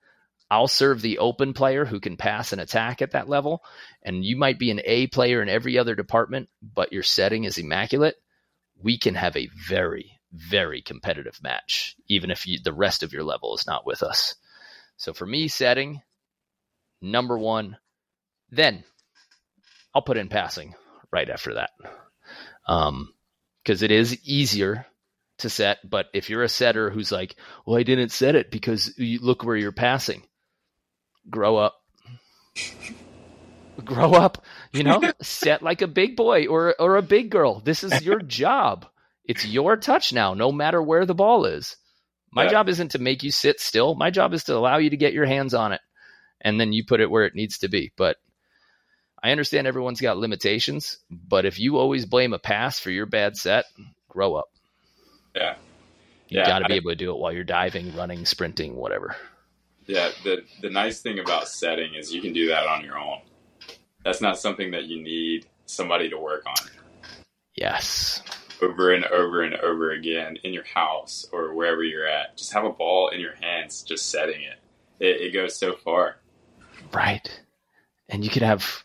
I'll 0.51 0.69
serve 0.69 1.01
the 1.01 1.19
open 1.19 1.53
player 1.53 1.85
who 1.85 2.01
can 2.01 2.17
pass 2.17 2.53
and 2.53 2.61
attack 2.61 3.03
at 3.03 3.13
that 3.13 3.29
level. 3.29 3.63
And 4.03 4.25
you 4.25 4.37
might 4.37 4.59
be 4.59 4.71
an 4.71 4.81
A 4.85 5.07
player 5.07 5.41
in 5.43 5.49
every 5.49 5.79
other 5.79 5.95
department, 5.95 6.49
but 6.61 6.93
your 6.93 7.05
setting 7.05 7.45
is 7.45 7.57
immaculate. 7.57 8.17
We 8.83 8.99
can 8.99 9.15
have 9.15 9.37
a 9.37 9.49
very, 9.69 10.19
very 10.33 10.83
competitive 10.83 11.39
match, 11.43 11.95
even 12.09 12.31
if 12.31 12.47
you, 12.47 12.59
the 12.63 12.73
rest 12.73 13.03
of 13.03 13.13
your 13.13 13.23
level 13.23 13.55
is 13.55 13.67
not 13.67 13.87
with 13.87 14.03
us. 14.03 14.35
So 14.97 15.13
for 15.13 15.27
me, 15.27 15.49
setting, 15.49 16.03
number 17.01 17.39
one. 17.39 17.77
Then 18.51 18.83
I'll 19.95 20.03
put 20.03 20.17
in 20.17 20.29
passing 20.29 20.75
right 21.13 21.31
after 21.31 21.55
that. 21.55 21.71
Um, 22.67 23.15
because 23.63 23.83
it 23.83 23.91
is 23.91 24.19
easier 24.25 24.87
to 25.39 25.51
set. 25.51 25.79
But 25.89 26.07
if 26.13 26.31
you're 26.31 26.43
a 26.43 26.49
setter 26.49 26.91
who's 26.91 27.13
like, 27.13 27.37
well, 27.65 27.79
I 27.79 27.83
didn't 27.83 28.11
set 28.11 28.35
it 28.35 28.51
because 28.51 28.97
you 28.99 29.21
look 29.21 29.45
where 29.45 29.57
you're 29.57 29.73
passing, 29.73 30.23
grow 31.29 31.57
up. 31.57 31.83
grow 33.85 34.13
up, 34.13 34.45
you 34.73 34.83
know, 34.83 35.03
set 35.23 35.63
like 35.63 35.83
a 35.83 35.89
big 35.89 36.17
boy 36.17 36.47
or 36.47 36.75
or 36.79 36.97
a 36.97 37.03
big 37.03 37.31
girl. 37.31 37.61
This 37.61 37.85
is 37.85 38.03
your 38.03 38.21
job. 38.23 38.87
It's 39.25 39.47
your 39.47 39.77
touch 39.77 40.13
now, 40.13 40.35
no 40.35 40.51
matter 40.51 40.83
where 40.83 41.07
the 41.07 41.15
ball 41.15 41.45
is. 41.45 41.77
My 42.33 42.45
yeah. 42.45 42.51
job 42.51 42.69
isn't 42.69 42.93
to 42.93 42.99
make 42.99 43.23
you 43.23 43.31
sit 43.31 43.61
still. 43.61 43.95
My 43.95 44.11
job 44.11 44.33
is 44.35 44.45
to 44.45 44.57
allow 44.57 44.79
you 44.79 44.91
to 44.91 44.97
get 44.97 45.13
your 45.13 45.27
hands 45.27 45.55
on 45.55 45.73
it 45.73 45.81
and 46.41 46.61
then 46.61 46.73
you 46.73 46.85
put 46.85 47.01
it 47.01 47.11
where 47.11 47.25
it 47.25 47.35
needs 47.35 47.59
to 47.59 47.69
be. 47.69 47.93
But 47.97 48.17
I 49.23 49.31
understand 49.31 49.67
everyone's 49.67 50.01
got 50.01 50.19
limitations, 50.19 50.99
but 51.11 51.45
if 51.45 51.59
you 51.59 51.77
always 51.77 52.07
blame 52.07 52.33
a 52.33 52.39
pass 52.39 52.79
for 52.79 52.91
your 52.91 53.07
bad 53.07 53.37
set, 53.37 53.67
grow 54.09 54.35
up. 54.35 54.49
Yeah. 55.35 55.57
You 56.29 56.39
yeah, 56.39 56.47
got 56.47 56.61
to 56.61 56.69
be 56.69 56.75
able 56.75 56.93
to 56.93 56.97
do 56.97 57.11
it 57.11 57.19
while 57.19 57.33
you're 57.33 57.45
diving, 57.45 57.95
running, 57.97 58.25
sprinting, 58.25 58.77
whatever. 58.77 59.17
Yeah, 59.91 60.11
the 60.23 60.45
the 60.63 60.71
nice 60.71 61.01
thing 61.01 61.19
about 61.19 61.49
setting 61.49 61.95
is 61.95 62.15
you 62.15 62.23
can 62.23 62.33
do 62.33 62.47
that 62.47 62.65
on 62.69 62.85
your 62.85 62.97
own. 62.97 63.23
That's 64.05 64.21
not 64.21 64.39
something 64.39 64.71
that 64.71 64.85
you 64.85 65.03
need 65.03 65.47
somebody 65.67 66.09
to 66.11 66.17
work 66.17 66.45
on. 66.47 66.69
Yes. 67.57 68.23
Over 68.63 68.93
and 68.95 69.05
over 69.07 69.43
and 69.43 69.57
over 69.57 69.91
again 69.91 70.39
in 70.45 70.53
your 70.53 70.65
house 70.65 71.27
or 71.33 71.57
wherever 71.57 71.83
you're 71.83 72.07
at. 72.07 72.37
Just 72.37 72.53
have 72.53 72.65
a 72.65 72.71
ball 72.71 73.09
in 73.09 73.19
your 73.19 73.35
hands, 73.41 73.83
just 73.83 74.11
setting 74.11 74.41
it. 74.43 74.59
It, 75.01 75.21
it 75.23 75.33
goes 75.33 75.57
so 75.57 75.75
far. 75.75 76.19
Right. 76.93 77.43
And 78.09 78.23
you 78.23 78.31
could 78.31 78.43
have 78.43 78.85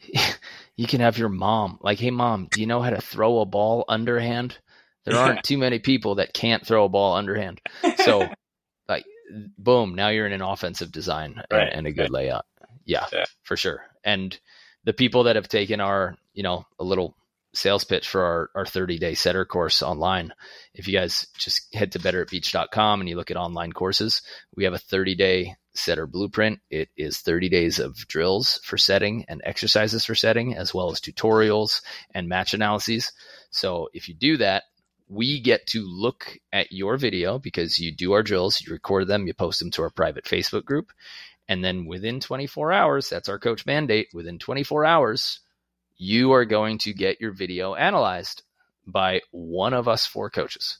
you 0.76 0.88
can 0.88 1.00
have 1.00 1.16
your 1.16 1.28
mom 1.28 1.78
like, 1.80 2.00
hey 2.00 2.10
mom, 2.10 2.48
do 2.50 2.60
you 2.60 2.66
know 2.66 2.82
how 2.82 2.90
to 2.90 3.00
throw 3.00 3.38
a 3.38 3.46
ball 3.46 3.84
underhand? 3.88 4.58
There 5.04 5.16
aren't 5.16 5.44
too 5.44 5.58
many 5.58 5.78
people 5.78 6.16
that 6.16 6.34
can't 6.34 6.66
throw 6.66 6.86
a 6.86 6.88
ball 6.88 7.14
underhand. 7.14 7.60
So, 7.98 8.28
boom, 9.58 9.94
now 9.94 10.08
you're 10.08 10.26
in 10.26 10.32
an 10.32 10.42
offensive 10.42 10.92
design 10.92 11.42
Right. 11.50 11.62
and, 11.68 11.72
and 11.72 11.86
a 11.86 11.92
good 11.92 12.10
layout. 12.10 12.46
Yeah, 12.84 13.06
Yeah. 13.12 13.24
for 13.42 13.56
sure. 13.56 13.84
And 14.04 14.38
the 14.84 14.92
people 14.92 15.24
that 15.24 15.36
have 15.36 15.48
taken 15.48 15.80
our, 15.80 16.16
you 16.34 16.42
know, 16.42 16.66
a 16.78 16.84
little 16.84 17.16
sales 17.54 17.84
pitch 17.84 18.08
for 18.08 18.22
our, 18.22 18.50
our 18.54 18.66
30 18.66 18.98
day 18.98 19.14
setter 19.14 19.44
course 19.44 19.82
online, 19.82 20.34
if 20.74 20.86
you 20.88 20.98
guys 20.98 21.26
just 21.38 21.72
head 21.74 21.92
to 21.92 21.98
betteratbeach.com 22.00 23.00
and 23.00 23.08
you 23.08 23.16
look 23.16 23.30
at 23.30 23.36
online 23.36 23.72
courses, 23.72 24.22
we 24.56 24.64
have 24.64 24.74
a 24.74 24.78
30 24.78 25.14
day 25.14 25.56
setter 25.72 26.06
blueprint. 26.06 26.60
It 26.70 26.88
is 26.96 27.18
30 27.20 27.48
days 27.48 27.78
of 27.78 27.96
drills 28.08 28.60
for 28.64 28.76
setting 28.76 29.24
and 29.28 29.40
exercises 29.44 30.04
for 30.04 30.14
setting, 30.14 30.54
as 30.56 30.74
well 30.74 30.90
as 30.90 31.00
tutorials 31.00 31.80
and 32.12 32.28
match 32.28 32.54
analyses. 32.54 33.12
So 33.50 33.88
if 33.94 34.08
you 34.08 34.14
do 34.14 34.36
that, 34.38 34.64
we 35.14 35.40
get 35.40 35.66
to 35.68 35.82
look 35.86 36.38
at 36.52 36.72
your 36.72 36.96
video 36.96 37.38
because 37.38 37.78
you 37.78 37.92
do 37.92 38.12
our 38.12 38.22
drills, 38.22 38.60
you 38.60 38.72
record 38.72 39.06
them, 39.06 39.26
you 39.26 39.34
post 39.34 39.60
them 39.60 39.70
to 39.72 39.82
our 39.82 39.90
private 39.90 40.24
Facebook 40.24 40.64
group. 40.64 40.92
And 41.48 41.64
then 41.64 41.86
within 41.86 42.20
24 42.20 42.72
hours, 42.72 43.08
that's 43.08 43.28
our 43.28 43.38
coach 43.38 43.66
mandate. 43.66 44.08
Within 44.12 44.38
24 44.38 44.84
hours, 44.84 45.40
you 45.96 46.32
are 46.32 46.44
going 46.44 46.78
to 46.78 46.92
get 46.92 47.20
your 47.20 47.32
video 47.32 47.74
analyzed 47.74 48.42
by 48.86 49.20
one 49.30 49.74
of 49.74 49.88
us 49.88 50.06
four 50.06 50.30
coaches. 50.30 50.78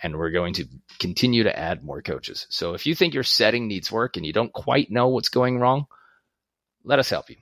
And 0.00 0.16
we're 0.16 0.30
going 0.30 0.54
to 0.54 0.66
continue 1.00 1.42
to 1.42 1.58
add 1.58 1.84
more 1.84 2.02
coaches. 2.02 2.46
So 2.50 2.74
if 2.74 2.86
you 2.86 2.94
think 2.94 3.14
your 3.14 3.24
setting 3.24 3.66
needs 3.66 3.90
work 3.90 4.16
and 4.16 4.24
you 4.24 4.32
don't 4.32 4.52
quite 4.52 4.90
know 4.90 5.08
what's 5.08 5.28
going 5.28 5.58
wrong, 5.58 5.86
let 6.84 7.00
us 7.00 7.10
help 7.10 7.30
you. 7.30 7.36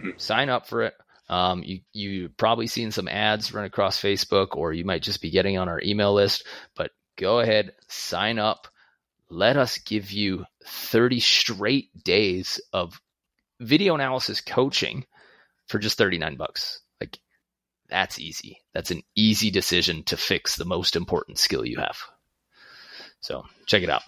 Mhm. 0.00 0.20
Sign 0.20 0.50
up 0.50 0.66
for 0.66 0.82
it. 0.82 0.94
Um, 1.28 1.62
you 1.62 1.80
you 1.92 2.28
probably 2.28 2.66
seen 2.66 2.90
some 2.90 3.08
ads 3.08 3.52
run 3.52 3.64
across 3.64 4.00
Facebook, 4.00 4.56
or 4.56 4.72
you 4.72 4.84
might 4.84 5.02
just 5.02 5.22
be 5.22 5.30
getting 5.30 5.58
on 5.58 5.68
our 5.68 5.80
email 5.82 6.12
list. 6.12 6.46
But 6.76 6.90
go 7.16 7.40
ahead, 7.40 7.72
sign 7.88 8.38
up. 8.38 8.68
Let 9.30 9.56
us 9.56 9.78
give 9.78 10.10
you 10.10 10.44
30 10.66 11.20
straight 11.20 12.04
days 12.04 12.60
of 12.72 13.00
video 13.60 13.94
analysis 13.94 14.40
coaching 14.40 15.06
for 15.66 15.78
just 15.78 15.96
39 15.96 16.36
bucks. 16.36 16.80
Like 17.00 17.18
that's 17.88 18.18
easy. 18.18 18.60
That's 18.74 18.90
an 18.90 19.02
easy 19.14 19.50
decision 19.50 20.04
to 20.04 20.16
fix 20.16 20.56
the 20.56 20.64
most 20.64 20.94
important 20.94 21.38
skill 21.38 21.64
you 21.64 21.78
have. 21.78 21.98
So 23.20 23.44
check 23.66 23.82
it 23.82 23.90
out. 23.90 24.02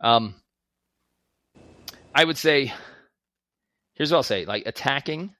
Um, 0.00 0.34
I 2.14 2.24
would 2.24 2.36
say, 2.36 2.72
here's 3.94 4.10
what 4.10 4.18
I'll 4.18 4.22
say: 4.22 4.44
like 4.44 4.64
attacking, 4.66 5.34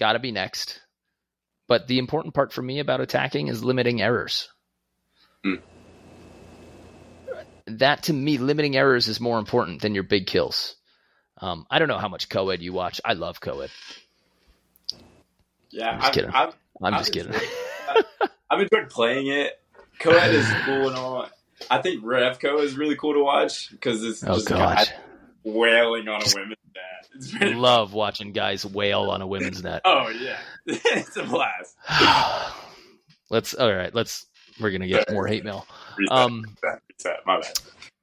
got 0.00 0.14
to 0.14 0.18
be 0.18 0.32
next. 0.32 0.80
But 1.68 1.86
the 1.86 1.98
important 2.00 2.34
part 2.34 2.52
for 2.52 2.62
me 2.62 2.80
about 2.80 3.00
attacking 3.00 3.46
is 3.46 3.62
limiting 3.62 4.02
errors. 4.02 4.48
Hmm. 5.44 5.54
That 7.66 8.02
to 8.04 8.12
me, 8.12 8.38
limiting 8.38 8.76
errors 8.76 9.06
is 9.06 9.20
more 9.20 9.38
important 9.38 9.80
than 9.82 9.94
your 9.94 10.02
big 10.02 10.26
kills. 10.26 10.74
Um, 11.38 11.64
I 11.70 11.78
don't 11.78 11.86
know 11.88 11.98
how 11.98 12.08
much 12.08 12.28
co-ed 12.28 12.60
you 12.60 12.72
watch. 12.72 13.00
I 13.04 13.12
love 13.12 13.40
co-ed. 13.40 13.70
Yeah, 15.70 15.90
I'm 15.90 15.96
just 16.00 16.06
I've- 16.08 16.14
kidding. 16.14 16.30
I've- 16.34 16.52
I'm 16.82 16.94
I've 16.94 17.00
just 17.00 17.12
kidding. 17.12 17.32
enjoyed- 17.32 17.48
I've 18.50 18.60
enjoyed 18.60 18.90
playing 18.90 19.28
it. 19.28 19.60
Co-ed 20.00 20.34
is 20.34 20.48
cool 20.64 20.88
and 20.88 20.96
all. 20.96 21.28
I 21.70 21.80
think 21.82 22.02
Revco 22.02 22.60
is 22.62 22.76
really 22.76 22.96
cool 22.96 23.12
to 23.14 23.22
watch 23.22 23.70
because 23.70 24.02
it's 24.02 24.24
oh 24.24 24.34
just 24.34 24.48
god, 24.48 24.88
wailing 25.44 26.08
on 26.08 26.22
a 26.22 26.26
women's 26.34 26.56
net. 26.74 27.40
Really 27.40 27.54
love 27.54 27.92
watching 27.92 28.32
guys 28.32 28.64
wail 28.64 29.10
on 29.10 29.22
a 29.22 29.26
women's 29.26 29.62
net. 29.62 29.82
Oh 29.84 30.08
yeah, 30.08 30.38
it's 30.66 31.16
a 31.16 31.24
blast. 31.24 31.76
let's 33.30 33.54
all 33.54 33.72
right. 33.72 33.94
Let's 33.94 34.26
we're 34.60 34.70
gonna 34.70 34.88
get 34.88 35.12
more 35.12 35.26
hate 35.26 35.44
mail. 35.44 35.66
Reset, 35.96 36.12
Um, 36.16 36.44
reset, 36.62 36.80
reset. 36.98 37.20
My 37.26 37.40
bad. 37.40 37.58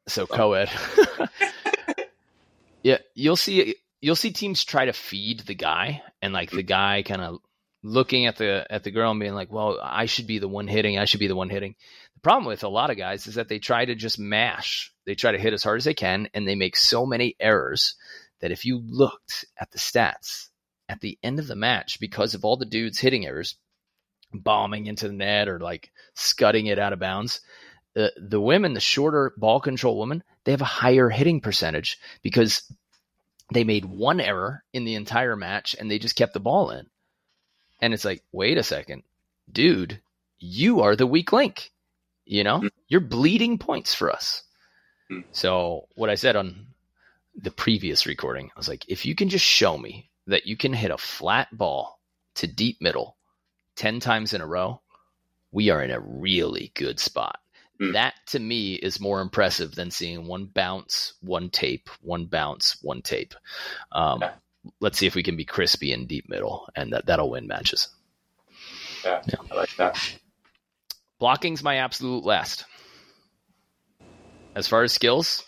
so 0.08 0.26
co-ed. 0.26 0.70
yeah, 2.84 2.98
you'll 3.14 3.36
see 3.38 3.76
you'll 4.02 4.16
see 4.16 4.32
teams 4.32 4.64
try 4.64 4.86
to 4.86 4.94
feed 4.94 5.42
the 5.42 5.56
guy 5.56 6.02
and 6.22 6.34
like 6.34 6.52
the 6.52 6.64
guy 6.64 7.04
kind 7.04 7.22
of 7.22 7.40
looking 7.88 8.26
at 8.26 8.36
the 8.36 8.68
at 8.70 8.84
the 8.84 8.92
girl 8.92 9.12
and 9.12 9.20
being 9.20 9.34
like, 9.34 9.52
"Well, 9.52 9.80
I 9.82 10.06
should 10.06 10.28
be 10.28 10.40
the 10.40 10.48
one 10.48 10.68
hitting. 10.68 10.98
I 10.98 11.06
should 11.06 11.20
be 11.20 11.28
the 11.28 11.36
one 11.36 11.50
hitting." 11.50 11.76
The 12.16 12.22
problem 12.22 12.46
with 12.46 12.64
a 12.64 12.70
lot 12.70 12.90
of 12.90 12.98
guys 12.98 13.28
is 13.28 13.36
that 13.36 13.48
they 13.48 13.60
try 13.60 13.86
to 13.86 13.96
just 13.96 14.20
mash. 14.20 14.92
They 15.06 15.16
try 15.16 15.32
to 15.32 15.38
hit 15.38 15.54
as 15.54 15.64
hard 15.64 15.78
as 15.78 15.86
they 15.86 15.94
can 15.94 16.30
and 16.34 16.48
they 16.48 16.56
make 16.56 16.76
so 16.76 17.06
many 17.06 17.36
errors 17.40 17.96
that 18.42 18.52
if 18.52 18.66
you 18.66 18.82
looked 18.86 19.46
at 19.60 19.72
the 19.72 19.78
stats 19.78 20.50
at 20.90 21.00
the 21.00 21.18
end 21.24 21.40
of 21.40 21.48
the 21.48 21.56
match 21.56 22.00
because 22.00 22.34
of 22.34 22.44
all 22.44 22.58
the 22.58 22.66
dudes 22.66 23.00
hitting 23.00 23.26
errors, 23.26 23.56
bombing 24.34 24.88
into 24.88 25.08
the 25.08 25.14
net 25.14 25.48
or 25.48 25.60
like 25.60 25.92
scudding 26.16 26.66
it 26.66 26.80
out 26.80 26.94
of 26.94 27.00
bounds, 27.00 27.42
the 27.94 28.12
the 28.18 28.42
women, 28.42 28.74
the 28.74 28.80
shorter 28.80 29.34
ball 29.38 29.60
control 29.60 30.00
women, 30.00 30.24
they 30.44 30.52
have 30.52 30.62
a 30.62 30.66
higher 30.66 31.10
hitting 31.10 31.40
percentage 31.40 31.98
because 32.22 32.64
they 33.54 33.64
made 33.64 33.86
one 33.86 34.20
error 34.20 34.64
in 34.74 34.86
the 34.86 34.96
entire 34.96 35.36
match 35.36 35.76
and 35.80 35.90
they 35.90 36.00
just 36.00 36.16
kept 36.16 36.34
the 36.34 36.40
ball 36.40 36.72
in. 36.72 36.88
And 37.80 37.94
it's 37.94 38.06
like, 38.06 38.24
wait 38.32 38.58
a 38.58 38.64
second, 38.64 39.04
dude, 39.52 40.02
you 40.40 40.82
are 40.82 40.96
the 40.96 41.08
weak 41.08 41.32
link. 41.32 41.72
You 42.26 42.44
know, 42.44 42.60
Mm. 42.62 42.70
you're 42.90 43.00
bleeding 43.02 43.58
points 43.58 43.94
for 43.94 44.12
us. 44.12 44.44
Mm. 45.12 45.24
So 45.32 45.88
what 45.96 46.10
I 46.10 46.16
said 46.16 46.36
on 46.36 46.68
the 47.36 47.52
previous 47.52 48.06
recording, 48.06 48.50
I 48.56 48.60
was 48.60 48.68
like, 48.68 48.84
if 48.90 49.06
you 49.06 49.16
can 49.16 49.30
just 49.30 49.46
show 49.46 49.78
me 49.78 50.10
that 50.28 50.46
you 50.48 50.58
can 50.58 50.74
hit 50.74 50.92
a 50.92 50.98
flat 50.98 51.48
ball 51.56 52.00
to 52.36 52.48
deep 52.48 52.82
middle 52.82 53.16
10 53.78 54.00
times 54.00 54.34
in 54.34 54.42
a 54.42 54.46
row, 54.48 54.82
we 55.52 55.70
are 55.70 55.82
in 55.84 55.92
a 55.92 56.00
really 56.00 56.72
good 56.74 57.00
spot. 57.00 57.40
Mm. 57.80 57.94
That 57.94 58.16
to 58.28 58.40
me 58.40 58.74
is 58.74 59.00
more 59.00 59.22
impressive 59.22 59.76
than 59.76 59.92
seeing 59.92 60.26
one 60.28 60.46
bounce, 60.46 61.14
one 61.22 61.50
tape, 61.50 61.90
one 62.02 62.26
bounce, 62.26 62.78
one 62.82 63.02
tape. 63.04 63.36
Um, 63.92 64.20
Yeah. 64.22 64.34
Let's 64.80 64.98
see 64.98 65.08
if 65.08 65.16
we 65.16 65.24
can 65.24 65.36
be 65.38 65.46
crispy 65.46 65.94
in 65.94 66.08
deep 66.08 66.30
middle, 66.30 66.70
and 66.76 66.94
that, 66.94 67.06
that'll 67.06 67.30
win 67.30 67.48
matches. 67.48 67.90
Yeah, 69.04 69.22
Yeah. 69.26 69.36
I 69.52 69.56
like 69.56 69.76
that. 69.78 70.18
Blocking's 71.20 71.64
my 71.64 71.78
absolute 71.78 72.24
last. 72.24 72.66
As 74.56 74.68
far 74.68 74.84
as 74.84 74.92
skills, 74.92 75.44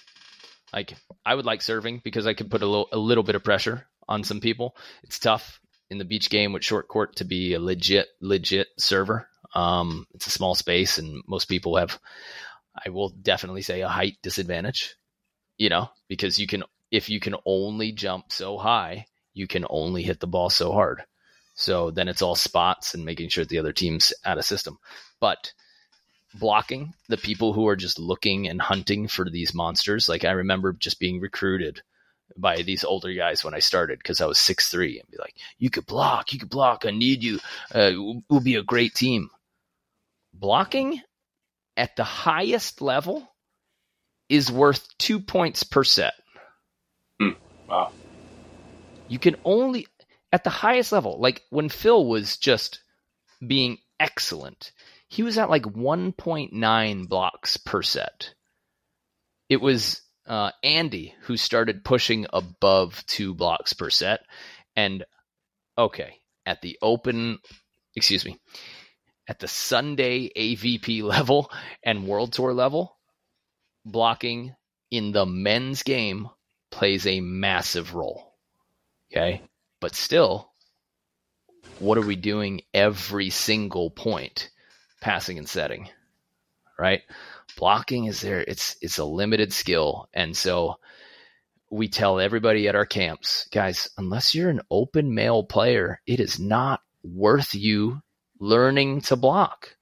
like 0.74 0.94
I 1.26 1.36
would 1.36 1.46
like 1.46 1.62
serving 1.62 2.02
because 2.04 2.28
I 2.28 2.34
could 2.34 2.52
put 2.52 2.62
a 2.62 2.66
little 2.66 2.90
a 2.92 2.98
little 2.98 3.24
bit 3.24 3.36
of 3.36 3.44
pressure 3.44 3.88
on 4.08 4.24
some 4.24 4.40
people. 4.40 4.76
It's 5.04 5.20
tough 5.20 5.60
in 5.90 5.98
the 5.98 6.06
beach 6.06 6.30
game 6.30 6.54
with 6.54 6.64
short 6.64 6.88
court 6.88 7.18
to 7.18 7.26
be 7.26 7.54
a 7.54 7.60
legit 7.60 8.08
legit 8.22 8.68
server. 8.78 9.28
Um, 9.56 10.06
it's 10.14 10.28
a 10.28 10.32
small 10.32 10.54
space, 10.54 11.00
and 11.00 11.24
most 11.28 11.46
people 11.46 11.78
have, 11.78 12.00
I 12.86 12.90
will 12.90 13.10
definitely 13.10 13.64
say, 13.64 13.82
a 13.82 13.88
height 13.88 14.18
disadvantage. 14.22 14.96
You 15.58 15.70
know, 15.70 15.90
because 16.08 16.40
you 16.40 16.48
can 16.48 16.64
if 16.92 17.10
you 17.10 17.20
can 17.20 17.36
only 17.46 17.92
jump 17.92 18.32
so 18.32 18.58
high, 18.58 19.06
you 19.34 19.48
can 19.48 19.66
only 19.70 20.04
hit 20.04 20.20
the 20.20 20.28
ball 20.28 20.50
so 20.50 20.72
hard. 20.72 21.04
So 21.54 21.92
then 21.92 22.08
it's 22.08 22.22
all 22.22 22.36
spots 22.36 22.94
and 22.94 23.06
making 23.06 23.30
sure 23.30 23.46
the 23.46 23.60
other 23.60 23.74
team's 23.74 24.14
out 24.24 24.38
of 24.38 24.46
system. 24.46 24.78
But 25.20 25.52
blocking 26.34 26.94
the 27.08 27.18
people 27.18 27.54
who 27.54 27.68
are 27.68 27.76
just 27.76 28.00
looking 28.00 28.48
and 28.48 28.62
hunting 28.62 29.08
for 29.08 29.30
these 29.30 29.54
monsters, 29.54 30.08
like 30.08 30.24
I 30.24 30.32
remember 30.32 30.74
just 30.74 31.00
being 31.00 31.20
recruited 31.20 31.82
by 32.38 32.62
these 32.62 32.84
older 32.84 33.14
guys 33.14 33.44
when 33.44 33.54
I 33.54 33.60
started 33.60 34.00
because 34.00 34.22
I 34.22 34.26
was 34.26 34.40
six 34.40 34.70
three 34.70 35.00
and 35.00 35.10
be 35.10 35.18
like, 35.18 35.36
"You 35.58 35.70
could 35.70 35.86
block, 35.86 36.32
you 36.32 36.40
could 36.40 36.50
block. 36.50 36.86
I 36.86 36.92
need 36.92 37.24
you. 37.24 37.40
Uh, 37.74 37.92
we'll, 37.96 38.24
we'll 38.30 38.40
be 38.40 38.56
a 38.56 38.64
great 38.64 38.94
team." 38.94 39.30
Blocking 40.34 41.02
at 41.76 41.96
the 41.96 42.04
highest 42.04 42.82
level 42.82 43.28
is 44.30 44.52
worth 44.52 44.88
two 44.98 45.20
points 45.20 45.64
per 45.64 45.84
set. 45.84 46.14
Wow. 47.70 47.92
You 49.08 49.20
can 49.20 49.36
only 49.44 49.88
at 50.32 50.44
the 50.44 50.50
highest 50.50 50.92
level, 50.92 51.20
like 51.20 51.42
when 51.50 51.70
Phil 51.70 52.06
was 52.06 52.38
just 52.38 52.82
being 53.46 53.78
excellent, 54.00 54.72
he 55.08 55.24
was 55.24 55.38
at 55.38 55.50
like 55.50 55.64
1.9 55.64 57.10
blocks 57.10 57.58
per 57.58 57.82
set. 57.82 58.34
It 59.50 59.62
was 59.62 60.02
uh, 60.28 60.52
Andy 60.64 61.16
who 61.22 61.38
started 61.38 61.84
pushing 61.84 62.28
above 62.32 63.04
two 63.08 63.34
blocks 63.34 63.74
per 63.74 63.90
set. 63.90 64.22
And 64.76 65.04
okay, 65.78 66.20
at 66.46 66.62
the 66.62 66.78
open, 66.82 67.40
excuse 67.96 68.26
me, 68.26 68.40
at 69.28 69.40
the 69.40 69.48
Sunday 69.48 70.30
AVP 70.36 71.02
level 71.04 71.52
and 71.84 72.08
World 72.08 72.34
Tour 72.34 72.54
level, 72.54 72.96
blocking 73.84 74.54
in 74.92 75.12
the 75.12 75.26
men's 75.26 75.82
game 75.84 76.30
plays 76.72 77.06
a 77.06 77.22
massive 77.22 77.94
role. 77.94 78.34
Okay. 79.12 79.42
But 79.80 79.96
still, 79.96 80.52
what 81.80 81.98
are 81.98 82.06
we 82.06 82.16
doing 82.16 82.62
every 82.74 83.30
single 83.30 83.90
point? 83.90 84.50
Passing 85.02 85.38
and 85.38 85.48
setting. 85.48 85.90
Right? 86.78 87.02
Blocking 87.58 88.06
is 88.06 88.22
there, 88.22 88.42
it's 88.42 88.78
it's 88.82 89.00
a 89.00 89.06
limited 89.06 89.52
skill. 89.52 90.10
And 90.14 90.36
so 90.36 90.80
we 91.70 91.88
tell 91.88 92.20
everybody 92.20 92.68
at 92.68 92.76
our 92.76 92.86
camps, 92.86 93.48
guys, 93.52 93.90
unless 93.98 94.34
you're 94.34 94.50
an 94.50 94.62
open 94.72 95.14
male 95.14 95.44
player, 95.44 96.02
it 96.06 96.20
is 96.20 96.40
not 96.40 96.82
worth 97.04 97.54
you 97.54 98.02
learning 98.40 99.02
to 99.02 99.16
block. 99.16 99.76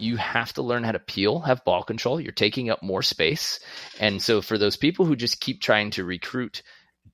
You 0.00 0.16
have 0.16 0.52
to 0.54 0.62
learn 0.62 0.84
how 0.84 0.92
to 0.92 0.98
peel, 0.98 1.40
have 1.40 1.64
ball 1.64 1.82
control. 1.82 2.20
You're 2.20 2.32
taking 2.32 2.70
up 2.70 2.82
more 2.82 3.02
space. 3.02 3.60
And 4.00 4.20
so 4.22 4.40
for 4.40 4.58
those 4.58 4.76
people 4.76 5.04
who 5.06 5.16
just 5.16 5.40
keep 5.40 5.60
trying 5.60 5.90
to 5.92 6.04
recruit 6.04 6.62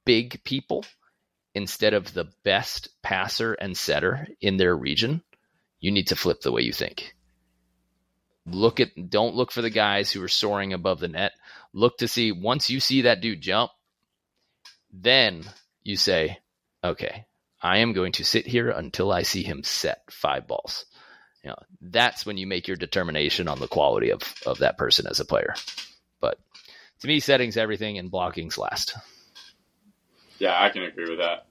big 0.05 0.43
people 0.45 0.85
instead 1.55 1.95
of 1.95 2.13
the 2.13 2.29
best 2.45 2.89
passer 3.03 3.55
and 3.55 3.77
setter 3.77 4.27
in 4.41 4.57
their 4.57 4.77
region, 4.77 5.23
you 5.81 5.91
need 5.91 6.09
to 6.09 6.17
flip 6.17 6.41
the 6.41 6.53
way 6.53 6.63
you 6.63 6.73
think. 6.73 7.15
Look 8.47 8.81
at 8.81 9.11
don't 9.11 9.35
look 9.35 9.53
for 9.53 9.63
the 9.63 9.71
guys 9.71 10.11
who 10.11 10.23
are 10.23 10.29
soaring 10.29 10.73
above 10.73 11.01
the 11.01 11.09
net. 11.09 11.33
Look 11.73 11.99
to 11.99 12.09
see 12.09 12.33
once 12.33 12.69
you 12.69 12.81
see 12.81 13.03
that 13.03 13.21
dude 13.21 13.41
jump, 13.41 13.71
then 14.93 15.45
you 15.83 15.97
say, 15.97 16.39
"Okay, 16.83 17.25
I 17.63 17.79
am 17.79 17.95
going 17.95 18.13
to 18.13 18.25
sit 18.25 18.47
here 18.47 18.71
until 18.71 19.11
I 19.13 19.23
see 19.23 19.43
him 19.43 19.63
set 19.63 20.03
five 20.11 20.47
balls." 20.47 20.85
You 21.45 21.51
know, 21.51 21.59
that's 21.83 22.25
when 22.25 22.39
you 22.39 22.47
make 22.47 22.67
your 22.67 22.79
determination 22.79 23.49
on 23.49 23.61
the 23.61 23.69
quality 23.69 24.11
of 24.11 24.23
of 24.47 24.59
that 24.59 24.79
person 24.79 25.07
as 25.07 25.21
a 25.21 25.27
player. 25.27 25.55
But 26.21 26.39
to 27.01 27.07
me, 27.07 27.21
settings 27.21 27.59
everything 27.59 27.99
and 27.99 28.11
blocking's 28.11 28.57
last. 28.57 28.97
Yeah, 30.39 30.61
I 30.61 30.71
can 30.71 30.83
agree 30.83 31.09
with 31.09 31.19
that. 31.19 31.47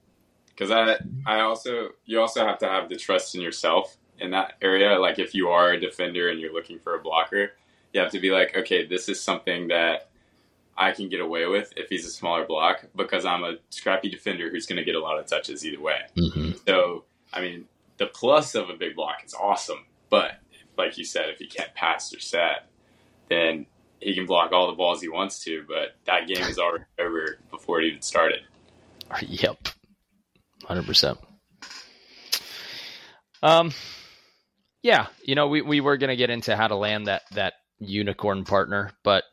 Because 0.47 0.71
I, 0.71 0.97
I 1.25 1.41
also, 1.41 1.89
you 2.05 2.19
also 2.19 2.45
have 2.45 2.59
to 2.59 2.67
have 2.67 2.89
the 2.89 2.95
trust 2.95 3.33
in 3.33 3.41
yourself 3.41 3.95
in 4.19 4.31
that 4.31 4.53
area. 4.61 4.99
Like 4.99 5.19
if 5.19 5.33
you 5.33 5.49
are 5.49 5.71
a 5.71 5.79
defender 5.79 6.29
and 6.29 6.39
you're 6.39 6.53
looking 6.53 6.79
for 6.79 6.95
a 6.95 7.01
blocker, 7.01 7.53
you 7.91 8.01
have 8.01 8.11
to 8.11 8.19
be 8.19 8.31
like, 8.31 8.55
okay, 8.55 8.85
this 8.85 9.09
is 9.09 9.19
something 9.21 9.69
that 9.69 10.09
I 10.77 10.91
can 10.91 11.09
get 11.09 11.21
away 11.21 11.45
with 11.45 11.73
if 11.75 11.89
he's 11.89 12.05
a 12.05 12.09
smaller 12.09 12.45
block 12.45 12.85
because 12.95 13.25
I'm 13.25 13.43
a 13.43 13.57
scrappy 13.69 14.09
defender 14.09 14.49
who's 14.49 14.65
going 14.65 14.77
to 14.77 14.83
get 14.83 14.95
a 14.95 14.99
lot 14.99 15.19
of 15.19 15.25
touches 15.27 15.65
either 15.65 15.81
way. 15.81 16.01
Mm-hmm. 16.17 16.51
So, 16.67 17.03
I 17.31 17.41
mean, 17.41 17.65
the 17.97 18.07
plus 18.07 18.55
of 18.55 18.69
a 18.69 18.75
big 18.75 18.95
block 18.95 19.17
is 19.25 19.33
awesome, 19.33 19.85
but 20.09 20.33
like 20.77 20.97
you 20.97 21.05
said, 21.05 21.29
if 21.29 21.37
he 21.37 21.47
can't 21.47 21.73
pass 21.75 22.13
or 22.13 22.19
set, 22.19 22.67
then 23.29 23.65
he 23.99 24.13
can 24.13 24.25
block 24.25 24.51
all 24.51 24.67
the 24.67 24.75
balls 24.75 25.01
he 25.01 25.09
wants 25.09 25.43
to, 25.43 25.63
but 25.67 25.95
that 26.05 26.27
game 26.27 26.43
is 26.43 26.59
already 26.59 26.85
over 26.99 27.39
before 27.49 27.81
it 27.81 27.85
even 27.85 28.01
started. 28.01 28.41
Yep. 29.21 29.69
100%. 30.63 31.17
Um, 33.41 33.71
yeah, 34.81 35.07
you 35.23 35.35
know, 35.35 35.47
we, 35.47 35.61
we 35.61 35.81
were 35.81 35.97
to 35.97 36.15
get 36.15 36.29
into 36.29 36.55
how 36.55 36.67
to 36.67 36.75
land 36.75 37.07
that, 37.07 37.23
that 37.33 37.53
unicorn 37.79 38.45
partner, 38.45 38.91
but 39.03 39.23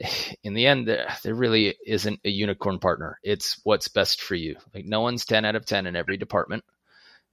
in 0.42 0.54
the 0.54 0.66
end, 0.66 0.88
there, 0.88 1.06
there 1.22 1.34
really 1.34 1.76
isn't 1.86 2.20
a 2.24 2.30
unicorn 2.30 2.78
partner. 2.78 3.18
It's 3.22 3.60
what's 3.64 3.88
best 3.88 4.20
for 4.20 4.34
you. 4.34 4.56
Like 4.74 4.84
no 4.84 5.00
one's 5.00 5.24
10 5.24 5.44
out 5.44 5.56
of 5.56 5.66
10 5.66 5.86
in 5.86 5.96
every 5.96 6.16
department. 6.16 6.64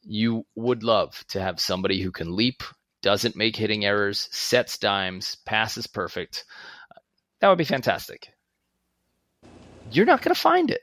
You 0.10 0.46
would 0.56 0.84
love 0.84 1.24
to 1.30 1.42
have 1.42 1.60
somebody 1.60 2.02
who 2.02 2.12
can 2.12 2.34
leap, 2.34 2.64
doesn't 3.02 3.36
make 3.36 3.58
hitting 3.58 3.84
errors, 3.84 4.30
sets 4.32 4.78
dimes, 4.78 5.36
passes 5.46 5.86
perfect. 5.86 6.46
That 7.42 7.50
would 7.50 7.58
be 7.58 7.66
fantastic. 7.66 8.30
You're 9.92 10.06
not 10.06 10.22
going 10.22 10.34
to 10.34 10.40
find 10.40 10.72
it. 10.72 10.82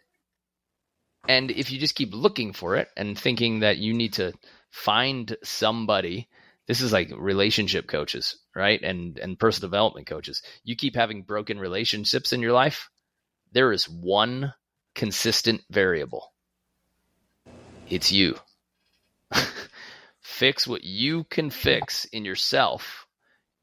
And 1.26 1.50
if 1.50 1.72
you 1.72 1.78
just 1.78 1.94
keep 1.94 2.14
looking 2.14 2.52
for 2.52 2.76
it 2.76 2.88
and 2.96 3.18
thinking 3.18 3.60
that 3.60 3.78
you 3.78 3.94
need 3.94 4.14
to 4.14 4.34
find 4.70 5.34
somebody, 5.42 6.28
this 6.66 6.82
is 6.82 6.92
like 6.92 7.10
relationship 7.16 7.86
coaches, 7.86 8.36
right? 8.54 8.80
And 8.82 9.18
and 9.18 9.38
personal 9.38 9.70
development 9.70 10.06
coaches. 10.06 10.42
You 10.64 10.76
keep 10.76 10.96
having 10.96 11.22
broken 11.22 11.58
relationships 11.58 12.34
in 12.34 12.42
your 12.42 12.52
life, 12.52 12.90
there 13.52 13.72
is 13.72 13.88
one 13.88 14.52
consistent 14.94 15.62
variable. 15.70 16.32
It's 17.88 18.12
you. 18.12 18.36
Fix 20.34 20.66
what 20.66 20.82
you 20.82 21.24
can 21.24 21.48
fix 21.48 22.04
in 22.06 22.24
yourself 22.24 23.06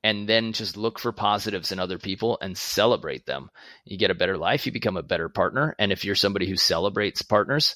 and 0.03 0.27
then 0.27 0.53
just 0.53 0.77
look 0.77 0.97
for 0.97 1.11
positives 1.11 1.71
in 1.71 1.79
other 1.79 1.99
people 1.99 2.37
and 2.41 2.57
celebrate 2.57 3.25
them. 3.25 3.49
You 3.85 3.97
get 3.97 4.09
a 4.09 4.15
better 4.15 4.37
life, 4.37 4.65
you 4.65 4.71
become 4.71 4.97
a 4.97 5.03
better 5.03 5.29
partner. 5.29 5.75
And 5.77 5.91
if 5.91 6.05
you're 6.05 6.15
somebody 6.15 6.47
who 6.49 6.55
celebrates 6.55 7.21
partners, 7.21 7.75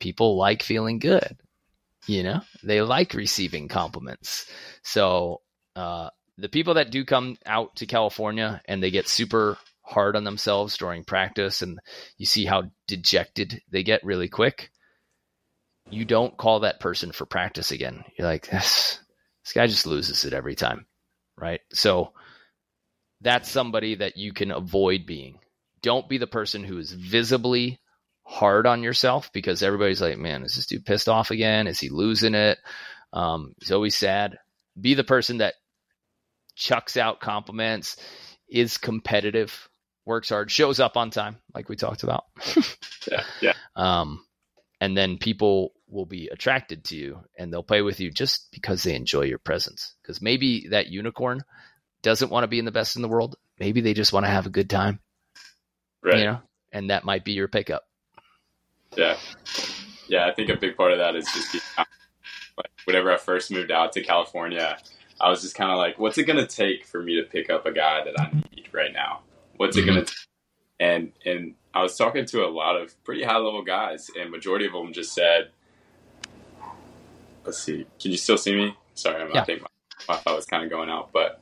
people 0.00 0.38
like 0.38 0.62
feeling 0.62 1.00
good. 1.00 1.36
You 2.06 2.22
know, 2.22 2.40
they 2.62 2.80
like 2.82 3.14
receiving 3.14 3.68
compliments. 3.68 4.48
So, 4.82 5.42
uh, 5.74 6.10
the 6.38 6.48
people 6.48 6.74
that 6.74 6.90
do 6.90 7.04
come 7.04 7.36
out 7.44 7.76
to 7.76 7.86
California 7.86 8.62
and 8.66 8.80
they 8.80 8.90
get 8.90 9.08
super 9.08 9.58
hard 9.82 10.14
on 10.14 10.24
themselves 10.24 10.76
during 10.76 11.04
practice 11.04 11.62
and 11.62 11.80
you 12.16 12.26
see 12.26 12.44
how 12.44 12.64
dejected 12.86 13.60
they 13.70 13.82
get 13.82 14.04
really 14.04 14.28
quick, 14.28 14.70
you 15.90 16.04
don't 16.04 16.36
call 16.36 16.60
that 16.60 16.80
person 16.80 17.12
for 17.12 17.26
practice 17.26 17.70
again. 17.70 18.04
You're 18.18 18.28
like, 18.28 18.48
this, 18.48 19.00
this 19.44 19.52
guy 19.52 19.66
just 19.66 19.86
loses 19.86 20.24
it 20.24 20.32
every 20.32 20.54
time 20.54 20.86
right? 21.36 21.60
So 21.72 22.12
that's 23.20 23.50
somebody 23.50 23.96
that 23.96 24.16
you 24.16 24.32
can 24.32 24.50
avoid 24.50 25.06
being. 25.06 25.38
Don't 25.82 26.08
be 26.08 26.18
the 26.18 26.26
person 26.26 26.64
who 26.64 26.78
is 26.78 26.92
visibly 26.92 27.80
hard 28.24 28.66
on 28.66 28.82
yourself 28.82 29.32
because 29.32 29.62
everybody's 29.62 30.00
like, 30.02 30.18
man, 30.18 30.42
is 30.42 30.56
this 30.56 30.66
dude 30.66 30.84
pissed 30.84 31.08
off 31.08 31.30
again? 31.30 31.66
Is 31.66 31.78
he 31.78 31.88
losing 31.88 32.34
it? 32.34 32.58
Um, 33.12 33.54
he's 33.60 33.72
always 33.72 33.96
sad. 33.96 34.38
Be 34.78 34.94
the 34.94 35.04
person 35.04 35.38
that 35.38 35.54
chucks 36.54 36.96
out 36.96 37.20
compliments, 37.20 37.96
is 38.48 38.78
competitive, 38.78 39.68
works 40.04 40.30
hard, 40.30 40.50
shows 40.50 40.80
up 40.80 40.96
on 40.96 41.10
time, 41.10 41.36
like 41.54 41.68
we 41.68 41.76
talked 41.76 42.02
about. 42.02 42.24
yeah, 43.10 43.22
yeah. 43.40 43.52
Um, 43.74 44.24
and 44.80 44.96
then 44.96 45.18
people 45.18 45.72
will 45.88 46.06
be 46.06 46.28
attracted 46.28 46.84
to 46.84 46.96
you 46.96 47.20
and 47.38 47.52
they'll 47.52 47.62
play 47.62 47.82
with 47.82 48.00
you 48.00 48.10
just 48.10 48.50
because 48.50 48.82
they 48.82 48.94
enjoy 48.94 49.22
your 49.22 49.38
presence. 49.38 49.94
Because 50.02 50.20
maybe 50.20 50.68
that 50.70 50.88
unicorn 50.88 51.44
doesn't 52.02 52.30
want 52.30 52.44
to 52.44 52.48
be 52.48 52.58
in 52.58 52.64
the 52.64 52.72
best 52.72 52.96
in 52.96 53.02
the 53.02 53.08
world. 53.08 53.36
Maybe 53.58 53.80
they 53.80 53.94
just 53.94 54.12
want 54.12 54.26
to 54.26 54.30
have 54.30 54.46
a 54.46 54.50
good 54.50 54.68
time. 54.68 55.00
Right. 56.02 56.18
You 56.18 56.24
know, 56.24 56.40
and 56.72 56.90
that 56.90 57.04
might 57.04 57.24
be 57.24 57.32
your 57.32 57.48
pickup. 57.48 57.88
Yeah. 58.96 59.16
Yeah. 60.08 60.26
I 60.26 60.32
think 60.34 60.50
a 60.50 60.56
big 60.56 60.76
part 60.76 60.92
of 60.92 60.98
that 60.98 61.16
is 61.16 61.24
just 61.32 61.52
being, 61.52 61.62
like, 62.56 62.70
whenever 62.84 63.12
I 63.12 63.16
first 63.16 63.50
moved 63.50 63.70
out 63.70 63.92
to 63.92 64.02
California, 64.02 64.78
I 65.20 65.30
was 65.30 65.42
just 65.42 65.54
kind 65.54 65.70
of 65.70 65.78
like, 65.78 65.98
what's 65.98 66.18
it 66.18 66.24
going 66.24 66.38
to 66.38 66.46
take 66.46 66.84
for 66.84 67.02
me 67.02 67.20
to 67.20 67.28
pick 67.28 67.50
up 67.50 67.66
a 67.66 67.72
guy 67.72 68.04
that 68.04 68.20
I 68.20 68.30
need 68.54 68.68
right 68.72 68.92
now? 68.92 69.20
What's 69.56 69.76
mm-hmm. 69.76 69.88
it 69.88 69.92
going 69.92 70.04
to 70.04 70.14
And, 70.78 71.12
and 71.24 71.54
I 71.72 71.82
was 71.82 71.96
talking 71.96 72.26
to 72.26 72.44
a 72.44 72.50
lot 72.50 72.80
of 72.80 73.02
pretty 73.04 73.22
high 73.22 73.38
level 73.38 73.62
guys, 73.62 74.10
and 74.18 74.30
majority 74.30 74.66
of 74.66 74.72
them 74.72 74.92
just 74.92 75.14
said, 75.14 75.50
let's 77.46 77.58
see. 77.58 77.86
Can 78.00 78.10
you 78.10 78.16
still 78.16 78.36
see 78.36 78.54
me? 78.54 78.76
Sorry, 78.94 79.22
I'm, 79.22 79.30
yeah. 79.32 79.42
I 79.42 79.44
think 79.44 79.62
my 79.62 79.66
Wi-Fi 80.08 80.34
was 80.34 80.44
kind 80.46 80.64
of 80.64 80.70
going 80.70 80.90
out, 80.90 81.10
but 81.12 81.40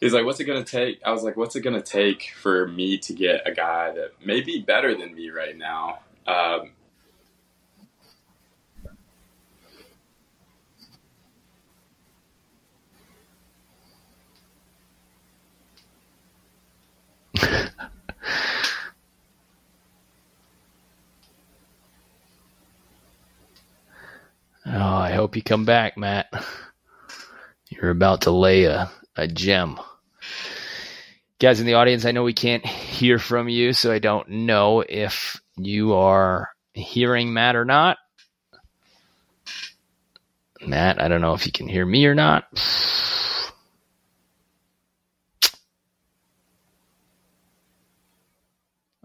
he's 0.00 0.12
like, 0.12 0.24
"What's 0.24 0.40
it 0.40 0.44
gonna 0.44 0.64
take?" 0.64 1.00
I 1.04 1.12
was 1.12 1.22
like, 1.22 1.36
"What's 1.36 1.56
it 1.56 1.62
gonna 1.62 1.82
take 1.82 2.32
for 2.40 2.68
me 2.68 2.98
to 2.98 3.12
get 3.12 3.46
a 3.46 3.52
guy 3.52 3.92
that 3.92 4.24
may 4.24 4.40
be 4.40 4.60
better 4.60 4.94
than 4.96 5.14
me 5.14 5.30
right 5.30 5.56
now?" 5.56 6.00
Um, 6.26 6.72
Oh, 24.72 24.78
I 24.78 25.10
hope 25.12 25.34
you 25.34 25.42
come 25.42 25.64
back, 25.64 25.96
Matt. 25.96 26.32
You're 27.68 27.90
about 27.90 28.22
to 28.22 28.30
lay 28.30 28.64
a, 28.64 28.88
a 29.16 29.26
gem. 29.26 29.80
Guys 31.40 31.58
in 31.58 31.66
the 31.66 31.74
audience, 31.74 32.04
I 32.04 32.12
know 32.12 32.22
we 32.22 32.34
can't 32.34 32.64
hear 32.64 33.18
from 33.18 33.48
you, 33.48 33.72
so 33.72 33.90
I 33.90 33.98
don't 33.98 34.28
know 34.28 34.84
if 34.88 35.40
you 35.56 35.94
are 35.94 36.50
hearing 36.72 37.32
Matt 37.32 37.56
or 37.56 37.64
not. 37.64 37.98
Matt, 40.64 41.02
I 41.02 41.08
don't 41.08 41.22
know 41.22 41.34
if 41.34 41.46
you 41.46 41.52
can 41.52 41.66
hear 41.66 41.84
me 41.84 42.06
or 42.06 42.14
not. 42.14 42.44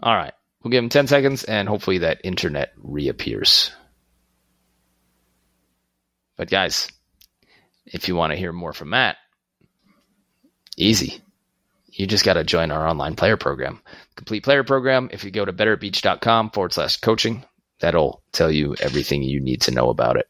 All 0.00 0.14
right. 0.14 0.34
We'll 0.62 0.70
give 0.70 0.84
him 0.84 0.90
10 0.90 1.08
seconds 1.08 1.42
and 1.42 1.68
hopefully 1.68 1.98
that 1.98 2.20
internet 2.22 2.72
reappears. 2.76 3.72
But 6.36 6.50
guys, 6.50 6.88
if 7.86 8.08
you 8.08 8.16
want 8.16 8.32
to 8.32 8.38
hear 8.38 8.52
more 8.52 8.72
from 8.72 8.90
Matt, 8.90 9.16
easy. 10.76 11.20
You 11.90 12.06
just 12.06 12.24
got 12.24 12.34
to 12.34 12.44
join 12.44 12.70
our 12.70 12.86
online 12.86 13.16
player 13.16 13.36
program. 13.36 13.80
Complete 14.16 14.44
player 14.44 14.64
program. 14.64 15.08
If 15.12 15.24
you 15.24 15.30
go 15.30 15.44
to 15.44 15.52
betterbeach.com 15.52 16.50
forward 16.50 16.74
slash 16.74 16.98
coaching, 16.98 17.44
that'll 17.80 18.22
tell 18.32 18.50
you 18.50 18.76
everything 18.80 19.22
you 19.22 19.40
need 19.40 19.62
to 19.62 19.70
know 19.70 19.88
about 19.88 20.16
it. 20.18 20.28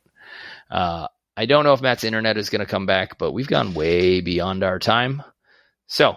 Uh, 0.70 1.08
I 1.36 1.46
don't 1.46 1.64
know 1.64 1.72
if 1.72 1.82
Matt's 1.82 2.04
internet 2.04 2.38
is 2.38 2.50
going 2.50 2.60
to 2.60 2.66
come 2.66 2.86
back, 2.86 3.18
but 3.18 3.32
we've 3.32 3.48
gone 3.48 3.74
way 3.74 4.20
beyond 4.20 4.62
our 4.62 4.78
time. 4.78 5.22
So 5.86 6.16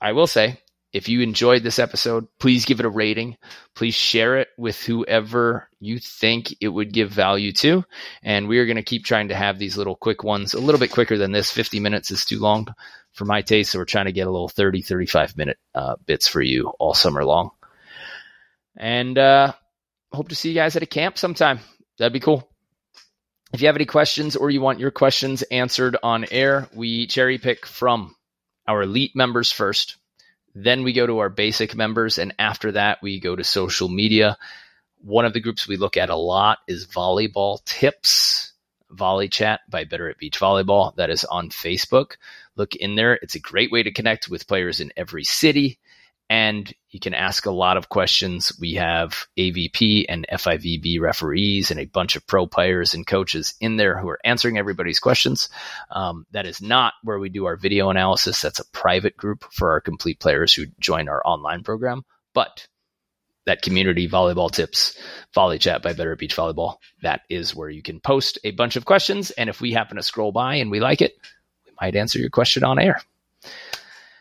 I 0.00 0.12
will 0.12 0.26
say 0.26 0.60
if 0.92 1.08
you 1.08 1.20
enjoyed 1.20 1.62
this 1.62 1.78
episode, 1.78 2.26
please 2.40 2.64
give 2.64 2.80
it 2.80 2.86
a 2.86 2.90
rating. 2.90 3.36
Please 3.76 3.94
share 3.94 4.38
it 4.38 4.48
with 4.58 4.82
whoever 4.82 5.68
you 5.78 6.00
think 6.00 6.54
it 6.60 6.68
would 6.68 6.92
give 6.92 7.10
value 7.10 7.52
to. 7.52 7.84
And 8.22 8.48
we 8.48 8.58
are 8.58 8.66
going 8.66 8.76
to 8.76 8.82
keep 8.82 9.04
trying 9.04 9.28
to 9.28 9.36
have 9.36 9.58
these 9.58 9.76
little 9.76 9.94
quick 9.94 10.24
ones, 10.24 10.52
a 10.52 10.60
little 10.60 10.80
bit 10.80 10.90
quicker 10.90 11.16
than 11.16 11.30
this. 11.30 11.50
50 11.50 11.78
minutes 11.78 12.10
is 12.10 12.24
too 12.24 12.40
long 12.40 12.66
for 13.12 13.24
my 13.24 13.42
taste. 13.42 13.70
So 13.70 13.78
we're 13.78 13.84
trying 13.84 14.06
to 14.06 14.12
get 14.12 14.26
a 14.26 14.30
little 14.30 14.48
30, 14.48 14.82
35 14.82 15.36
minute 15.36 15.58
uh, 15.74 15.94
bits 16.06 16.26
for 16.26 16.42
you 16.42 16.72
all 16.80 16.94
summer 16.94 17.24
long. 17.24 17.50
And 18.76 19.16
uh, 19.16 19.52
hope 20.12 20.30
to 20.30 20.34
see 20.34 20.48
you 20.48 20.54
guys 20.56 20.74
at 20.74 20.82
a 20.82 20.86
camp 20.86 21.18
sometime. 21.18 21.60
That'd 21.98 22.12
be 22.12 22.20
cool. 22.20 22.48
If 23.52 23.60
you 23.60 23.68
have 23.68 23.76
any 23.76 23.84
questions 23.84 24.34
or 24.34 24.50
you 24.50 24.60
want 24.60 24.80
your 24.80 24.90
questions 24.90 25.42
answered 25.42 25.96
on 26.02 26.24
air, 26.30 26.68
we 26.74 27.06
cherry 27.06 27.38
pick 27.38 27.66
from 27.66 28.14
our 28.66 28.82
elite 28.82 29.12
members 29.14 29.52
first. 29.52 29.96
Then 30.54 30.82
we 30.82 30.92
go 30.92 31.06
to 31.06 31.18
our 31.18 31.28
basic 31.28 31.74
members. 31.74 32.18
And 32.18 32.34
after 32.38 32.72
that, 32.72 32.98
we 33.02 33.20
go 33.20 33.36
to 33.36 33.44
social 33.44 33.88
media. 33.88 34.36
One 35.02 35.24
of 35.24 35.32
the 35.32 35.40
groups 35.40 35.68
we 35.68 35.76
look 35.76 35.96
at 35.96 36.10
a 36.10 36.16
lot 36.16 36.58
is 36.66 36.86
volleyball 36.86 37.64
tips, 37.64 38.52
volley 38.90 39.28
chat 39.28 39.60
by 39.68 39.84
Better 39.84 40.10
at 40.10 40.18
Beach 40.18 40.38
Volleyball. 40.38 40.94
That 40.96 41.10
is 41.10 41.24
on 41.24 41.50
Facebook. 41.50 42.12
Look 42.56 42.74
in 42.74 42.96
there. 42.96 43.14
It's 43.14 43.36
a 43.36 43.40
great 43.40 43.70
way 43.70 43.82
to 43.82 43.92
connect 43.92 44.28
with 44.28 44.48
players 44.48 44.80
in 44.80 44.92
every 44.96 45.24
city 45.24 45.78
and 46.30 46.72
you 46.90 47.00
can 47.00 47.12
ask 47.12 47.44
a 47.44 47.50
lot 47.50 47.76
of 47.76 47.88
questions. 47.88 48.52
We 48.60 48.74
have 48.74 49.26
AVP 49.36 50.06
and 50.08 50.24
FIVB 50.32 51.00
referees 51.00 51.72
and 51.72 51.80
a 51.80 51.86
bunch 51.86 52.14
of 52.14 52.24
pro 52.24 52.46
players 52.46 52.94
and 52.94 53.04
coaches 53.04 53.54
in 53.60 53.76
there 53.76 53.98
who 53.98 54.08
are 54.08 54.20
answering 54.24 54.56
everybody's 54.56 55.00
questions. 55.00 55.48
Um, 55.90 56.26
that 56.30 56.46
is 56.46 56.62
not 56.62 56.94
where 57.02 57.18
we 57.18 57.30
do 57.30 57.46
our 57.46 57.56
video 57.56 57.90
analysis. 57.90 58.40
That's 58.40 58.60
a 58.60 58.70
private 58.70 59.16
group 59.16 59.44
for 59.52 59.72
our 59.72 59.80
complete 59.80 60.20
players 60.20 60.54
who 60.54 60.66
join 60.78 61.08
our 61.08 61.20
online 61.26 61.64
program. 61.64 62.04
But 62.32 62.68
that 63.46 63.62
community 63.62 64.08
volleyball 64.08 64.52
tips, 64.52 64.96
volley 65.34 65.58
chat 65.58 65.82
by 65.82 65.94
Better 65.94 66.14
Beach 66.14 66.36
Volleyball, 66.36 66.76
that 67.02 67.22
is 67.28 67.56
where 67.56 67.70
you 67.70 67.82
can 67.82 67.98
post 67.98 68.38
a 68.44 68.52
bunch 68.52 68.76
of 68.76 68.84
questions. 68.84 69.32
And 69.32 69.50
if 69.50 69.60
we 69.60 69.72
happen 69.72 69.96
to 69.96 70.02
scroll 70.04 70.30
by 70.30 70.56
and 70.56 70.70
we 70.70 70.78
like 70.78 71.02
it, 71.02 71.14
we 71.66 71.72
might 71.80 71.96
answer 71.96 72.20
your 72.20 72.30
question 72.30 72.62
on 72.62 72.78
air. 72.78 73.00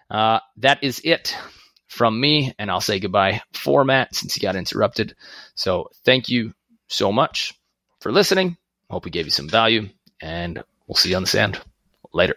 Uh, 0.09 0.39
that 0.57 0.83
is 0.83 1.01
it 1.03 1.37
from 1.89 2.19
me, 2.19 2.53
and 2.57 2.71
I'll 2.71 2.81
say 2.81 2.99
goodbye 2.99 3.41
for 3.51 3.83
Matt 3.83 4.15
since 4.15 4.35
he 4.35 4.39
got 4.39 4.55
interrupted. 4.55 5.15
So 5.55 5.89
thank 6.05 6.29
you 6.29 6.53
so 6.87 7.11
much 7.11 7.53
for 7.99 8.11
listening. 8.11 8.55
Hope 8.89 9.05
we 9.05 9.11
gave 9.11 9.25
you 9.25 9.31
some 9.31 9.49
value, 9.49 9.89
and 10.21 10.63
we'll 10.87 10.95
see 10.95 11.09
you 11.09 11.15
on 11.15 11.23
the 11.23 11.27
sand 11.27 11.59
later. 12.13 12.35